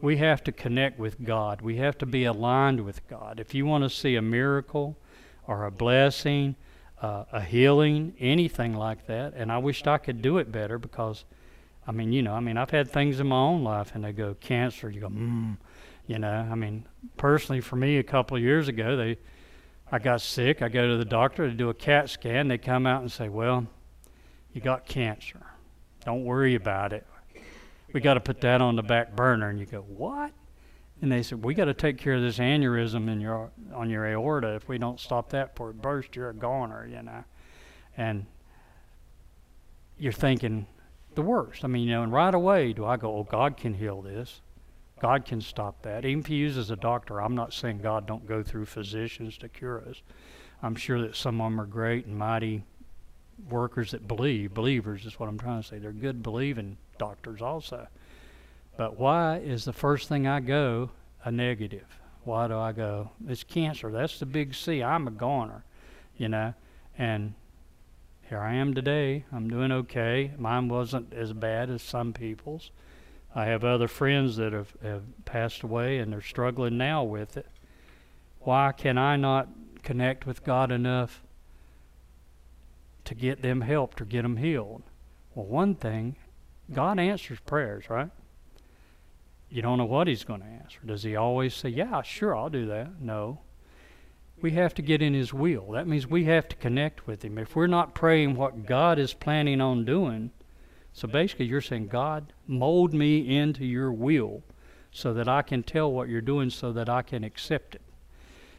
We 0.00 0.18
have 0.18 0.44
to 0.44 0.52
connect 0.52 0.98
with 0.98 1.24
God. 1.24 1.62
We 1.62 1.76
have 1.76 1.98
to 1.98 2.06
be 2.06 2.24
aligned 2.24 2.84
with 2.84 3.06
God. 3.08 3.40
If 3.40 3.54
you 3.54 3.66
want 3.66 3.84
to 3.84 3.90
see 3.90 4.14
a 4.16 4.22
miracle 4.22 4.96
or 5.46 5.64
a 5.64 5.70
blessing, 5.70 6.54
uh, 7.00 7.24
a 7.32 7.40
healing, 7.40 8.14
anything 8.20 8.74
like 8.74 9.06
that, 9.06 9.34
and 9.34 9.50
I 9.50 9.58
wished 9.58 9.88
I 9.88 9.98
could 9.98 10.22
do 10.22 10.38
it 10.38 10.52
better 10.52 10.78
because, 10.78 11.24
I 11.86 11.92
mean, 11.92 12.12
you 12.12 12.22
know, 12.22 12.34
I 12.34 12.40
mean, 12.40 12.56
I've 12.56 12.70
had 12.70 12.90
things 12.90 13.18
in 13.18 13.28
my 13.28 13.36
own 13.36 13.64
life, 13.64 13.92
and 13.94 14.04
they 14.04 14.12
go 14.12 14.34
cancer. 14.34 14.90
You 14.90 15.00
go, 15.00 15.08
mm, 15.08 15.56
you 16.08 16.18
know, 16.18 16.48
I 16.50 16.54
mean, 16.54 16.86
personally, 17.18 17.60
for 17.60 17.76
me, 17.76 17.98
a 17.98 18.02
couple 18.02 18.34
of 18.34 18.42
years 18.42 18.66
ago, 18.66 18.96
they, 18.96 19.18
I 19.92 19.98
got 19.98 20.22
sick. 20.22 20.62
I 20.62 20.70
go 20.70 20.88
to 20.88 20.96
the 20.96 21.04
doctor 21.04 21.46
to 21.46 21.54
do 21.54 21.68
a 21.68 21.74
CAT 21.74 22.08
scan. 22.08 22.48
They 22.48 22.56
come 22.56 22.86
out 22.86 23.02
and 23.02 23.12
say, 23.12 23.28
"Well, 23.28 23.66
you 24.54 24.62
got 24.62 24.86
cancer. 24.86 25.46
Don't 26.06 26.24
worry 26.24 26.54
about 26.54 26.94
it. 26.94 27.06
We 27.92 28.00
got 28.00 28.14
to 28.14 28.20
put 28.20 28.40
that 28.40 28.62
on 28.62 28.74
the 28.74 28.82
back 28.82 29.14
burner." 29.14 29.50
And 29.50 29.60
you 29.60 29.66
go, 29.66 29.82
"What?" 29.82 30.32
And 31.02 31.12
they 31.12 31.22
said, 31.22 31.44
"We 31.44 31.52
got 31.52 31.66
to 31.66 31.74
take 31.74 31.98
care 31.98 32.14
of 32.14 32.22
this 32.22 32.38
aneurysm 32.38 33.06
in 33.10 33.20
your 33.20 33.50
on 33.74 33.90
your 33.90 34.06
aorta. 34.06 34.54
If 34.54 34.66
we 34.66 34.78
don't 34.78 34.98
stop 34.98 35.28
that 35.30 35.54
before 35.54 35.70
it 35.70 35.82
bursts, 35.82 36.16
you're 36.16 36.30
a 36.30 36.34
goner." 36.34 36.86
You 36.86 37.02
know, 37.02 37.24
and 37.98 38.24
you're 39.98 40.12
thinking 40.12 40.66
the 41.14 41.22
worst. 41.22 41.66
I 41.66 41.68
mean, 41.68 41.86
you 41.86 41.92
know, 41.92 42.02
and 42.02 42.12
right 42.14 42.34
away, 42.34 42.72
do 42.72 42.86
I 42.86 42.96
go, 42.96 43.14
"Oh, 43.14 43.24
God 43.24 43.58
can 43.58 43.74
heal 43.74 44.00
this." 44.00 44.40
God 45.00 45.24
can 45.24 45.40
stop 45.40 45.82
that. 45.82 46.04
Even 46.04 46.20
if 46.20 46.26
He 46.26 46.36
uses 46.36 46.70
a 46.70 46.76
doctor, 46.76 47.20
I'm 47.20 47.34
not 47.34 47.52
saying 47.52 47.80
God 47.82 48.06
don't 48.06 48.26
go 48.26 48.42
through 48.42 48.66
physicians 48.66 49.38
to 49.38 49.48
cure 49.48 49.82
us. 49.88 50.02
I'm 50.62 50.74
sure 50.74 51.00
that 51.02 51.14
some 51.14 51.40
of 51.40 51.50
them 51.50 51.60
are 51.60 51.66
great 51.66 52.06
and 52.06 52.16
mighty 52.16 52.64
workers 53.48 53.92
that 53.92 54.08
believe. 54.08 54.54
Believers 54.54 55.06
is 55.06 55.18
what 55.18 55.28
I'm 55.28 55.38
trying 55.38 55.62
to 55.62 55.68
say. 55.68 55.78
They're 55.78 55.92
good 55.92 56.22
believing 56.22 56.76
doctors 56.98 57.40
also. 57.40 57.86
But 58.76 58.98
why 58.98 59.38
is 59.38 59.64
the 59.64 59.72
first 59.72 60.08
thing 60.08 60.26
I 60.26 60.40
go 60.40 60.90
a 61.24 61.30
negative? 61.30 61.86
Why 62.24 62.48
do 62.48 62.58
I 62.58 62.72
go? 62.72 63.10
It's 63.26 63.44
cancer. 63.44 63.90
That's 63.90 64.18
the 64.18 64.26
big 64.26 64.54
C. 64.54 64.82
I'm 64.82 65.06
a 65.06 65.10
goner, 65.10 65.64
you 66.16 66.28
know. 66.28 66.54
And 66.98 67.34
here 68.28 68.40
I 68.40 68.54
am 68.54 68.74
today. 68.74 69.24
I'm 69.32 69.48
doing 69.48 69.72
okay. 69.72 70.32
Mine 70.36 70.68
wasn't 70.68 71.14
as 71.14 71.32
bad 71.32 71.70
as 71.70 71.82
some 71.82 72.12
people's. 72.12 72.70
I 73.34 73.44
have 73.46 73.62
other 73.64 73.88
friends 73.88 74.36
that 74.36 74.52
have, 74.52 74.74
have 74.82 75.02
passed 75.24 75.62
away 75.62 75.98
and 75.98 76.12
they're 76.12 76.20
struggling 76.22 76.76
now 76.78 77.04
with 77.04 77.36
it. 77.36 77.46
Why 78.40 78.72
can 78.72 78.96
I 78.98 79.16
not 79.16 79.48
connect 79.82 80.26
with 80.26 80.44
God 80.44 80.72
enough 80.72 81.22
to 83.04 83.14
get 83.14 83.42
them 83.42 83.60
helped 83.60 84.00
or 84.00 84.04
get 84.04 84.22
them 84.22 84.38
healed? 84.38 84.82
Well, 85.34 85.46
one 85.46 85.74
thing, 85.74 86.16
God 86.72 86.98
answers 86.98 87.38
prayers, 87.40 87.88
right? 87.88 88.10
You 89.50 89.62
don't 89.62 89.78
know 89.78 89.84
what 89.84 90.08
He's 90.08 90.24
going 90.24 90.40
to 90.40 90.46
answer. 90.46 90.78
Does 90.84 91.02
He 91.02 91.16
always 91.16 91.54
say, 91.54 91.68
Yeah, 91.68 92.02
sure, 92.02 92.36
I'll 92.36 92.50
do 92.50 92.66
that? 92.66 93.00
No. 93.00 93.40
we 94.40 94.52
have 94.52 94.74
to 94.74 94.82
get 94.82 95.02
in 95.02 95.14
His 95.14 95.32
will. 95.32 95.72
That 95.72 95.86
means 95.86 96.06
we 96.06 96.24
have 96.24 96.48
to 96.48 96.56
connect 96.56 97.06
with 97.06 97.24
Him. 97.24 97.38
If 97.38 97.56
we're 97.56 97.66
not 97.66 97.94
praying 97.94 98.36
what 98.36 98.66
God 98.66 98.98
is 98.98 99.14
planning 99.14 99.60
on 99.60 99.84
doing, 99.84 100.30
so 100.92 101.06
basically 101.06 101.46
you're 101.46 101.60
saying, 101.60 101.88
God, 101.88 102.32
mold 102.46 102.92
me 102.92 103.36
into 103.36 103.64
your 103.64 103.92
will 103.92 104.42
so 104.90 105.12
that 105.14 105.28
I 105.28 105.42
can 105.42 105.62
tell 105.62 105.92
what 105.92 106.08
you're 106.08 106.20
doing 106.20 106.50
so 106.50 106.72
that 106.72 106.88
I 106.88 107.02
can 107.02 107.24
accept 107.24 107.74
it. 107.74 107.82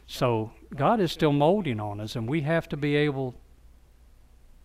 So 0.06 0.52
God 0.74 1.00
is 1.00 1.12
still 1.12 1.32
molding 1.32 1.78
on 1.78 2.00
us, 2.00 2.16
and 2.16 2.28
we 2.28 2.40
have 2.40 2.68
to 2.70 2.76
be 2.76 2.96
able 2.96 3.34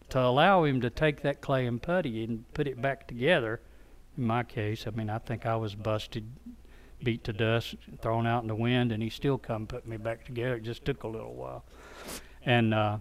to 0.09 0.19
allow 0.19 0.63
Him 0.63 0.81
to 0.81 0.89
take 0.89 1.21
that 1.21 1.41
clay 1.41 1.65
and 1.65 1.81
putty 1.81 2.23
and 2.23 2.51
put 2.53 2.67
it 2.67 2.81
back 2.81 3.07
together. 3.07 3.61
In 4.17 4.25
my 4.25 4.43
case, 4.43 4.85
I 4.87 4.91
mean, 4.91 5.09
I 5.09 5.17
think 5.19 5.45
I 5.45 5.55
was 5.55 5.75
busted, 5.75 6.25
beat 7.03 7.23
to 7.25 7.33
dust, 7.33 7.75
thrown 8.01 8.25
out 8.25 8.43
in 8.43 8.47
the 8.47 8.55
wind, 8.55 8.91
and 8.91 9.03
He 9.03 9.09
still 9.09 9.37
come 9.37 9.67
put 9.67 9.87
me 9.87 9.97
back 9.97 10.25
together. 10.25 10.55
It 10.55 10.63
just 10.63 10.85
took 10.85 11.03
a 11.03 11.07
little 11.07 11.33
while. 11.33 11.63
And 12.43 12.73
uh, 12.73 12.99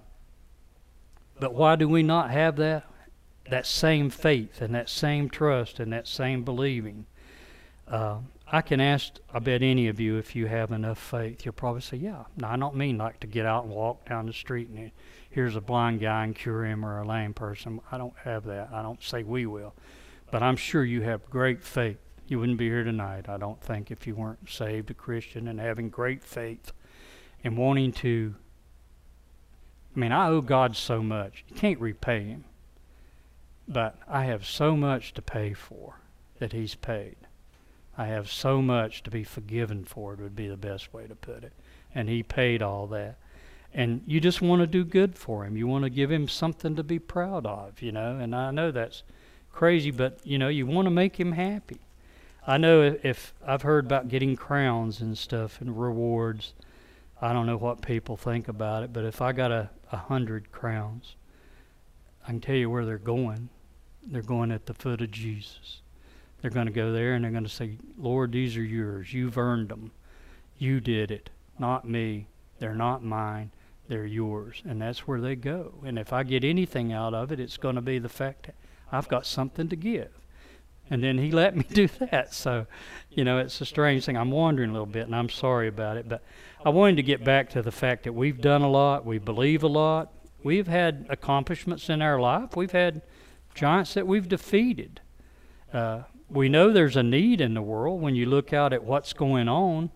but 1.38 1.54
why 1.54 1.76
do 1.76 1.88
we 1.88 2.02
not 2.02 2.30
have 2.30 2.56
that? 2.56 2.84
That 3.50 3.66
same 3.66 4.10
faith 4.10 4.60
and 4.60 4.74
that 4.74 4.88
same 4.88 5.28
trust 5.28 5.78
and 5.80 5.92
that 5.92 6.08
same 6.08 6.44
believing. 6.44 7.06
Uh, 7.86 8.18
I 8.50 8.62
can 8.62 8.80
ask, 8.80 9.14
I 9.32 9.38
bet 9.38 9.62
any 9.62 9.88
of 9.88 10.00
you, 10.00 10.16
if 10.16 10.34
you 10.34 10.46
have 10.46 10.70
enough 10.70 10.98
faith, 10.98 11.44
you'll 11.44 11.54
probably 11.54 11.82
say, 11.82 11.98
Yeah. 11.98 12.24
Now, 12.36 12.52
I 12.52 12.56
don't 12.56 12.76
mean 12.76 12.98
like 12.98 13.20
to 13.20 13.26
get 13.26 13.46
out 13.46 13.64
and 13.64 13.72
walk 13.72 14.08
down 14.08 14.26
the 14.26 14.32
street 14.32 14.68
and 14.68 14.90
here's 15.30 15.56
a 15.56 15.60
blind 15.60 16.00
guy 16.00 16.24
and 16.24 16.34
cure 16.34 16.64
him 16.64 16.84
or 16.84 17.00
a 17.00 17.06
lame 17.06 17.34
person. 17.34 17.80
I 17.90 17.98
don't 17.98 18.16
have 18.22 18.44
that. 18.44 18.70
I 18.72 18.82
don't 18.82 19.02
say 19.02 19.24
we 19.24 19.46
will. 19.46 19.74
But 20.30 20.42
I'm 20.42 20.56
sure 20.56 20.84
you 20.84 21.02
have 21.02 21.28
great 21.28 21.62
faith. 21.62 21.98
You 22.26 22.38
wouldn't 22.38 22.58
be 22.58 22.68
here 22.68 22.84
tonight, 22.84 23.28
I 23.28 23.36
don't 23.36 23.60
think, 23.60 23.90
if 23.90 24.06
you 24.06 24.14
weren't 24.14 24.48
saved, 24.48 24.90
a 24.90 24.94
Christian, 24.94 25.48
and 25.48 25.60
having 25.60 25.90
great 25.90 26.22
faith 26.22 26.72
and 27.42 27.58
wanting 27.58 27.92
to. 27.92 28.34
I 29.94 29.98
mean, 29.98 30.12
I 30.12 30.28
owe 30.28 30.40
God 30.40 30.74
so 30.74 31.02
much. 31.02 31.44
You 31.48 31.56
can't 31.56 31.80
repay 31.80 32.24
Him. 32.24 32.44
But 33.66 33.96
I 34.08 34.24
have 34.24 34.46
so 34.46 34.76
much 34.76 35.14
to 35.14 35.22
pay 35.22 35.52
for 35.52 36.00
that 36.38 36.52
He's 36.52 36.74
paid. 36.74 37.16
I 37.96 38.06
have 38.06 38.30
so 38.30 38.60
much 38.60 39.02
to 39.04 39.10
be 39.10 39.24
forgiven 39.24 39.84
for, 39.84 40.14
it 40.14 40.20
would 40.20 40.36
be 40.36 40.48
the 40.48 40.56
best 40.56 40.92
way 40.92 41.06
to 41.06 41.14
put 41.14 41.44
it. 41.44 41.52
And 41.94 42.08
He 42.08 42.22
paid 42.22 42.62
all 42.62 42.86
that. 42.88 43.16
And 43.72 44.02
you 44.06 44.20
just 44.20 44.42
want 44.42 44.60
to 44.60 44.66
do 44.66 44.84
good 44.84 45.16
for 45.16 45.44
Him. 45.44 45.56
You 45.56 45.66
want 45.66 45.84
to 45.84 45.90
give 45.90 46.10
Him 46.10 46.28
something 46.28 46.76
to 46.76 46.82
be 46.82 46.98
proud 46.98 47.46
of, 47.46 47.80
you 47.80 47.92
know. 47.92 48.18
And 48.18 48.34
I 48.34 48.50
know 48.50 48.70
that's 48.70 49.02
crazy, 49.52 49.90
but, 49.90 50.18
you 50.24 50.38
know, 50.38 50.48
you 50.48 50.66
want 50.66 50.86
to 50.86 50.90
make 50.90 51.18
Him 51.18 51.32
happy. 51.32 51.80
I 52.46 52.58
know 52.58 52.82
if, 52.82 53.04
if 53.04 53.34
I've 53.46 53.62
heard 53.62 53.86
about 53.86 54.08
getting 54.08 54.36
crowns 54.36 55.00
and 55.00 55.16
stuff 55.16 55.60
and 55.60 55.80
rewards, 55.80 56.52
I 57.20 57.32
don't 57.32 57.46
know 57.46 57.56
what 57.56 57.80
people 57.80 58.16
think 58.16 58.48
about 58.48 58.82
it, 58.82 58.92
but 58.92 59.04
if 59.04 59.22
I 59.22 59.32
got 59.32 59.50
a, 59.50 59.70
a 59.90 59.96
hundred 59.96 60.52
crowns, 60.52 61.16
I 62.24 62.28
can 62.28 62.40
tell 62.40 62.54
you 62.54 62.68
where 62.68 62.84
they're 62.84 62.98
going. 62.98 63.48
They're 64.06 64.22
going 64.22 64.50
at 64.50 64.66
the 64.66 64.74
foot 64.74 65.00
of 65.00 65.10
Jesus. 65.10 65.80
They're 66.40 66.50
going 66.50 66.66
to 66.66 66.72
go 66.72 66.92
there 66.92 67.14
and 67.14 67.24
they're 67.24 67.30
going 67.30 67.44
to 67.44 67.50
say, 67.50 67.78
Lord, 67.96 68.32
these 68.32 68.56
are 68.56 68.62
yours. 68.62 69.12
You've 69.12 69.38
earned 69.38 69.70
them. 69.70 69.92
You 70.58 70.80
did 70.80 71.10
it, 71.10 71.30
not 71.58 71.88
me. 71.88 72.28
They're 72.58 72.74
not 72.74 73.02
mine. 73.02 73.50
They're 73.88 74.06
yours. 74.06 74.62
And 74.64 74.80
that's 74.80 75.00
where 75.00 75.20
they 75.20 75.36
go. 75.36 75.74
And 75.84 75.98
if 75.98 76.12
I 76.12 76.22
get 76.22 76.44
anything 76.44 76.92
out 76.92 77.14
of 77.14 77.32
it, 77.32 77.40
it's 77.40 77.56
going 77.56 77.74
to 77.74 77.80
be 77.80 77.98
the 77.98 78.08
fact 78.08 78.46
that 78.46 78.54
I've 78.92 79.08
got 79.08 79.26
something 79.26 79.68
to 79.68 79.76
give. 79.76 80.10
And 80.90 81.02
then 81.02 81.18
he 81.18 81.30
let 81.32 81.56
me 81.56 81.64
do 81.70 81.88
that. 82.10 82.34
So, 82.34 82.66
you 83.10 83.24
know, 83.24 83.38
it's 83.38 83.60
a 83.60 83.66
strange 83.66 84.04
thing. 84.04 84.16
I'm 84.16 84.30
wondering 84.30 84.70
a 84.70 84.72
little 84.72 84.86
bit, 84.86 85.06
and 85.06 85.16
I'm 85.16 85.28
sorry 85.28 85.68
about 85.68 85.96
it. 85.96 86.08
But 86.08 86.22
I 86.64 86.68
wanted 86.68 86.96
to 86.96 87.02
get 87.02 87.24
back 87.24 87.50
to 87.50 87.62
the 87.62 87.72
fact 87.72 88.04
that 88.04 88.12
we've 88.12 88.40
done 88.40 88.62
a 88.62 88.70
lot, 88.70 89.04
we 89.04 89.18
believe 89.18 89.62
a 89.62 89.68
lot, 89.68 90.12
we've 90.42 90.68
had 90.68 91.06
accomplishments 91.08 91.88
in 91.88 92.02
our 92.02 92.18
life, 92.20 92.56
we've 92.56 92.72
had 92.72 93.02
giants 93.54 93.94
that 93.94 94.06
we've 94.06 94.28
defeated. 94.28 95.00
Uh, 95.72 96.02
we 96.28 96.48
know 96.48 96.72
there's 96.72 96.96
a 96.96 97.02
need 97.02 97.40
in 97.40 97.54
the 97.54 97.62
world 97.62 98.00
when 98.00 98.14
you 98.14 98.26
look 98.26 98.52
out 98.52 98.72
at 98.72 98.84
what's 98.84 99.12
going 99.12 99.48
on 99.48 99.90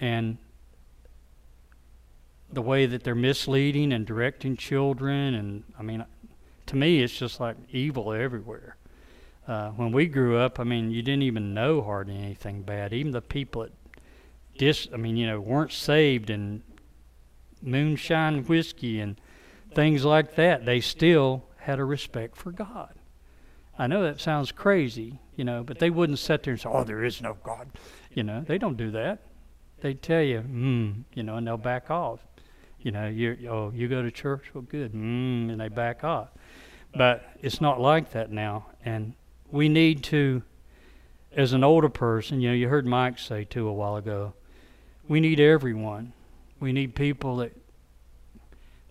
and 0.00 0.38
the 2.52 2.62
way 2.62 2.86
that 2.86 3.02
they're 3.02 3.14
misleading 3.14 3.92
and 3.92 4.06
directing 4.06 4.56
children 4.56 5.34
and 5.34 5.64
I 5.78 5.82
mean 5.82 6.04
to 6.66 6.76
me 6.76 7.02
it's 7.02 7.16
just 7.16 7.40
like 7.40 7.56
evil 7.70 8.12
everywhere. 8.12 8.76
Uh, 9.48 9.70
when 9.70 9.90
we 9.90 10.06
grew 10.06 10.36
up, 10.38 10.60
I 10.60 10.64
mean, 10.64 10.92
you 10.92 11.02
didn't 11.02 11.24
even 11.24 11.52
know 11.52 11.82
hardly 11.82 12.16
anything 12.16 12.62
bad. 12.62 12.92
Even 12.92 13.10
the 13.10 13.20
people 13.20 13.62
that 13.62 13.72
dis, 14.56 14.86
I 14.94 14.96
mean, 14.96 15.16
you 15.16 15.26
know, 15.26 15.40
weren't 15.40 15.72
saved 15.72 16.30
and 16.30 16.62
moonshine 17.60 18.44
whiskey 18.44 19.00
and 19.00 19.20
things 19.74 20.04
like 20.04 20.36
that, 20.36 20.64
they 20.64 20.80
still 20.80 21.44
had 21.62 21.78
a 21.78 21.84
respect 21.84 22.36
for 22.36 22.52
God. 22.52 22.94
I 23.78 23.86
know 23.86 24.02
that 24.02 24.20
sounds 24.20 24.52
crazy, 24.52 25.20
you 25.34 25.44
know, 25.44 25.62
but 25.62 25.78
they 25.78 25.90
wouldn't 25.90 26.18
sit 26.18 26.42
there 26.42 26.52
and 26.52 26.60
say, 26.60 26.68
"Oh, 26.70 26.84
there 26.84 27.04
is 27.04 27.22
no 27.22 27.36
God." 27.42 27.68
You 28.12 28.22
know, 28.22 28.42
they 28.42 28.58
don't 28.58 28.76
do 28.76 28.90
that. 28.90 29.20
They 29.80 29.94
tell 29.94 30.22
you, 30.22 30.40
"Hmm," 30.40 30.90
you 31.14 31.22
know, 31.22 31.36
and 31.36 31.46
they'll 31.46 31.56
back 31.56 31.90
off. 31.90 32.20
You 32.80 32.90
know, 32.90 33.06
you 33.06 33.48
oh, 33.48 33.72
you 33.74 33.88
go 33.88 34.02
to 34.02 34.10
church, 34.10 34.52
well, 34.54 34.62
good, 34.62 34.90
hmm, 34.90 35.50
and 35.50 35.60
they 35.60 35.68
back 35.68 36.04
off. 36.04 36.28
But 36.94 37.24
it's 37.40 37.60
not 37.60 37.80
like 37.80 38.10
that 38.10 38.30
now, 38.30 38.66
and 38.84 39.14
we 39.50 39.68
need 39.68 40.02
to, 40.04 40.42
as 41.32 41.52
an 41.52 41.64
older 41.64 41.88
person, 41.88 42.40
you 42.40 42.48
know, 42.50 42.54
you 42.54 42.68
heard 42.68 42.86
Mike 42.86 43.18
say 43.18 43.44
too 43.44 43.68
a 43.68 43.72
while 43.72 43.96
ago, 43.96 44.34
we 45.08 45.20
need 45.20 45.40
everyone. 45.40 46.12
We 46.60 46.72
need 46.72 46.94
people 46.94 47.36
that 47.36 47.56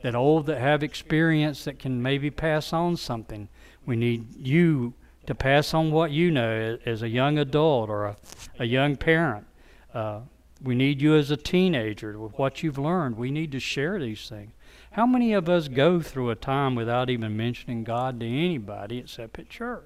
that 0.02 0.16
old 0.16 0.45
that 0.47 0.60
have 0.60 0.84
experience 0.84 1.64
that 1.66 1.80
can 1.80 2.02
maybe 2.02 2.30
pass 2.30 2.74
on 2.74 2.97
something. 2.97 3.47
We 3.86 3.95
need 3.95 4.36
you 4.36 4.93
to 5.28 5.36
pass 5.36 5.74
on 5.74 5.91
what 5.91 6.12
you 6.12 6.32
know 6.32 6.78
as 6.86 7.02
a 7.02 7.10
young 7.10 7.38
adult 7.38 7.89
or 7.89 8.06
a, 8.06 8.18
a 8.60 8.66
young 8.66 8.95
parent. 8.95 9.45
Uh, 9.93 10.22
we 10.64 10.76
need 10.76 11.02
you 11.02 11.16
as 11.16 11.32
a 11.32 11.38
teenager 11.38 12.18
with 12.20 12.38
what 12.38 12.62
you've 12.64 12.78
learned. 12.78 13.18
We 13.18 13.32
need 13.32 13.52
to 13.52 13.60
share 13.60 13.99
these 13.99 14.28
things. 14.28 14.52
How 14.91 15.06
many 15.06 15.34
of 15.34 15.47
us 15.47 15.68
go 15.68 16.02
through 16.02 16.30
a 16.30 16.36
time 16.36 16.76
without 16.76 17.10
even 17.10 17.38
mentioning 17.38 17.84
God 17.84 18.20
to 18.20 18.26
anybody 18.26 18.97
except 18.99 19.39
at 19.39 19.49
church? 19.49 19.86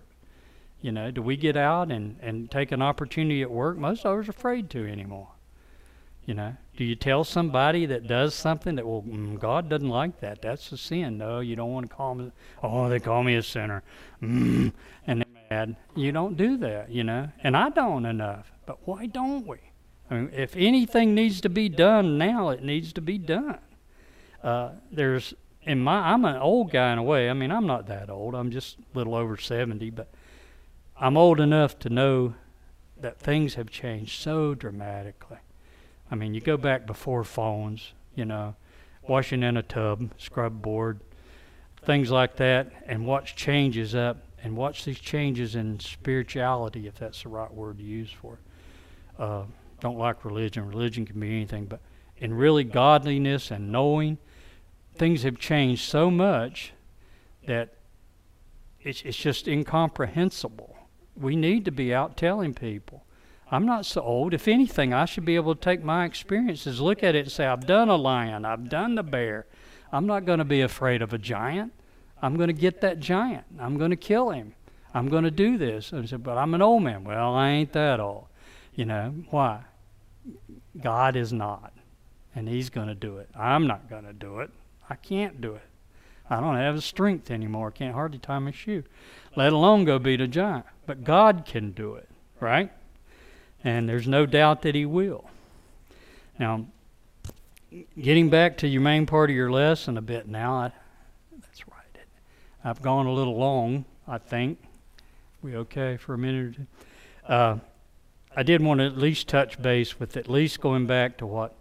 You 0.81 0.91
know, 0.91 1.11
do 1.11 1.21
we 1.21 1.37
get 1.37 1.55
out 1.55 1.91
and, 1.91 2.17
and 2.21 2.49
take 2.49 2.71
an 2.71 2.81
opportunity 2.81 3.41
at 3.41 3.51
work? 3.51 3.77
Most 3.77 4.05
of 4.05 4.19
us 4.19 4.27
are 4.27 4.31
afraid 4.31 4.69
to 4.71 4.85
anymore. 4.85 5.29
You 6.25 6.33
know, 6.33 6.57
do 6.75 6.83
you 6.83 6.95
tell 6.95 7.23
somebody 7.23 7.85
that 7.85 8.07
does 8.07 8.33
something 8.33 8.75
that, 8.75 8.85
well, 8.85 9.03
mm, 9.07 9.39
God 9.39 9.69
doesn't 9.69 9.87
like 9.87 10.19
that? 10.19 10.41
That's 10.41 10.71
a 10.71 10.77
sin. 10.77 11.17
No, 11.17 11.39
you 11.39 11.55
don't 11.55 11.71
want 11.71 11.89
to 11.89 11.95
call 11.95 12.15
me, 12.15 12.31
oh, 12.61 12.89
they 12.89 12.99
call 12.99 13.23
me 13.23 13.35
a 13.35 13.43
sinner. 13.43 13.83
Mm, 14.21 14.73
and 15.07 15.21
they're 15.21 15.43
mad. 15.49 15.75
You 15.95 16.11
don't 16.11 16.35
do 16.35 16.57
that, 16.57 16.89
you 16.91 17.03
know. 17.03 17.29
And 17.43 17.55
I 17.55 17.69
don't 17.69 18.05
enough. 18.05 18.51
But 18.65 18.85
why 18.85 19.05
don't 19.05 19.47
we? 19.47 19.57
I 20.09 20.15
mean, 20.15 20.31
if 20.33 20.55
anything 20.55 21.15
needs 21.15 21.41
to 21.41 21.49
be 21.49 21.69
done 21.69 22.17
now, 22.17 22.49
it 22.49 22.63
needs 22.63 22.91
to 22.93 23.01
be 23.01 23.17
done. 23.17 23.59
Uh, 24.43 24.71
there's, 24.91 25.33
in 25.63 25.81
my, 25.81 26.11
I'm 26.11 26.25
an 26.25 26.37
old 26.37 26.71
guy 26.71 26.91
in 26.91 26.99
a 26.99 27.03
way. 27.03 27.29
I 27.29 27.33
mean, 27.33 27.51
I'm 27.51 27.65
not 27.65 27.87
that 27.87 28.09
old. 28.09 28.35
I'm 28.35 28.51
just 28.51 28.77
a 28.77 28.97
little 28.97 29.15
over 29.15 29.37
70, 29.37 29.89
but 29.91 30.09
I'm 30.99 31.15
old 31.17 31.39
enough 31.39 31.79
to 31.79 31.89
know 31.89 32.35
that 32.99 33.19
things 33.19 33.55
have 33.55 33.69
changed 33.69 34.21
so 34.21 34.53
dramatically. 34.53 35.37
I 36.15 36.17
mean, 36.17 36.33
you 36.33 36.39
go 36.39 36.55
back 36.55 36.85
before 36.87 37.25
phones, 37.25 37.91
you 38.15 38.23
know, 38.23 38.55
washing 39.05 39.43
in 39.43 39.57
a 39.57 39.63
tub, 39.63 40.11
scrub 40.17 40.61
board, 40.61 41.01
things 41.83 42.09
like 42.09 42.37
that, 42.37 42.71
and 42.85 43.05
watch 43.05 43.35
changes 43.35 43.93
up 43.93 44.23
and 44.41 44.55
watch 44.55 44.85
these 44.85 44.97
changes 44.97 45.55
in 45.55 45.77
spirituality, 45.81 46.87
if 46.87 46.95
that's 46.95 47.23
the 47.23 47.27
right 47.27 47.53
word 47.53 47.79
to 47.79 47.83
use 47.83 48.09
for 48.09 48.35
it. 48.35 49.21
Uh, 49.21 49.43
don't 49.81 49.97
like 49.97 50.23
religion. 50.23 50.65
Religion 50.69 51.05
can 51.05 51.19
be 51.19 51.27
anything, 51.27 51.65
but 51.65 51.81
in 52.15 52.33
really 52.33 52.63
godliness 52.63 53.51
and 53.51 53.69
knowing, 53.69 54.17
things 54.95 55.23
have 55.23 55.37
changed 55.37 55.83
so 55.83 56.09
much 56.09 56.71
that 57.45 57.73
it's, 58.79 59.01
it's 59.01 59.17
just 59.17 59.49
incomprehensible. 59.49 60.77
We 61.17 61.35
need 61.35 61.65
to 61.65 61.71
be 61.71 61.93
out 61.93 62.15
telling 62.15 62.53
people. 62.53 63.04
I'm 63.51 63.65
not 63.65 63.85
so 63.85 64.01
old. 64.01 64.33
If 64.33 64.47
anything, 64.47 64.93
I 64.93 65.05
should 65.05 65.25
be 65.25 65.35
able 65.35 65.55
to 65.55 65.61
take 65.61 65.83
my 65.83 66.05
experiences, 66.05 66.81
look 66.81 67.03
at 67.03 67.15
it, 67.15 67.19
and 67.19 67.31
say, 67.31 67.45
I've 67.45 67.67
done 67.67 67.89
a 67.89 67.95
lion, 67.95 68.45
I've 68.45 68.69
done 68.69 68.95
the 68.95 69.03
bear. 69.03 69.45
I'm 69.91 70.07
not 70.07 70.25
going 70.25 70.39
to 70.39 70.45
be 70.45 70.61
afraid 70.61 71.01
of 71.01 71.13
a 71.13 71.17
giant. 71.17 71.71
I'm 72.21 72.37
going 72.37 72.47
to 72.47 72.53
get 72.53 72.81
that 72.81 72.99
giant. 72.99 73.45
I'm 73.59 73.77
going 73.77 73.91
to 73.91 73.97
kill 73.97 74.31
him. 74.31 74.55
I'm 74.93 75.09
going 75.09 75.25
to 75.25 75.31
do 75.31 75.57
this. 75.57 75.91
And 75.91 76.03
I 76.03 76.05
said, 76.07 76.23
but 76.23 76.37
I'm 76.37 76.53
an 76.53 76.61
old 76.61 76.83
man. 76.83 77.03
Well, 77.03 77.33
I 77.33 77.49
ain't 77.49 77.73
that 77.73 77.99
old. 77.99 78.25
You 78.73 78.85
know, 78.85 79.13
why? 79.29 79.61
God 80.81 81.15
is 81.15 81.31
not. 81.31 81.73
And 82.35 82.49
He's 82.49 82.69
going 82.69 82.87
to 82.87 82.95
do 82.95 83.17
it. 83.17 83.29
I'm 83.37 83.67
not 83.67 83.89
going 83.89 84.05
to 84.05 84.13
do 84.13 84.39
it. 84.39 84.49
I 84.89 84.95
can't 84.95 85.39
do 85.39 85.55
it. 85.55 85.61
I 86.29 86.39
don't 86.39 86.55
have 86.55 86.75
the 86.75 86.81
strength 86.81 87.29
anymore. 87.29 87.71
Can't 87.71 87.93
hardly 87.93 88.17
tie 88.17 88.39
my 88.39 88.51
shoe, 88.51 88.83
let 89.35 89.53
alone 89.53 89.85
go 89.85 89.99
beat 89.99 90.21
a 90.21 90.27
giant. 90.27 90.65
But 90.85 91.03
God 91.03 91.43
can 91.45 91.71
do 91.71 91.95
it, 91.95 92.09
right? 92.39 92.71
And 93.65 93.89
there's 93.89 94.07
no 94.07 94.25
doubt 94.27 94.61
that 94.61 94.75
he 94.75 94.85
will. 94.85 95.27
Now, 96.39 96.67
getting 97.99 98.29
back 98.29 98.57
to 98.57 98.67
your 98.67 98.81
main 98.81 99.07
part 99.07 99.31
of 99.31 99.35
your 99.35 99.51
lesson 99.51 99.97
a 99.97 100.01
bit 100.01 100.27
now. 100.27 100.53
I, 100.53 100.71
that's 101.41 101.67
right. 101.67 102.05
I've 102.63 102.81
gone 102.81 103.07
a 103.07 103.11
little 103.11 103.35
long, 103.35 103.83
I 104.07 104.19
think. 104.19 104.59
We 105.41 105.57
okay 105.57 105.97
for 105.97 106.13
a 106.13 106.17
minute 106.17 106.45
or 106.45 106.51
two? 106.51 106.67
Uh, 107.27 107.57
I 108.35 108.43
did 108.43 108.61
want 108.61 108.81
to 108.81 108.85
at 108.85 108.97
least 108.97 109.27
touch 109.27 109.59
base 109.61 109.99
with 109.99 110.15
at 110.15 110.29
least 110.29 110.61
going 110.61 110.85
back 110.85 111.17
to 111.17 111.25
what 111.25 111.55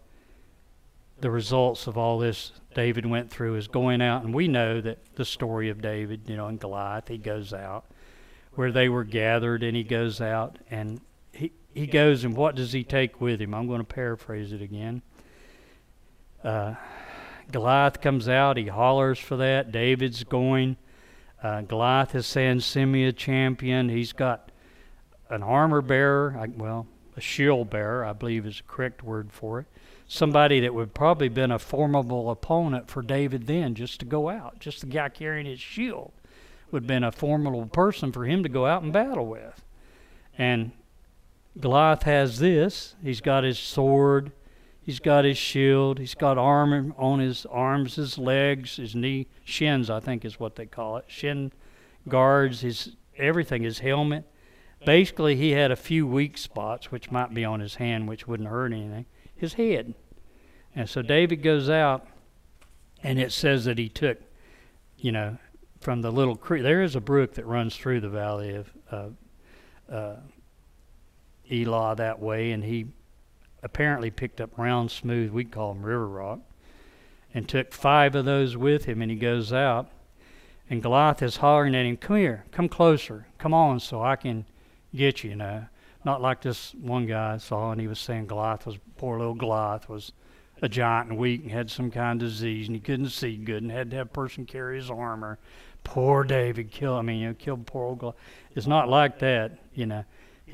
the 1.20 1.30
results 1.30 1.86
of 1.86 1.96
all 1.96 2.18
this 2.18 2.52
David 2.74 3.06
went 3.06 3.30
through 3.30 3.54
is 3.54 3.68
going 3.68 4.02
out, 4.02 4.24
and 4.24 4.34
we 4.34 4.46
know 4.48 4.80
that 4.80 4.98
the 5.14 5.24
story 5.24 5.70
of 5.70 5.80
David, 5.80 6.22
you 6.26 6.36
know, 6.36 6.48
and 6.48 6.60
Goliath, 6.60 7.08
he 7.08 7.16
goes 7.16 7.54
out 7.54 7.84
where 8.54 8.72
they 8.72 8.88
were 8.88 9.04
gathered, 9.04 9.62
and 9.62 9.76
he 9.76 9.84
goes 9.84 10.20
out 10.20 10.58
and 10.70 11.00
he 11.74 11.86
goes, 11.86 12.24
and 12.24 12.36
what 12.36 12.54
does 12.54 12.72
he 12.72 12.84
take 12.84 13.20
with 13.20 13.40
him? 13.40 13.52
I'm 13.52 13.66
going 13.66 13.80
to 13.80 13.84
paraphrase 13.84 14.52
it 14.52 14.62
again. 14.62 15.02
Uh, 16.42 16.74
Goliath 17.50 18.00
comes 18.00 18.28
out, 18.28 18.56
he 18.56 18.66
hollers 18.66 19.18
for 19.18 19.36
that. 19.36 19.72
David's 19.72 20.24
going. 20.24 20.76
Uh, 21.42 21.62
Goliath 21.62 22.14
is 22.14 22.26
saying, 22.26 22.60
Send 22.60 22.92
me 22.92 23.04
a 23.04 23.12
champion. 23.12 23.88
He's 23.88 24.12
got 24.12 24.50
an 25.28 25.42
armor 25.42 25.82
bearer, 25.82 26.48
well, 26.56 26.86
a 27.16 27.20
shield 27.20 27.70
bearer, 27.70 28.04
I 28.04 28.12
believe 28.12 28.46
is 28.46 28.58
the 28.58 28.62
correct 28.64 29.02
word 29.02 29.32
for 29.32 29.60
it. 29.60 29.66
Somebody 30.06 30.60
that 30.60 30.74
would 30.74 30.94
probably 30.94 31.28
been 31.28 31.50
a 31.50 31.58
formidable 31.58 32.30
opponent 32.30 32.88
for 32.88 33.02
David 33.02 33.46
then, 33.46 33.74
just 33.74 34.00
to 34.00 34.06
go 34.06 34.28
out. 34.28 34.58
Just 34.60 34.80
the 34.80 34.86
guy 34.86 35.08
carrying 35.08 35.46
his 35.46 35.60
shield 35.60 36.12
would 36.70 36.82
have 36.82 36.88
been 36.88 37.04
a 37.04 37.12
formidable 37.12 37.66
person 37.66 38.12
for 38.12 38.24
him 38.24 38.42
to 38.42 38.48
go 38.48 38.66
out 38.66 38.82
and 38.82 38.92
battle 38.92 39.26
with. 39.26 39.62
And 40.36 40.72
Goliath 41.58 42.02
has 42.02 42.38
this. 42.38 42.96
He's 43.02 43.20
got 43.20 43.44
his 43.44 43.58
sword. 43.58 44.32
He's 44.82 45.00
got 45.00 45.24
his 45.24 45.38
shield. 45.38 45.98
He's 45.98 46.14
got 46.14 46.36
armor 46.36 46.92
on 46.98 47.20
his 47.20 47.46
arms, 47.46 47.94
his 47.96 48.18
legs, 48.18 48.76
his 48.76 48.94
knee, 48.94 49.28
shins, 49.44 49.88
I 49.88 50.00
think 50.00 50.24
is 50.24 50.38
what 50.38 50.56
they 50.56 50.66
call 50.66 50.98
it. 50.98 51.04
Shin 51.08 51.52
guards, 52.08 52.60
his 52.60 52.96
everything, 53.16 53.62
his 53.62 53.78
helmet. 53.78 54.24
Basically, 54.84 55.36
he 55.36 55.52
had 55.52 55.70
a 55.70 55.76
few 55.76 56.06
weak 56.06 56.36
spots, 56.36 56.90
which 56.90 57.10
might 57.10 57.32
be 57.32 57.44
on 57.44 57.60
his 57.60 57.76
hand, 57.76 58.06
which 58.06 58.28
wouldn't 58.28 58.48
hurt 58.48 58.72
anything. 58.72 59.06
His 59.34 59.54
head. 59.54 59.94
And 60.74 60.88
so 60.88 61.00
David 61.00 61.42
goes 61.42 61.70
out, 61.70 62.06
and 63.02 63.18
it 63.18 63.32
says 63.32 63.64
that 63.64 63.78
he 63.78 63.88
took, 63.88 64.18
you 64.98 65.12
know, 65.12 65.38
from 65.80 66.02
the 66.02 66.10
little 66.10 66.36
creek. 66.36 66.62
There 66.62 66.82
is 66.82 66.96
a 66.96 67.00
brook 67.00 67.34
that 67.34 67.46
runs 67.46 67.76
through 67.76 68.00
the 68.00 68.08
valley 68.10 68.54
of 68.54 68.72
uh, 68.90 69.08
uh, 69.90 70.16
Elah 71.50 71.94
that 71.96 72.20
way, 72.20 72.52
and 72.52 72.64
he 72.64 72.86
apparently 73.62 74.10
picked 74.10 74.40
up 74.40 74.56
round 74.58 74.90
smooth, 74.90 75.30
we 75.30 75.44
call 75.44 75.72
them 75.72 75.82
river 75.82 76.08
rock, 76.08 76.40
and 77.32 77.48
took 77.48 77.72
five 77.72 78.14
of 78.14 78.24
those 78.24 78.56
with 78.56 78.84
him, 78.84 79.02
and 79.02 79.10
he 79.10 79.16
goes 79.16 79.52
out, 79.52 79.90
and 80.70 80.82
Goliath 80.82 81.22
is 81.22 81.38
hollering 81.38 81.74
at 81.74 81.86
him, 81.86 81.96
"Come 81.96 82.16
here, 82.16 82.44
come 82.52 82.68
closer, 82.68 83.26
come 83.38 83.52
on, 83.52 83.80
so 83.80 84.02
I 84.02 84.16
can 84.16 84.46
get 84.94 85.24
you." 85.24 85.30
You 85.30 85.36
know, 85.36 85.66
not 86.04 86.22
like 86.22 86.42
this 86.42 86.74
one 86.74 87.06
guy 87.06 87.34
I 87.34 87.36
saw, 87.38 87.72
and 87.72 87.80
he 87.80 87.88
was 87.88 87.98
saying 87.98 88.26
Goliath 88.26 88.66
was 88.66 88.78
poor 88.96 89.18
little 89.18 89.34
Goliath 89.34 89.88
was 89.88 90.12
a 90.62 90.68
giant 90.68 91.10
and 91.10 91.18
weak 91.18 91.42
and 91.42 91.50
had 91.50 91.70
some 91.70 91.90
kind 91.90 92.22
of 92.22 92.28
disease, 92.28 92.68
and 92.68 92.76
he 92.76 92.80
couldn't 92.80 93.08
see 93.08 93.36
good, 93.36 93.62
and 93.62 93.72
had 93.72 93.90
to 93.90 93.96
have 93.96 94.06
a 94.06 94.10
person 94.10 94.46
carry 94.46 94.76
his 94.76 94.90
armor. 94.90 95.38
Poor 95.82 96.24
David, 96.24 96.70
kill. 96.70 96.94
I 96.94 97.02
mean, 97.02 97.20
you 97.20 97.28
know, 97.28 97.34
killed 97.34 97.66
poor 97.66 97.88
old 97.88 97.98
Goliath. 97.98 98.16
It's 98.54 98.66
not 98.66 98.88
like 98.88 99.18
that, 99.18 99.58
you 99.74 99.86
know 99.86 100.04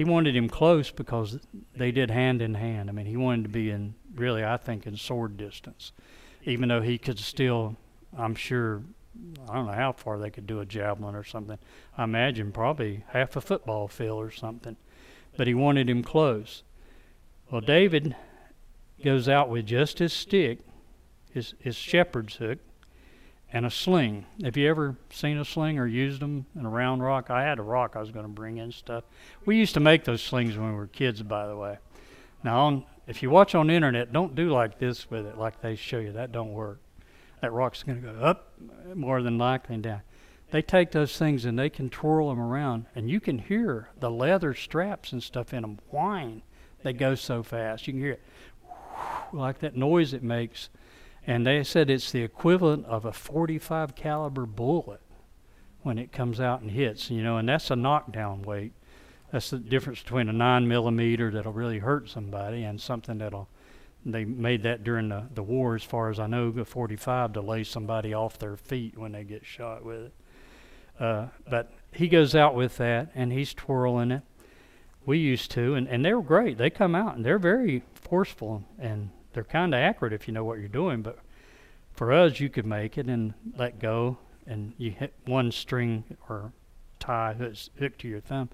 he 0.00 0.04
wanted 0.04 0.34
him 0.34 0.48
close 0.48 0.90
because 0.90 1.38
they 1.76 1.92
did 1.92 2.10
hand 2.10 2.40
in 2.40 2.54
hand. 2.54 2.88
I 2.88 2.92
mean, 2.94 3.04
he 3.04 3.18
wanted 3.18 3.42
to 3.42 3.48
be 3.50 3.68
in 3.68 3.92
really, 4.14 4.42
I 4.42 4.56
think, 4.56 4.86
in 4.86 4.96
sword 4.96 5.36
distance, 5.36 5.92
even 6.42 6.70
though 6.70 6.80
he 6.80 6.96
could 6.96 7.18
still, 7.18 7.76
I'm 8.16 8.34
sure, 8.34 8.80
I 9.46 9.56
don't 9.56 9.66
know 9.66 9.74
how 9.74 9.92
far 9.92 10.18
they 10.18 10.30
could 10.30 10.46
do 10.46 10.58
a 10.60 10.64
javelin 10.64 11.14
or 11.14 11.22
something. 11.22 11.58
I 11.98 12.04
imagine 12.04 12.50
probably 12.50 13.04
half 13.08 13.36
a 13.36 13.42
football 13.42 13.88
field 13.88 14.24
or 14.24 14.30
something, 14.30 14.78
but 15.36 15.46
he 15.46 15.52
wanted 15.52 15.90
him 15.90 16.02
close. 16.02 16.62
Well, 17.50 17.60
David 17.60 18.16
goes 19.04 19.28
out 19.28 19.50
with 19.50 19.66
just 19.66 19.98
his 19.98 20.14
stick, 20.14 20.60
his 21.30 21.52
his 21.58 21.76
shepherd's 21.76 22.36
hook, 22.36 22.60
and 23.52 23.66
a 23.66 23.70
sling. 23.70 24.26
Have 24.42 24.56
you 24.56 24.68
ever 24.68 24.96
seen 25.10 25.38
a 25.38 25.44
sling 25.44 25.78
or 25.78 25.86
used 25.86 26.20
them 26.20 26.46
in 26.58 26.64
a 26.64 26.68
round 26.68 27.02
rock? 27.02 27.30
I 27.30 27.42
had 27.42 27.58
a 27.58 27.62
rock 27.62 27.96
I 27.96 28.00
was 28.00 28.10
going 28.10 28.24
to 28.24 28.32
bring 28.32 28.58
in 28.58 28.72
stuff. 28.72 29.04
We 29.44 29.56
used 29.56 29.74
to 29.74 29.80
make 29.80 30.04
those 30.04 30.22
slings 30.22 30.56
when 30.56 30.68
we 30.68 30.76
were 30.76 30.86
kids, 30.86 31.22
by 31.22 31.46
the 31.46 31.56
way. 31.56 31.78
Now, 32.44 32.66
on, 32.66 32.84
if 33.06 33.22
you 33.22 33.30
watch 33.30 33.54
on 33.54 33.66
the 33.66 33.74
internet, 33.74 34.12
don't 34.12 34.34
do 34.34 34.50
like 34.50 34.78
this 34.78 35.10
with 35.10 35.26
it, 35.26 35.36
like 35.36 35.60
they 35.60 35.74
show 35.74 35.98
you. 35.98 36.12
That 36.12 36.32
don't 36.32 36.52
work. 36.52 36.80
That 37.40 37.52
rock's 37.52 37.82
going 37.82 38.00
to 38.02 38.12
go 38.12 38.20
up 38.20 38.52
more 38.94 39.22
than 39.22 39.38
likely 39.38 39.74
and 39.74 39.84
down. 39.84 40.02
They 40.50 40.62
take 40.62 40.90
those 40.90 41.16
things 41.16 41.44
and 41.44 41.58
they 41.58 41.70
can 41.70 41.90
twirl 41.90 42.28
them 42.28 42.40
around, 42.40 42.86
and 42.94 43.10
you 43.10 43.20
can 43.20 43.38
hear 43.38 43.90
the 43.98 44.10
leather 44.10 44.54
straps 44.54 45.12
and 45.12 45.22
stuff 45.22 45.52
in 45.52 45.62
them 45.62 45.78
whine. 45.90 46.42
They 46.82 46.92
go 46.92 47.14
so 47.14 47.42
fast. 47.42 47.86
You 47.86 47.92
can 47.94 48.02
hear 48.02 48.12
it 48.12 48.22
like 49.32 49.60
that 49.60 49.76
noise 49.76 50.12
it 50.12 50.22
makes 50.22 50.68
and 51.26 51.46
they 51.46 51.62
said 51.62 51.90
it's 51.90 52.10
the 52.10 52.22
equivalent 52.22 52.86
of 52.86 53.04
a 53.04 53.12
45 53.12 53.94
caliber 53.94 54.46
bullet 54.46 55.00
when 55.82 55.98
it 55.98 56.12
comes 56.12 56.40
out 56.40 56.60
and 56.60 56.70
hits, 56.70 57.10
you 57.10 57.22
know, 57.22 57.36
and 57.36 57.48
that's 57.48 57.70
a 57.70 57.76
knockdown 57.76 58.42
weight. 58.42 58.72
That's 59.32 59.50
the 59.50 59.58
difference 59.58 60.02
between 60.02 60.28
a 60.28 60.32
nine 60.32 60.66
millimeter 60.66 61.30
that'll 61.30 61.52
really 61.52 61.78
hurt 61.78 62.08
somebody 62.08 62.64
and 62.64 62.80
something 62.80 63.18
that'll. 63.18 63.48
They 64.04 64.24
made 64.24 64.62
that 64.62 64.82
during 64.82 65.10
the, 65.10 65.26
the 65.34 65.42
war, 65.42 65.74
as 65.74 65.82
far 65.82 66.08
as 66.08 66.18
I 66.18 66.26
know, 66.26 66.48
a 66.56 66.64
45 66.64 67.34
to 67.34 67.40
lay 67.42 67.64
somebody 67.64 68.14
off 68.14 68.38
their 68.38 68.56
feet 68.56 68.96
when 68.96 69.12
they 69.12 69.24
get 69.24 69.44
shot 69.44 69.84
with 69.84 70.06
it. 70.06 70.12
Uh, 70.98 71.26
but 71.48 71.70
he 71.92 72.08
goes 72.08 72.34
out 72.34 72.54
with 72.54 72.78
that 72.78 73.10
and 73.14 73.32
he's 73.32 73.52
twirling 73.52 74.10
it. 74.10 74.22
We 75.04 75.18
used 75.18 75.50
to, 75.52 75.74
and, 75.74 75.86
and 75.86 76.04
they 76.04 76.14
were 76.14 76.22
great. 76.22 76.56
They 76.58 76.70
come 76.70 76.94
out 76.94 77.16
and 77.16 77.24
they're 77.24 77.38
very 77.38 77.82
forceful 77.94 78.64
and 78.78 79.10
they're 79.32 79.44
kind 79.44 79.74
of 79.74 79.78
accurate 79.78 80.12
if 80.12 80.26
you 80.26 80.34
know 80.34 80.44
what 80.44 80.58
you're 80.58 80.68
doing. 80.68 81.02
But 81.02 81.18
for 81.92 82.12
us, 82.12 82.40
you 82.40 82.48
could 82.48 82.66
make 82.66 82.98
it 82.98 83.06
and 83.06 83.34
let 83.56 83.78
go, 83.78 84.18
and 84.46 84.72
you 84.78 84.90
hit 84.90 85.14
one 85.24 85.52
string 85.52 86.04
or 86.28 86.52
tie 86.98 87.34
that's 87.38 87.70
hooked 87.78 88.00
to 88.00 88.08
your 88.08 88.20
thumb. 88.20 88.50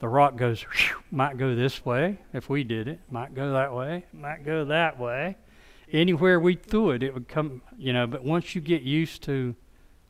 The 0.00 0.08
rock 0.08 0.36
goes 0.36 0.62
whew, 0.62 0.96
might 1.10 1.38
go 1.38 1.54
this 1.54 1.84
way 1.84 2.18
if 2.32 2.48
we 2.48 2.64
did 2.64 2.88
it, 2.88 3.00
might 3.10 3.34
go 3.34 3.52
that 3.52 3.72
way, 3.72 4.04
might 4.12 4.44
go 4.44 4.64
that 4.64 4.98
way. 4.98 5.36
Anywhere 5.92 6.40
we 6.40 6.56
threw 6.56 6.90
it, 6.90 7.02
it 7.02 7.14
would 7.14 7.28
come. 7.28 7.62
You 7.78 7.92
know, 7.92 8.06
but 8.06 8.24
once 8.24 8.54
you 8.54 8.60
get 8.60 8.82
used 8.82 9.22
to 9.24 9.54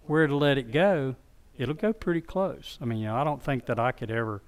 where 0.07 0.27
to 0.27 0.37
let 0.37 0.57
it 0.59 0.73
go, 0.73 1.17
it'll 1.57 1.75
go 1.75 1.93
pretty 1.93 2.21
close. 2.21 2.79
I 2.81 2.85
mean, 2.85 2.99
you 2.99 3.07
know, 3.07 3.17
I 3.17 3.25
don't 3.25 3.43
think 3.43 3.67
that 3.67 3.79
I 3.79 3.93
could 3.93 4.11
ever 4.11 4.43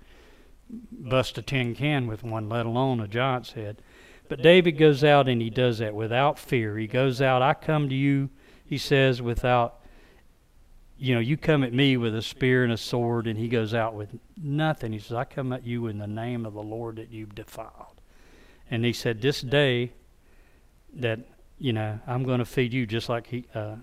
bust 0.90 1.36
a 1.36 1.42
tin 1.42 1.74
can 1.74 2.06
with 2.06 2.22
one, 2.22 2.48
let 2.48 2.66
alone 2.66 3.00
a 3.00 3.08
giant's 3.08 3.52
head. 3.52 3.82
But 4.28 4.42
David 4.42 4.72
goes 4.72 5.04
out 5.04 5.28
and 5.28 5.40
he 5.40 5.50
does 5.50 5.78
that 5.78 5.94
without 5.94 6.38
fear. 6.38 6.78
He 6.78 6.86
goes 6.86 7.20
out, 7.20 7.42
I 7.42 7.54
come 7.54 7.88
to 7.88 7.94
you, 7.94 8.30
he 8.64 8.78
says, 8.78 9.20
without, 9.20 9.80
you 10.98 11.14
know, 11.14 11.20
you 11.20 11.36
come 11.36 11.62
at 11.62 11.72
me 11.72 11.96
with 11.96 12.14
a 12.14 12.22
spear 12.22 12.64
and 12.64 12.72
a 12.72 12.78
sword, 12.78 13.26
and 13.26 13.38
he 13.38 13.48
goes 13.48 13.74
out 13.74 13.94
with 13.94 14.18
nothing. 14.42 14.92
He 14.92 14.98
says, 14.98 15.12
I 15.12 15.24
come 15.24 15.52
at 15.52 15.66
you 15.66 15.86
in 15.88 15.98
the 15.98 16.06
name 16.06 16.46
of 16.46 16.54
the 16.54 16.62
Lord 16.62 16.96
that 16.96 17.10
you've 17.10 17.34
defiled. 17.34 18.00
And 18.70 18.84
he 18.84 18.92
said, 18.94 19.20
This 19.20 19.42
day 19.42 19.92
that, 20.94 21.20
you 21.58 21.72
know, 21.72 22.00
I'm 22.06 22.24
going 22.24 22.38
to 22.38 22.46
feed 22.46 22.72
you 22.72 22.86
just 22.86 23.08
like 23.10 23.26
he, 23.26 23.44
uh, 23.54 23.76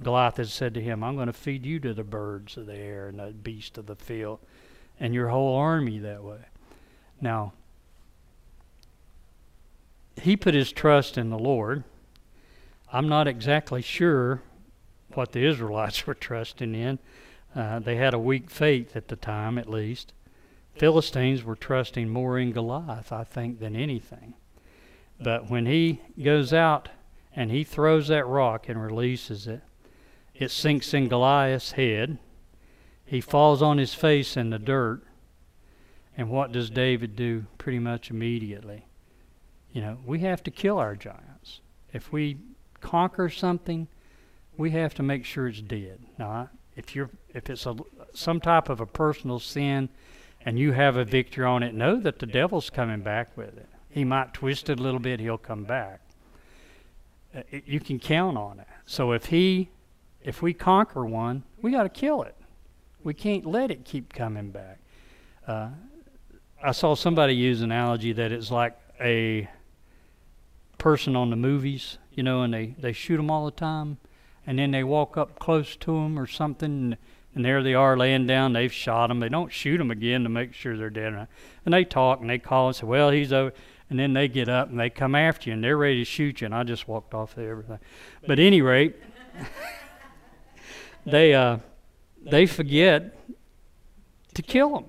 Goliath 0.00 0.36
had 0.36 0.48
said 0.48 0.74
to 0.74 0.80
him, 0.80 1.02
I'm 1.02 1.16
going 1.16 1.26
to 1.26 1.32
feed 1.32 1.66
you 1.66 1.80
to 1.80 1.92
the 1.92 2.04
birds 2.04 2.56
of 2.56 2.66
the 2.66 2.76
air 2.76 3.08
and 3.08 3.18
the 3.18 3.32
beasts 3.32 3.76
of 3.78 3.86
the 3.86 3.96
field, 3.96 4.38
and 5.00 5.12
your 5.12 5.28
whole 5.28 5.56
army 5.56 5.98
that 5.98 6.22
way. 6.22 6.40
Now, 7.20 7.52
he 10.20 10.36
put 10.36 10.54
his 10.54 10.72
trust 10.72 11.18
in 11.18 11.30
the 11.30 11.38
Lord. 11.38 11.84
I'm 12.92 13.08
not 13.08 13.28
exactly 13.28 13.82
sure 13.82 14.42
what 15.14 15.32
the 15.32 15.44
Israelites 15.44 16.06
were 16.06 16.14
trusting 16.14 16.74
in. 16.74 16.98
Uh, 17.54 17.78
they 17.78 17.96
had 17.96 18.14
a 18.14 18.18
weak 18.18 18.50
faith 18.50 18.94
at 18.96 19.08
the 19.08 19.16
time, 19.16 19.58
at 19.58 19.68
least. 19.68 20.12
Philistines 20.74 21.42
were 21.42 21.56
trusting 21.56 22.08
more 22.08 22.38
in 22.38 22.52
Goliath, 22.52 23.10
I 23.10 23.24
think, 23.24 23.58
than 23.58 23.74
anything. 23.74 24.34
But 25.20 25.50
when 25.50 25.66
he 25.66 26.00
goes 26.22 26.52
out 26.52 26.88
and 27.34 27.50
he 27.50 27.64
throws 27.64 28.08
that 28.08 28.26
rock 28.26 28.68
and 28.68 28.80
releases 28.80 29.46
it, 29.46 29.62
it 30.34 30.50
sinks 30.50 30.94
in 30.94 31.08
Goliath's 31.08 31.72
head. 31.72 32.18
He 33.04 33.20
falls 33.20 33.60
on 33.60 33.78
his 33.78 33.94
face 33.94 34.36
in 34.36 34.50
the 34.50 34.58
dirt. 34.58 35.02
And 36.16 36.30
what 36.30 36.52
does 36.52 36.70
David 36.70 37.16
do 37.16 37.46
pretty 37.56 37.78
much 37.78 38.10
immediately? 38.10 38.87
You 39.72 39.82
know, 39.82 39.98
we 40.04 40.20
have 40.20 40.42
to 40.44 40.50
kill 40.50 40.78
our 40.78 40.96
giants. 40.96 41.60
If 41.92 42.12
we 42.12 42.38
conquer 42.80 43.28
something, 43.28 43.88
we 44.56 44.70
have 44.70 44.94
to 44.94 45.02
make 45.02 45.24
sure 45.24 45.48
it's 45.48 45.60
dead. 45.60 46.00
Now, 46.18 46.50
if 46.76 46.94
you're 46.96 47.10
if 47.34 47.48
it's 47.50 47.66
a 47.66 47.76
some 48.12 48.40
type 48.40 48.68
of 48.68 48.80
a 48.80 48.86
personal 48.86 49.38
sin 49.38 49.88
and 50.44 50.58
you 50.58 50.72
have 50.72 50.96
a 50.96 51.04
victory 51.04 51.44
on 51.44 51.62
it, 51.62 51.74
know 51.74 51.96
that 52.00 52.18
the 52.18 52.26
devil's 52.26 52.70
coming 52.70 53.00
back 53.00 53.36
with 53.36 53.56
it. 53.56 53.68
He 53.90 54.04
might 54.04 54.34
twist 54.34 54.68
it 54.70 54.78
a 54.78 54.82
little 54.82 55.00
bit, 55.00 55.20
he'll 55.20 55.38
come 55.38 55.64
back. 55.64 56.00
uh, 57.34 57.42
you 57.64 57.80
can 57.80 57.98
count 57.98 58.36
on 58.36 58.60
it. 58.60 58.66
So 58.86 59.12
if 59.12 59.26
he, 59.26 59.68
if 60.22 60.42
we 60.42 60.54
conquer 60.54 61.04
one, 61.04 61.42
we 61.62 61.70
got 61.72 61.82
to 61.84 61.88
kill 61.88 62.22
it. 62.22 62.34
We 63.04 63.14
can't 63.14 63.46
let 63.46 63.70
it 63.70 63.84
keep 63.84 64.12
coming 64.12 64.50
back. 64.50 64.78
Uh, 65.46 65.68
I 66.62 66.72
saw 66.72 66.94
somebody 66.94 67.34
use 67.34 67.60
an 67.62 67.70
analogy 67.70 68.12
that 68.12 68.32
it's 68.32 68.50
like 68.50 68.76
a 69.00 69.48
person 70.78 71.16
on 71.16 71.30
the 71.30 71.36
movies, 71.36 71.98
you 72.12 72.22
know, 72.22 72.42
and 72.42 72.54
they, 72.54 72.74
they 72.78 72.92
shoot 72.92 73.16
them 73.16 73.30
all 73.30 73.44
the 73.44 73.50
time, 73.50 73.98
and 74.46 74.58
then 74.58 74.70
they 74.70 74.84
walk 74.84 75.16
up 75.16 75.38
close 75.38 75.76
to 75.76 75.92
them 75.92 76.18
or 76.18 76.26
something, 76.26 76.70
and, 76.70 76.96
and 77.34 77.44
there 77.44 77.62
they 77.62 77.74
are 77.74 77.96
laying 77.96 78.26
down. 78.26 78.52
They've 78.52 78.72
shot 78.72 79.08
them. 79.08 79.20
They 79.20 79.28
don't 79.28 79.52
shoot 79.52 79.78
them 79.78 79.90
again 79.90 80.22
to 80.22 80.28
make 80.28 80.54
sure 80.54 80.76
they're 80.76 80.90
dead. 80.90 81.28
And 81.64 81.74
they 81.74 81.84
talk 81.84 82.20
and 82.20 82.30
they 82.30 82.38
call 82.38 82.68
and 82.68 82.76
say, 82.76 82.86
"Well, 82.86 83.10
he's 83.10 83.32
over." 83.32 83.52
And 83.90 83.98
then 83.98 84.12
they 84.12 84.28
get 84.28 84.48
up 84.48 84.68
and 84.70 84.78
they 84.78 84.90
come 84.90 85.14
after 85.14 85.48
you 85.48 85.54
and 85.54 85.64
they're 85.64 85.76
ready 85.76 86.00
to 86.00 86.04
shoot 86.04 86.40
you. 86.40 86.46
And 86.46 86.54
I 86.54 86.62
just 86.62 86.88
walked 86.88 87.14
off 87.14 87.34
there, 87.34 87.52
everything. 87.52 87.78
But 88.26 88.38
any 88.38 88.60
rate, 88.60 88.96
they 91.06 91.34
uh, 91.34 91.58
they 92.22 92.46
forget 92.46 93.16
to 94.34 94.42
kill 94.42 94.70
them 94.74 94.84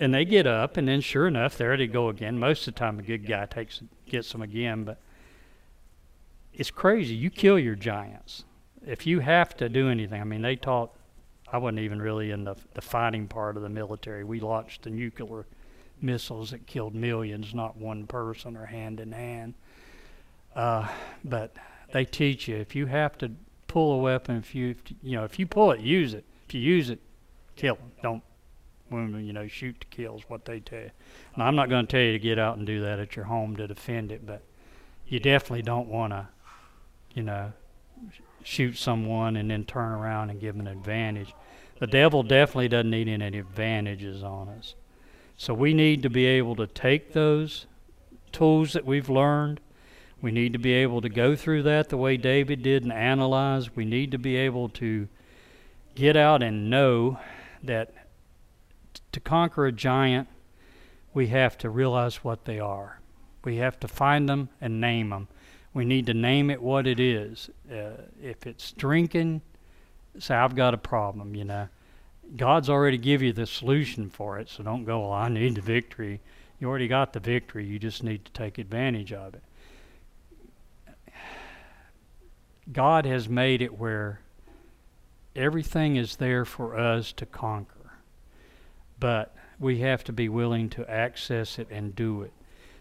and 0.00 0.14
they 0.14 0.24
get 0.24 0.46
up, 0.46 0.76
and 0.76 0.88
then 0.88 1.00
sure 1.00 1.26
enough, 1.26 1.58
there 1.58 1.76
they 1.76 1.86
go 1.86 2.08
again. 2.08 2.38
Most 2.38 2.66
of 2.66 2.74
the 2.74 2.78
time, 2.78 2.98
a 2.98 3.02
good 3.02 3.26
guy 3.26 3.46
takes 3.46 3.82
gets 4.06 4.32
them 4.32 4.42
again, 4.42 4.84
but 4.84 4.98
it's 6.58 6.70
crazy. 6.70 7.14
You 7.14 7.30
kill 7.30 7.58
your 7.58 7.74
giants 7.74 8.44
if 8.86 9.06
you 9.06 9.20
have 9.20 9.56
to 9.56 9.68
do 9.68 9.88
anything. 9.88 10.20
I 10.20 10.24
mean, 10.24 10.42
they 10.42 10.56
taught. 10.56 10.94
I 11.50 11.56
wasn't 11.56 11.78
even 11.78 12.02
really 12.02 12.30
in 12.30 12.44
the 12.44 12.56
the 12.74 12.82
fighting 12.82 13.26
part 13.26 13.56
of 13.56 13.62
the 13.62 13.70
military. 13.70 14.24
We 14.24 14.40
launched 14.40 14.82
the 14.82 14.90
nuclear 14.90 15.46
missiles 16.02 16.50
that 16.50 16.66
killed 16.66 16.94
millions, 16.94 17.54
not 17.54 17.76
one 17.76 18.06
person 18.06 18.56
or 18.56 18.66
hand 18.66 19.00
in 19.00 19.12
hand. 19.12 19.54
Uh, 20.54 20.88
but 21.24 21.56
they 21.92 22.04
teach 22.04 22.48
you 22.48 22.56
if 22.56 22.74
you 22.76 22.86
have 22.86 23.16
to 23.18 23.30
pull 23.66 23.92
a 23.94 23.98
weapon, 23.98 24.36
if 24.36 24.54
you 24.54 24.74
you 25.02 25.16
know 25.16 25.24
if 25.24 25.38
you 25.38 25.46
pull 25.46 25.70
it, 25.70 25.80
use 25.80 26.12
it. 26.12 26.24
If 26.46 26.54
you 26.54 26.60
use 26.60 26.90
it, 26.90 27.00
kill 27.56 27.76
them. 27.76 27.92
Don't 28.02 28.22
women, 28.90 29.24
you 29.24 29.32
know, 29.32 29.46
shoot 29.46 29.80
to 29.80 29.86
kill 29.88 30.16
is 30.16 30.22
what 30.28 30.44
they 30.44 30.60
tell 30.60 30.80
you. 30.80 30.90
Now, 31.36 31.46
I'm 31.46 31.56
not 31.56 31.68
going 31.68 31.86
to 31.86 31.90
tell 31.90 32.00
you 32.00 32.12
to 32.12 32.18
get 32.18 32.38
out 32.38 32.56
and 32.56 32.66
do 32.66 32.80
that 32.82 32.98
at 32.98 33.16
your 33.16 33.26
home 33.26 33.56
to 33.56 33.66
defend 33.66 34.12
it, 34.12 34.26
but 34.26 34.42
you 35.06 35.20
definitely 35.20 35.62
don't 35.62 35.88
want 35.88 36.12
to, 36.12 36.28
you 37.18 37.24
know, 37.24 37.52
shoot 38.44 38.78
someone 38.78 39.34
and 39.34 39.50
then 39.50 39.64
turn 39.64 39.90
around 39.90 40.30
and 40.30 40.40
give 40.40 40.56
them 40.56 40.68
an 40.68 40.72
advantage. 40.72 41.34
The 41.80 41.88
devil 41.88 42.22
definitely 42.22 42.68
doesn't 42.68 42.90
need 42.90 43.08
any 43.08 43.38
advantages 43.38 44.22
on 44.22 44.48
us. 44.48 44.76
So 45.36 45.52
we 45.52 45.74
need 45.74 46.04
to 46.04 46.10
be 46.10 46.26
able 46.26 46.54
to 46.54 46.68
take 46.68 47.12
those 47.12 47.66
tools 48.30 48.72
that 48.74 48.86
we've 48.86 49.08
learned. 49.08 49.58
We 50.22 50.30
need 50.30 50.52
to 50.52 50.60
be 50.60 50.74
able 50.74 51.00
to 51.00 51.08
go 51.08 51.34
through 51.34 51.64
that 51.64 51.88
the 51.88 51.96
way 51.96 52.16
David 52.16 52.62
did 52.62 52.84
and 52.84 52.92
analyze. 52.92 53.74
We 53.74 53.84
need 53.84 54.12
to 54.12 54.18
be 54.18 54.36
able 54.36 54.68
to 54.70 55.08
get 55.96 56.16
out 56.16 56.40
and 56.40 56.70
know 56.70 57.18
that 57.64 57.92
to 59.10 59.18
conquer 59.18 59.66
a 59.66 59.72
giant, 59.72 60.28
we 61.12 61.26
have 61.28 61.58
to 61.58 61.68
realize 61.68 62.22
what 62.22 62.44
they 62.44 62.60
are. 62.60 63.00
We 63.42 63.56
have 63.56 63.80
to 63.80 63.88
find 63.88 64.28
them 64.28 64.50
and 64.60 64.80
name 64.80 65.10
them. 65.10 65.26
We 65.74 65.84
need 65.84 66.06
to 66.06 66.14
name 66.14 66.50
it 66.50 66.62
what 66.62 66.86
it 66.86 66.98
is. 66.98 67.50
Uh, 67.70 68.02
if 68.22 68.46
it's 68.46 68.72
drinking, 68.72 69.42
say, 70.18 70.34
I've 70.34 70.56
got 70.56 70.74
a 70.74 70.78
problem, 70.78 71.34
you 71.34 71.44
know. 71.44 71.68
God's 72.36 72.68
already 72.68 72.98
give 72.98 73.22
you 73.22 73.32
the 73.32 73.46
solution 73.46 74.10
for 74.10 74.38
it, 74.38 74.48
so 74.48 74.62
don't 74.62 74.84
go, 74.84 75.00
well, 75.00 75.12
I 75.12 75.28
need 75.28 75.54
the 75.54 75.60
victory. 75.60 76.20
You 76.60 76.68
already 76.68 76.88
got 76.88 77.12
the 77.12 77.20
victory. 77.20 77.64
You 77.64 77.78
just 77.78 78.02
need 78.02 78.24
to 78.24 78.32
take 78.32 78.58
advantage 78.58 79.12
of 79.12 79.34
it. 79.34 79.42
God 82.70 83.06
has 83.06 83.28
made 83.28 83.62
it 83.62 83.78
where 83.78 84.20
everything 85.34 85.96
is 85.96 86.16
there 86.16 86.44
for 86.44 86.76
us 86.76 87.12
to 87.12 87.24
conquer 87.24 87.78
but 89.00 89.34
we 89.58 89.78
have 89.80 90.04
to 90.04 90.12
be 90.12 90.28
willing 90.28 90.68
to 90.70 90.88
access 90.90 91.58
it 91.58 91.68
and 91.70 91.94
do 91.94 92.22
it. 92.22 92.32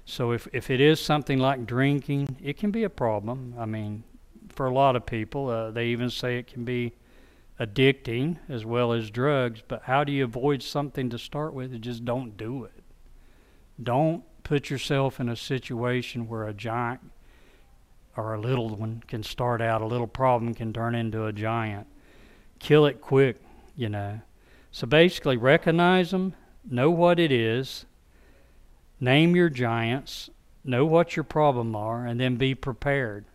So 0.09 0.31
if, 0.31 0.47
if 0.53 0.69
it 0.69 0.79
is 0.79 1.01
something 1.01 1.37
like 1.37 1.67
drinking, 1.67 2.37
it 2.41 2.57
can 2.57 2.71
be 2.71 2.85
a 2.85 2.89
problem. 2.89 3.53
I 3.59 3.65
mean, 3.65 4.05
for 4.47 4.65
a 4.65 4.73
lot 4.73 4.95
of 4.95 5.05
people, 5.05 5.49
uh, 5.49 5.69
they 5.69 5.87
even 5.87 6.09
say 6.09 6.39
it 6.39 6.47
can 6.47 6.63
be 6.63 6.93
addicting 7.59 8.37
as 8.47 8.65
well 8.65 8.93
as 8.93 9.11
drugs. 9.11 9.61
But 9.67 9.81
how 9.83 10.05
do 10.05 10.13
you 10.13 10.23
avoid 10.23 10.63
something 10.63 11.09
to 11.09 11.19
start 11.19 11.53
with? 11.53 11.79
Just 11.81 12.05
don't 12.05 12.37
do 12.37 12.63
it. 12.63 12.83
Don't 13.83 14.23
put 14.43 14.69
yourself 14.69 15.19
in 15.19 15.27
a 15.27 15.35
situation 15.35 16.29
where 16.29 16.47
a 16.47 16.53
giant 16.53 17.01
or 18.15 18.33
a 18.33 18.39
little 18.39 18.69
one 18.69 19.03
can 19.07 19.23
start 19.23 19.61
out, 19.61 19.81
a 19.81 19.85
little 19.85 20.07
problem 20.07 20.53
can 20.53 20.71
turn 20.71 20.95
into 20.95 21.25
a 21.25 21.33
giant. 21.33 21.85
Kill 22.59 22.85
it 22.85 23.01
quick, 23.01 23.41
you 23.75 23.89
know. 23.89 24.21
So 24.71 24.87
basically, 24.87 25.35
recognize 25.35 26.11
them, 26.11 26.33
know 26.65 26.89
what 26.89 27.19
it 27.19 27.31
is, 27.31 27.85
name 28.99 29.35
your 29.35 29.49
giants, 29.49 30.29
know 30.63 30.85
what 30.85 31.15
your 31.15 31.23
problem 31.23 31.75
are, 31.75 32.05
and 32.05 32.19
then 32.19 32.35
be 32.35 32.55
prepared. 32.55 33.25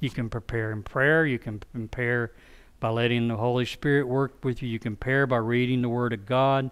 You 0.00 0.10
can 0.10 0.28
prepare 0.28 0.70
in 0.70 0.82
prayer. 0.82 1.26
You 1.26 1.38
can 1.38 1.60
prepare 1.72 2.32
by 2.80 2.90
letting 2.90 3.28
the 3.28 3.36
Holy 3.36 3.64
Spirit 3.64 4.06
work 4.06 4.44
with 4.44 4.62
you. 4.62 4.68
You 4.68 4.78
can 4.78 4.96
prepare 4.96 5.26
by 5.26 5.38
reading 5.38 5.82
the 5.82 5.88
Word 5.88 6.12
of 6.12 6.26
God. 6.26 6.70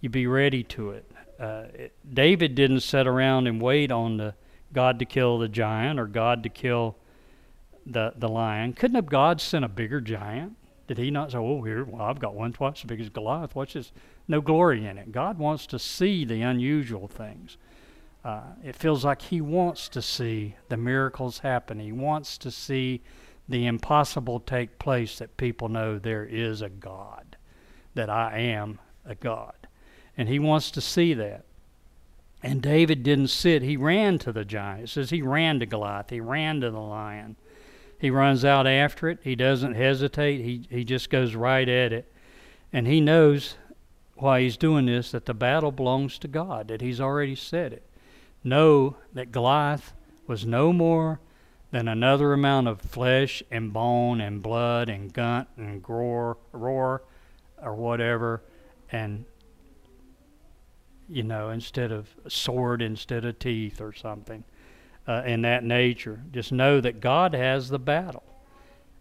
You 0.00 0.08
be 0.08 0.26
ready 0.26 0.62
to 0.64 0.90
it. 0.90 1.10
Uh, 1.38 1.64
David 2.12 2.54
didn't 2.54 2.80
sit 2.80 3.06
around 3.06 3.46
and 3.46 3.60
wait 3.60 3.90
on 3.90 4.16
the 4.16 4.34
God 4.72 4.98
to 5.00 5.04
kill 5.04 5.38
the 5.38 5.48
giant 5.48 6.00
or 6.00 6.06
God 6.06 6.42
to 6.44 6.48
kill 6.48 6.96
the 7.84 8.12
the 8.16 8.28
lion. 8.28 8.72
Couldn't 8.72 8.94
have 8.94 9.06
God 9.06 9.40
sent 9.40 9.64
a 9.64 9.68
bigger 9.68 10.00
giant? 10.00 10.56
Did 10.86 10.98
he 10.98 11.10
not 11.10 11.32
say, 11.32 11.38
Oh, 11.38 11.62
here, 11.62 11.84
well, 11.84 12.02
I've 12.02 12.18
got 12.18 12.34
one 12.34 12.52
twice 12.52 12.80
as 12.80 12.84
big 12.84 13.00
as 13.00 13.08
Goliath. 13.08 13.54
Watch 13.54 13.74
this. 13.74 13.92
No 14.28 14.40
glory 14.40 14.86
in 14.86 14.98
it. 14.98 15.12
God 15.12 15.38
wants 15.38 15.66
to 15.66 15.78
see 15.78 16.24
the 16.24 16.42
unusual 16.42 17.08
things. 17.08 17.56
Uh, 18.24 18.42
it 18.62 18.76
feels 18.76 19.04
like 19.04 19.22
he 19.22 19.40
wants 19.40 19.88
to 19.88 20.00
see 20.00 20.54
the 20.68 20.76
miracles 20.76 21.40
happen. 21.40 21.80
He 21.80 21.92
wants 21.92 22.38
to 22.38 22.50
see 22.50 23.02
the 23.48 23.66
impossible 23.66 24.40
take 24.40 24.78
place 24.78 25.18
that 25.18 25.36
people 25.36 25.68
know 25.68 25.98
there 25.98 26.24
is 26.24 26.62
a 26.62 26.68
God, 26.68 27.36
that 27.94 28.08
I 28.08 28.38
am 28.38 28.78
a 29.04 29.14
God. 29.14 29.54
And 30.16 30.28
he 30.28 30.38
wants 30.38 30.70
to 30.72 30.80
see 30.80 31.14
that. 31.14 31.44
And 32.44 32.62
David 32.62 33.02
didn't 33.02 33.28
sit, 33.28 33.62
he 33.62 33.76
ran 33.76 34.18
to 34.20 34.32
the 34.32 34.44
giant. 34.44 34.84
It 34.84 34.88
says 34.88 35.10
he 35.10 35.22
ran 35.22 35.60
to 35.60 35.66
Goliath, 35.66 36.10
he 36.10 36.20
ran 36.20 36.60
to 36.60 36.70
the 36.70 36.80
lion. 36.80 37.36
He 37.98 38.10
runs 38.10 38.44
out 38.44 38.66
after 38.66 39.08
it. 39.08 39.20
He 39.22 39.36
doesn't 39.36 39.74
hesitate. 39.74 40.40
He, 40.42 40.66
he 40.68 40.82
just 40.82 41.08
goes 41.08 41.36
right 41.36 41.68
at 41.68 41.92
it. 41.92 42.12
And 42.72 42.88
he 42.88 43.00
knows 43.00 43.54
why 44.16 44.40
he's 44.40 44.56
doing 44.56 44.86
this 44.86 45.12
that 45.12 45.26
the 45.26 45.34
battle 45.34 45.70
belongs 45.70 46.18
to 46.18 46.26
God, 46.26 46.66
that 46.66 46.80
he's 46.80 47.00
already 47.00 47.36
said 47.36 47.72
it. 47.72 47.86
Know 48.44 48.96
that 49.12 49.32
Goliath 49.32 49.92
was 50.26 50.44
no 50.44 50.72
more 50.72 51.20
than 51.70 51.88
another 51.88 52.32
amount 52.32 52.68
of 52.68 52.80
flesh 52.80 53.42
and 53.50 53.72
bone 53.72 54.20
and 54.20 54.42
blood 54.42 54.88
and 54.88 55.12
gunt 55.12 55.48
and 55.56 55.82
roar, 55.88 56.36
roar 56.52 57.02
or 57.62 57.74
whatever, 57.74 58.42
and 58.90 59.24
you 61.08 61.22
know, 61.22 61.50
instead 61.50 61.92
of 61.92 62.08
sword 62.28 62.80
instead 62.80 63.24
of 63.24 63.38
teeth 63.38 63.80
or 63.80 63.92
something 63.92 64.44
uh, 65.06 65.22
in 65.26 65.42
that 65.42 65.64
nature. 65.64 66.22
Just 66.32 66.52
know 66.52 66.80
that 66.80 67.00
God 67.00 67.34
has 67.34 67.68
the 67.68 67.78
battle. 67.78 68.24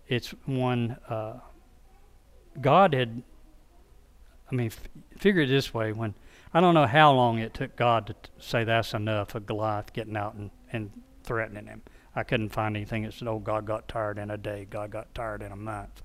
It's 0.07 0.29
one 0.45 0.97
uh, 1.07 1.39
God 2.59 2.93
had. 2.93 3.23
I 4.51 4.55
mean, 4.55 4.67
f- 4.67 4.89
figure 5.17 5.43
it 5.43 5.47
this 5.47 5.73
way: 5.73 5.93
when 5.93 6.13
I 6.53 6.59
don't 6.59 6.73
know 6.73 6.87
how 6.87 7.13
long 7.13 7.39
it 7.39 7.53
took 7.53 7.75
God 7.75 8.07
to 8.07 8.13
t- 8.13 8.29
say 8.39 8.63
that's 8.63 8.93
enough 8.93 9.35
of 9.35 9.45
Goliath 9.45 9.93
getting 9.93 10.17
out 10.17 10.33
and, 10.33 10.51
and 10.71 10.91
threatening 11.23 11.67
him. 11.67 11.81
I 12.15 12.23
couldn't 12.23 12.49
find 12.49 12.75
anything 12.75 13.03
that 13.03 13.13
said, 13.13 13.27
"Oh, 13.27 13.39
God 13.39 13.65
got 13.65 13.87
tired 13.87 14.17
in 14.17 14.29
a 14.29 14.37
day. 14.37 14.67
God 14.69 14.91
got 14.91 15.13
tired 15.15 15.41
in 15.41 15.51
a 15.51 15.55
month." 15.55 16.03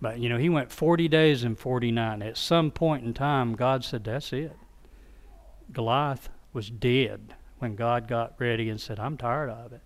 But 0.00 0.18
you 0.18 0.28
know, 0.28 0.38
he 0.38 0.48
went 0.48 0.70
40 0.70 1.08
days 1.08 1.42
and 1.42 1.58
49. 1.58 2.22
At 2.22 2.36
some 2.36 2.70
point 2.70 3.04
in 3.04 3.14
time, 3.14 3.54
God 3.54 3.84
said, 3.84 4.04
"That's 4.04 4.32
it." 4.32 4.56
Goliath 5.72 6.28
was 6.52 6.70
dead 6.70 7.34
when 7.58 7.74
God 7.76 8.08
got 8.08 8.34
ready 8.38 8.68
and 8.68 8.80
said, 8.80 8.98
I'm 8.98 9.16
tired 9.16 9.50
of 9.50 9.72
it. 9.72 9.80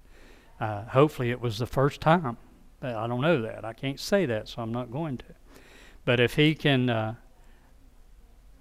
Uh, 0.60 0.84
hopefully, 0.84 1.30
it 1.30 1.40
was 1.40 1.58
the 1.58 1.66
first 1.66 2.00
time. 2.00 2.36
I 2.82 3.06
don't 3.06 3.20
know 3.20 3.42
that. 3.42 3.64
I 3.64 3.72
can't 3.72 3.98
say 3.98 4.26
that, 4.26 4.48
so 4.48 4.62
I'm 4.62 4.72
not 4.72 4.90
going 4.90 5.18
to. 5.18 5.24
But 6.04 6.20
if 6.20 6.34
he 6.34 6.54
can, 6.54 6.90
uh, 6.90 7.14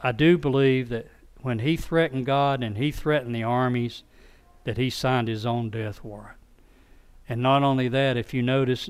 I 0.01 0.11
do 0.11 0.37
believe 0.37 0.89
that 0.89 1.07
when 1.47 1.59
he 1.59 1.77
threatened 1.77 2.25
God 2.25 2.61
and 2.61 2.77
he 2.77 2.91
threatened 2.91 3.33
the 3.33 3.41
armies, 3.41 4.03
that 4.65 4.75
he 4.75 4.89
signed 4.89 5.29
his 5.29 5.45
own 5.45 5.69
death 5.69 6.03
warrant. 6.03 6.37
And 7.29 7.41
not 7.41 7.63
only 7.63 7.87
that, 7.87 8.17
if 8.17 8.33
you 8.33 8.43
notice, 8.43 8.89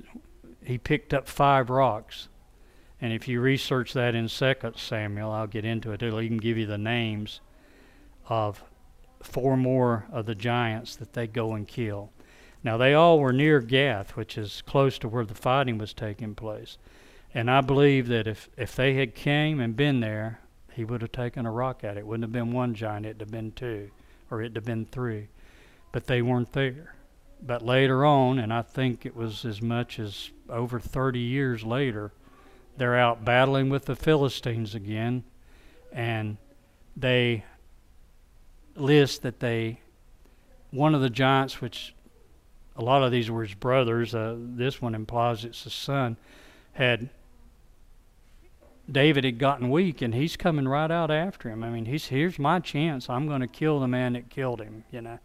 he 0.65 0.79
picked 0.79 1.13
up 1.13 1.27
five 1.27 1.69
rocks. 1.69 2.29
And 2.99 3.13
if 3.13 3.27
you 3.27 3.41
research 3.41 3.93
that 3.93 4.15
in 4.15 4.27
Second 4.27 4.75
Samuel, 4.75 5.31
I'll 5.31 5.45
get 5.45 5.65
into 5.65 5.91
it. 5.91 6.01
It'll 6.01 6.19
even 6.19 6.39
give 6.39 6.57
you 6.57 6.65
the 6.65 6.79
names 6.79 7.41
of 8.27 8.63
four 9.21 9.55
more 9.55 10.07
of 10.11 10.25
the 10.25 10.33
giants 10.33 10.95
that 10.95 11.13
they 11.13 11.27
go 11.27 11.53
and 11.53 11.67
kill. 11.67 12.09
Now, 12.63 12.75
they 12.75 12.95
all 12.95 13.19
were 13.19 13.33
near 13.33 13.61
Gath, 13.61 14.15
which 14.15 14.35
is 14.35 14.63
close 14.63 14.97
to 14.97 15.07
where 15.07 15.25
the 15.25 15.35
fighting 15.35 15.77
was 15.77 15.93
taking 15.93 16.33
place. 16.33 16.79
And 17.35 17.51
I 17.51 17.61
believe 17.61 18.07
that 18.07 18.25
if, 18.25 18.49
if 18.57 18.75
they 18.75 18.95
had 18.95 19.13
came 19.13 19.59
and 19.59 19.75
been 19.75 19.99
there, 19.99 20.39
he 20.77 20.85
would 20.85 21.01
have 21.01 21.11
taken 21.11 21.47
a 21.47 21.51
rock 21.51 21.83
at 21.83 21.97
it. 21.97 22.05
Wouldn't 22.05 22.23
have 22.23 22.31
been 22.31 22.53
one 22.53 22.75
giant, 22.75 23.07
it'd 23.07 23.19
have 23.19 23.31
been 23.31 23.51
two, 23.51 23.89
or 24.29 24.43
it'd 24.43 24.55
have 24.55 24.63
been 24.63 24.85
three. 24.85 25.27
But 25.91 26.05
they 26.05 26.21
weren't 26.21 26.53
there. 26.53 26.93
But 27.41 27.65
later 27.65 28.05
on, 28.05 28.37
and 28.37 28.53
I 28.53 28.61
think 28.61 29.03
it 29.03 29.15
was 29.15 29.43
as 29.43 29.59
much 29.59 29.97
as 29.97 30.29
over 30.47 30.79
30 30.79 31.17
years 31.17 31.63
later, 31.63 32.11
they're 32.77 32.95
out 32.95 33.25
battling 33.25 33.71
with 33.71 33.85
the 33.85 33.95
Philistines 33.95 34.75
again, 34.75 35.23
and 35.91 36.37
they 36.95 37.43
list 38.75 39.23
that 39.23 39.39
they, 39.39 39.81
one 40.69 40.93
of 40.93 41.01
the 41.01 41.09
giants, 41.09 41.59
which 41.59 41.95
a 42.75 42.83
lot 42.83 43.01
of 43.01 43.11
these 43.11 43.31
were 43.31 43.43
his 43.43 43.55
brothers, 43.55 44.13
uh, 44.13 44.35
this 44.37 44.79
one 44.79 44.93
implies 44.93 45.43
it's 45.43 45.63
his 45.63 45.73
son, 45.73 46.17
had 46.73 47.09
David 48.89 49.25
had 49.25 49.37
gotten 49.37 49.69
weak 49.69 50.01
and 50.01 50.13
he's 50.13 50.37
coming 50.37 50.67
right 50.67 50.89
out 50.89 51.11
after 51.11 51.49
him. 51.49 51.63
I 51.63 51.69
mean, 51.69 51.85
he's 51.85 52.07
here's 52.07 52.39
my 52.39 52.59
chance. 52.59 53.09
I'm 53.09 53.27
going 53.27 53.41
to 53.41 53.47
kill 53.47 53.79
the 53.79 53.87
man 53.87 54.13
that 54.13 54.29
killed 54.29 54.61
him, 54.61 54.85
you 54.91 55.01
know. 55.01 55.19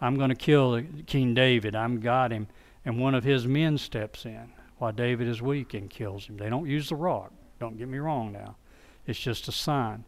I'm 0.00 0.16
going 0.16 0.30
to 0.30 0.36
kill 0.36 0.74
uh, 0.74 0.82
King 1.06 1.34
David. 1.34 1.74
I'm 1.74 2.00
got 2.00 2.30
him. 2.30 2.46
And 2.84 2.98
one 2.98 3.14
of 3.14 3.24
his 3.24 3.46
men 3.46 3.76
steps 3.78 4.24
in 4.24 4.52
while 4.78 4.92
David 4.92 5.28
is 5.28 5.42
weak 5.42 5.74
and 5.74 5.90
kills 5.90 6.26
him. 6.26 6.36
They 6.36 6.48
don't 6.48 6.68
use 6.68 6.88
the 6.88 6.96
rock. 6.96 7.32
Don't 7.58 7.76
get 7.76 7.88
me 7.88 7.98
wrong 7.98 8.32
now. 8.32 8.56
It's 9.06 9.18
just 9.18 9.48
a 9.48 9.52
sign. 9.52 10.04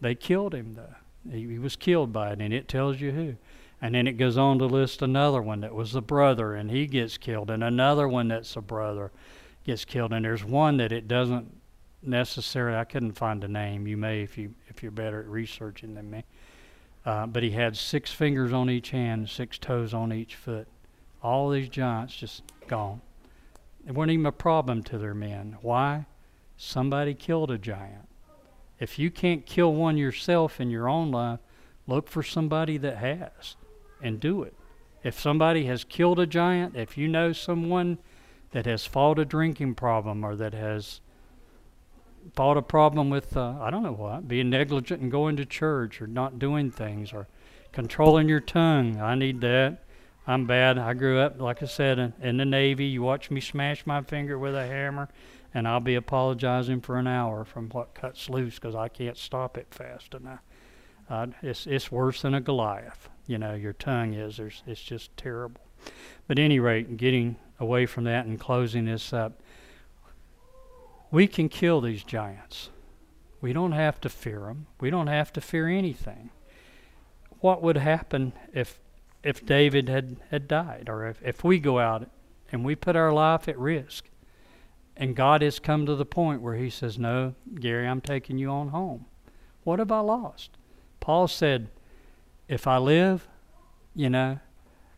They 0.00 0.14
killed 0.14 0.54
him 0.54 0.74
though. 0.74 0.94
He, 1.30 1.48
he 1.48 1.58
was 1.58 1.76
killed 1.76 2.12
by 2.12 2.32
it, 2.32 2.40
and 2.40 2.52
it 2.52 2.68
tells 2.68 3.00
you 3.00 3.12
who. 3.12 3.36
And 3.80 3.94
then 3.94 4.06
it 4.06 4.12
goes 4.12 4.36
on 4.36 4.58
to 4.58 4.66
list 4.66 5.02
another 5.02 5.42
one 5.42 5.60
that 5.60 5.74
was 5.74 5.92
the 5.92 6.02
brother, 6.02 6.54
and 6.54 6.70
he 6.70 6.86
gets 6.86 7.18
killed, 7.18 7.50
and 7.50 7.64
another 7.64 8.06
one 8.06 8.28
that's 8.28 8.54
a 8.56 8.60
brother 8.60 9.10
gets 9.64 9.84
killed. 9.84 10.12
And 10.12 10.24
there's 10.24 10.44
one 10.44 10.76
that 10.76 10.92
it 10.92 11.08
doesn't 11.08 11.50
necessarily. 12.06 12.76
I 12.76 12.84
couldn't 12.84 13.12
find 13.12 13.42
a 13.44 13.48
name. 13.48 13.86
You 13.86 13.96
may 13.96 14.22
if 14.22 14.38
you 14.38 14.54
if 14.68 14.82
you're 14.82 14.92
better 14.92 15.20
at 15.20 15.26
researching 15.26 15.94
than 15.94 16.10
me. 16.10 16.24
Uh, 17.04 17.26
but 17.26 17.42
he 17.42 17.50
had 17.50 17.76
six 17.76 18.10
fingers 18.10 18.52
on 18.52 18.70
each 18.70 18.90
hand, 18.90 19.28
six 19.28 19.58
toes 19.58 19.92
on 19.92 20.12
each 20.12 20.36
foot. 20.36 20.66
All 21.22 21.50
these 21.50 21.68
giants 21.68 22.16
just 22.16 22.42
gone. 22.66 23.00
It 23.86 23.92
weren't 23.92 24.10
even 24.10 24.26
a 24.26 24.32
problem 24.32 24.82
to 24.84 24.98
their 24.98 25.14
men. 25.14 25.58
Why? 25.60 26.06
Somebody 26.56 27.14
killed 27.14 27.50
a 27.50 27.58
giant. 27.58 28.08
If 28.78 28.98
you 28.98 29.10
can't 29.10 29.44
kill 29.44 29.74
one 29.74 29.96
yourself 29.98 30.60
in 30.60 30.70
your 30.70 30.88
own 30.88 31.10
life, 31.10 31.40
look 31.86 32.08
for 32.08 32.22
somebody 32.22 32.78
that 32.78 32.96
has 32.98 33.56
and 34.00 34.18
do 34.18 34.42
it. 34.42 34.54
If 35.02 35.20
somebody 35.20 35.66
has 35.66 35.84
killed 35.84 36.18
a 36.18 36.26
giant, 36.26 36.76
if 36.76 36.96
you 36.96 37.08
know 37.08 37.32
someone 37.32 37.98
that 38.52 38.66
has 38.66 38.86
fought 38.86 39.18
a 39.18 39.24
drinking 39.24 39.74
problem 39.74 40.24
or 40.24 40.36
that 40.36 40.54
has 40.54 41.00
fought 42.34 42.56
a 42.56 42.62
problem 42.62 43.10
with, 43.10 43.36
uh, 43.36 43.54
I 43.60 43.70
don't 43.70 43.82
know 43.82 43.92
what, 43.92 44.26
being 44.28 44.50
negligent 44.50 45.02
and 45.02 45.10
going 45.10 45.36
to 45.36 45.44
church 45.44 46.00
or 46.00 46.06
not 46.06 46.38
doing 46.38 46.70
things 46.70 47.12
or 47.12 47.28
controlling 47.72 48.28
your 48.28 48.40
tongue, 48.40 49.00
I 49.00 49.14
need 49.14 49.40
that. 49.42 49.84
I'm 50.26 50.46
bad. 50.46 50.78
I 50.78 50.94
grew 50.94 51.18
up, 51.18 51.40
like 51.40 51.62
I 51.62 51.66
said, 51.66 51.98
in, 51.98 52.14
in 52.22 52.36
the 52.38 52.46
Navy. 52.46 52.86
You 52.86 53.02
watch 53.02 53.30
me 53.30 53.40
smash 53.40 53.86
my 53.86 54.00
finger 54.00 54.38
with 54.38 54.54
a 54.54 54.66
hammer, 54.66 55.08
and 55.52 55.68
I'll 55.68 55.80
be 55.80 55.96
apologizing 55.96 56.80
for 56.80 56.96
an 56.96 57.06
hour 57.06 57.44
from 57.44 57.68
what 57.70 57.94
cuts 57.94 58.30
loose 58.30 58.54
because 58.54 58.74
I 58.74 58.88
can't 58.88 59.18
stop 59.18 59.58
it 59.58 59.66
fast 59.70 60.14
enough. 60.14 60.40
Uh, 61.10 61.26
it's 61.42 61.66
it's 61.66 61.92
worse 61.92 62.22
than 62.22 62.32
a 62.32 62.40
Goliath. 62.40 63.10
You 63.26 63.36
know, 63.36 63.54
your 63.54 63.74
tongue 63.74 64.14
is. 64.14 64.38
There's, 64.38 64.62
it's 64.66 64.82
just 64.82 65.14
terrible. 65.18 65.60
But 66.26 66.38
any 66.38 66.58
rate, 66.58 66.96
getting 66.96 67.36
away 67.60 67.84
from 67.84 68.04
that 68.04 68.24
and 68.24 68.40
closing 68.40 68.86
this 68.86 69.12
up, 69.12 69.42
we 71.14 71.28
can 71.28 71.48
kill 71.48 71.80
these 71.80 72.02
giants. 72.02 72.70
We 73.40 73.52
don't 73.52 73.72
have 73.72 74.00
to 74.00 74.08
fear 74.08 74.40
them. 74.40 74.66
We 74.80 74.90
don't 74.90 75.06
have 75.06 75.32
to 75.34 75.40
fear 75.40 75.68
anything. 75.68 76.30
What 77.38 77.62
would 77.62 77.76
happen 77.76 78.32
if 78.52 78.80
if 79.22 79.46
David 79.46 79.88
had, 79.88 80.16
had 80.30 80.48
died, 80.48 80.86
or 80.88 81.06
if, 81.06 81.22
if 81.22 81.42
we 81.42 81.58
go 81.58 81.78
out 81.78 82.10
and 82.52 82.64
we 82.64 82.74
put 82.74 82.96
our 82.96 83.12
life 83.12 83.48
at 83.48 83.58
risk, 83.58 84.10
and 84.96 85.16
God 85.16 85.40
has 85.40 85.58
come 85.58 85.86
to 85.86 85.94
the 85.94 86.04
point 86.04 86.42
where 86.42 86.56
He 86.56 86.68
says, 86.68 86.98
No, 86.98 87.34
Gary, 87.54 87.86
I'm 87.86 88.00
taking 88.00 88.36
you 88.36 88.50
on 88.50 88.68
home. 88.68 89.06
What 89.62 89.78
have 89.78 89.92
I 89.92 90.00
lost? 90.00 90.50
Paul 90.98 91.28
said, 91.28 91.68
If 92.48 92.66
I 92.66 92.78
live, 92.78 93.28
you 93.94 94.10
know, 94.10 94.40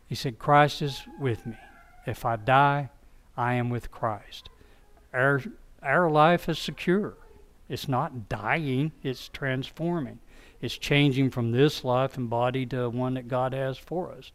he 0.07 0.15
said, 0.15 0.39
Christ 0.39 0.81
is 0.81 1.03
with 1.19 1.45
me. 1.45 1.57
If 2.07 2.25
I 2.25 2.37
die, 2.37 2.89
I 3.37 3.53
am 3.53 3.69
with 3.69 3.91
Christ. 3.91 4.49
Our, 5.13 5.41
our 5.87 6.09
life 6.09 6.49
is 6.49 6.59
secure. 6.59 7.15
It's 7.69 7.87
not 7.87 8.29
dying, 8.29 8.91
it's 9.03 9.29
transforming. 9.29 10.19
It's 10.61 10.77
changing 10.77 11.31
from 11.31 11.51
this 11.51 11.83
life 11.83 12.17
and 12.17 12.29
body 12.29 12.65
to 12.67 12.89
one 12.89 13.13
that 13.15 13.27
God 13.27 13.53
has 13.53 13.77
for 13.77 14.11
us. 14.11 14.31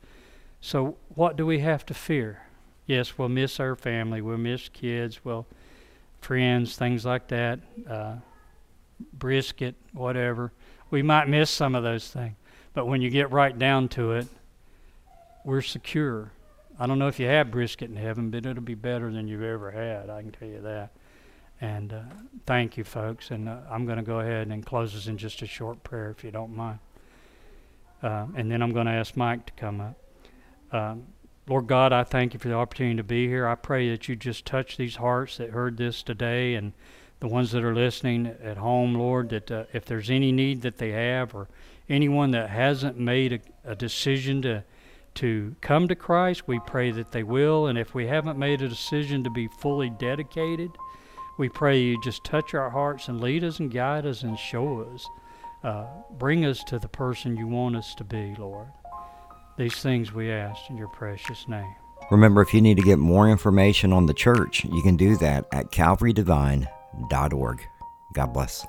So, 0.61 0.97
what 1.15 1.37
do 1.37 1.45
we 1.45 1.59
have 1.61 1.85
to 1.87 1.95
fear? 1.95 2.43
Yes, 2.87 3.19
we'll 3.19 3.29
miss 3.29 3.59
our 3.59 3.75
family, 3.75 4.21
we'll 4.21 4.39
miss 4.39 4.69
kids, 4.69 5.25
we'll 5.25 5.47
friends, 6.21 6.77
things 6.77 7.05
like 7.05 7.29
that, 7.29 7.59
uh, 7.89 8.17
brisket, 9.13 9.75
whatever. 9.93 10.53
We 10.91 11.03
might 11.03 11.29
miss 11.29 11.51
some 11.51 11.75
of 11.75 11.83
those 11.83 12.09
things, 12.09 12.37
but 12.75 12.87
when 12.87 13.03
you 13.03 13.11
get 13.11 13.33
right 13.33 13.59
down 13.59 13.89
to 13.91 14.13
it, 14.13 14.29
we're 15.45 15.63
secure. 15.63 16.31
I 16.79 16.87
don't 16.87 16.99
know 16.99 17.09
if 17.09 17.19
you 17.19 17.27
have 17.27 17.51
brisket 17.51 17.91
in 17.91 17.97
heaven, 17.97 18.31
but 18.31 18.47
it'll 18.47 18.63
be 18.63 18.75
better 18.75 19.11
than 19.11 19.27
you've 19.27 19.43
ever 19.43 19.71
had. 19.71 20.11
I 20.11 20.23
can 20.23 20.31
tell 20.31 20.49
you 20.49 20.61
that. 20.61 20.91
And 21.63 21.93
uh, 21.93 22.01
thank 22.45 22.77
you, 22.77 22.83
folks. 22.83 23.31
And 23.31 23.49
uh, 23.49 23.59
I'm 23.71 23.87
going 23.87 23.97
to 23.97 24.03
go 24.03 24.19
ahead 24.19 24.49
and 24.49 24.67
close 24.67 24.95
this 24.95 25.07
in 25.07 25.17
just 25.17 25.43
a 25.43 25.47
short 25.47 25.83
prayer, 25.85 26.11
if 26.11 26.25
you 26.25 26.33
don't 26.33 26.55
mind. 26.55 26.81
Uh, 28.03 28.27
and 28.35 28.51
then 28.51 28.61
I'm 28.63 28.73
going 28.73 28.87
to 28.87 28.93
ask 28.93 29.17
Mike 29.17 29.47
to 29.47 29.53
come 29.53 29.81
up. 29.81 29.97
Um, 30.73 31.05
Lord 31.47 31.69
God, 31.69 31.93
I 31.93 32.03
thank 32.03 32.35
you 32.35 32.41
for 32.41 32.49
the 32.49 32.57
opportunity 32.57 32.97
to 32.97 33.05
be 33.05 33.29
here. 33.29 33.47
I 33.47 33.55
pray 33.55 33.91
that 33.91 34.09
you 34.09 34.17
just 34.17 34.45
touch 34.45 34.77
these 34.77 34.97
hearts 34.97 35.37
that 35.37 35.51
heard 35.51 35.77
this 35.77 36.03
today 36.03 36.55
and 36.55 36.73
the 37.21 37.29
ones 37.29 37.53
that 37.53 37.63
are 37.63 37.75
listening 37.75 38.27
at 38.43 38.57
home, 38.57 38.95
Lord, 38.97 39.29
that 39.29 39.49
uh, 39.49 39.65
if 39.73 39.85
there's 39.85 40.11
any 40.11 40.33
need 40.33 40.63
that 40.63 40.79
they 40.79 40.91
have 40.91 41.33
or 41.33 41.49
anyone 41.89 42.33
that 42.33 42.51
hasn't 42.51 42.99
made 42.99 43.33
a, 43.33 43.71
a 43.71 43.77
decision 43.77 44.43
to 44.43 44.65
to 45.15 45.55
come 45.61 45.89
to 45.89 45.95
Christ, 45.95 46.49
we 46.49 46.59
pray 46.61 46.91
that 46.91 47.13
they 47.13 47.23
will. 47.23 47.67
And 47.67 47.79
if 47.79 47.95
we 47.95 48.07
haven't 48.07 48.39
made 48.39 48.63
a 48.63 48.69
decision 48.69 49.23
to 49.25 49.31
be 49.31 49.47
fully 49.47 49.91
dedicated, 49.91 50.71
we 51.43 51.49
pray 51.49 51.81
you 51.81 52.01
just 52.01 52.23
touch 52.23 52.55
our 52.55 52.71
hearts 52.71 53.09
and 53.09 53.21
lead 53.21 53.43
us 53.43 53.59
and 53.59 53.69
guide 53.69 54.07
us 54.07 54.23
and 54.23 54.39
show 54.39 54.83
us. 54.83 55.09
Uh, 55.65 55.87
bring 56.13 56.45
us 56.45 56.63
to 56.63 56.79
the 56.79 56.87
person 56.87 57.37
you 57.37 57.49
want 57.49 57.75
us 57.75 57.97
to 57.97 58.05
be, 58.05 58.37
Lord. 58.39 58.69
These 59.59 59.75
things 59.75 60.13
we 60.13 60.31
ask 60.31 60.71
in 60.71 60.77
your 60.77 60.87
precious 60.87 61.49
name. 61.49 61.75
Remember, 62.13 62.43
if 62.43 62.55
you 62.55 62.61
need 62.61 62.77
to 62.77 62.83
get 62.85 63.01
more 63.01 63.29
information 63.29 63.93
on 63.93 64.07
the 64.07 64.15
church, 64.15 64.65
you 64.65 64.83
can 64.83 64.97
do 64.97 65.17
that 65.17 65.47
at 65.51 65.73
calvarydevine.org. 65.73 67.67
God 68.13 68.33
bless. 68.33 68.65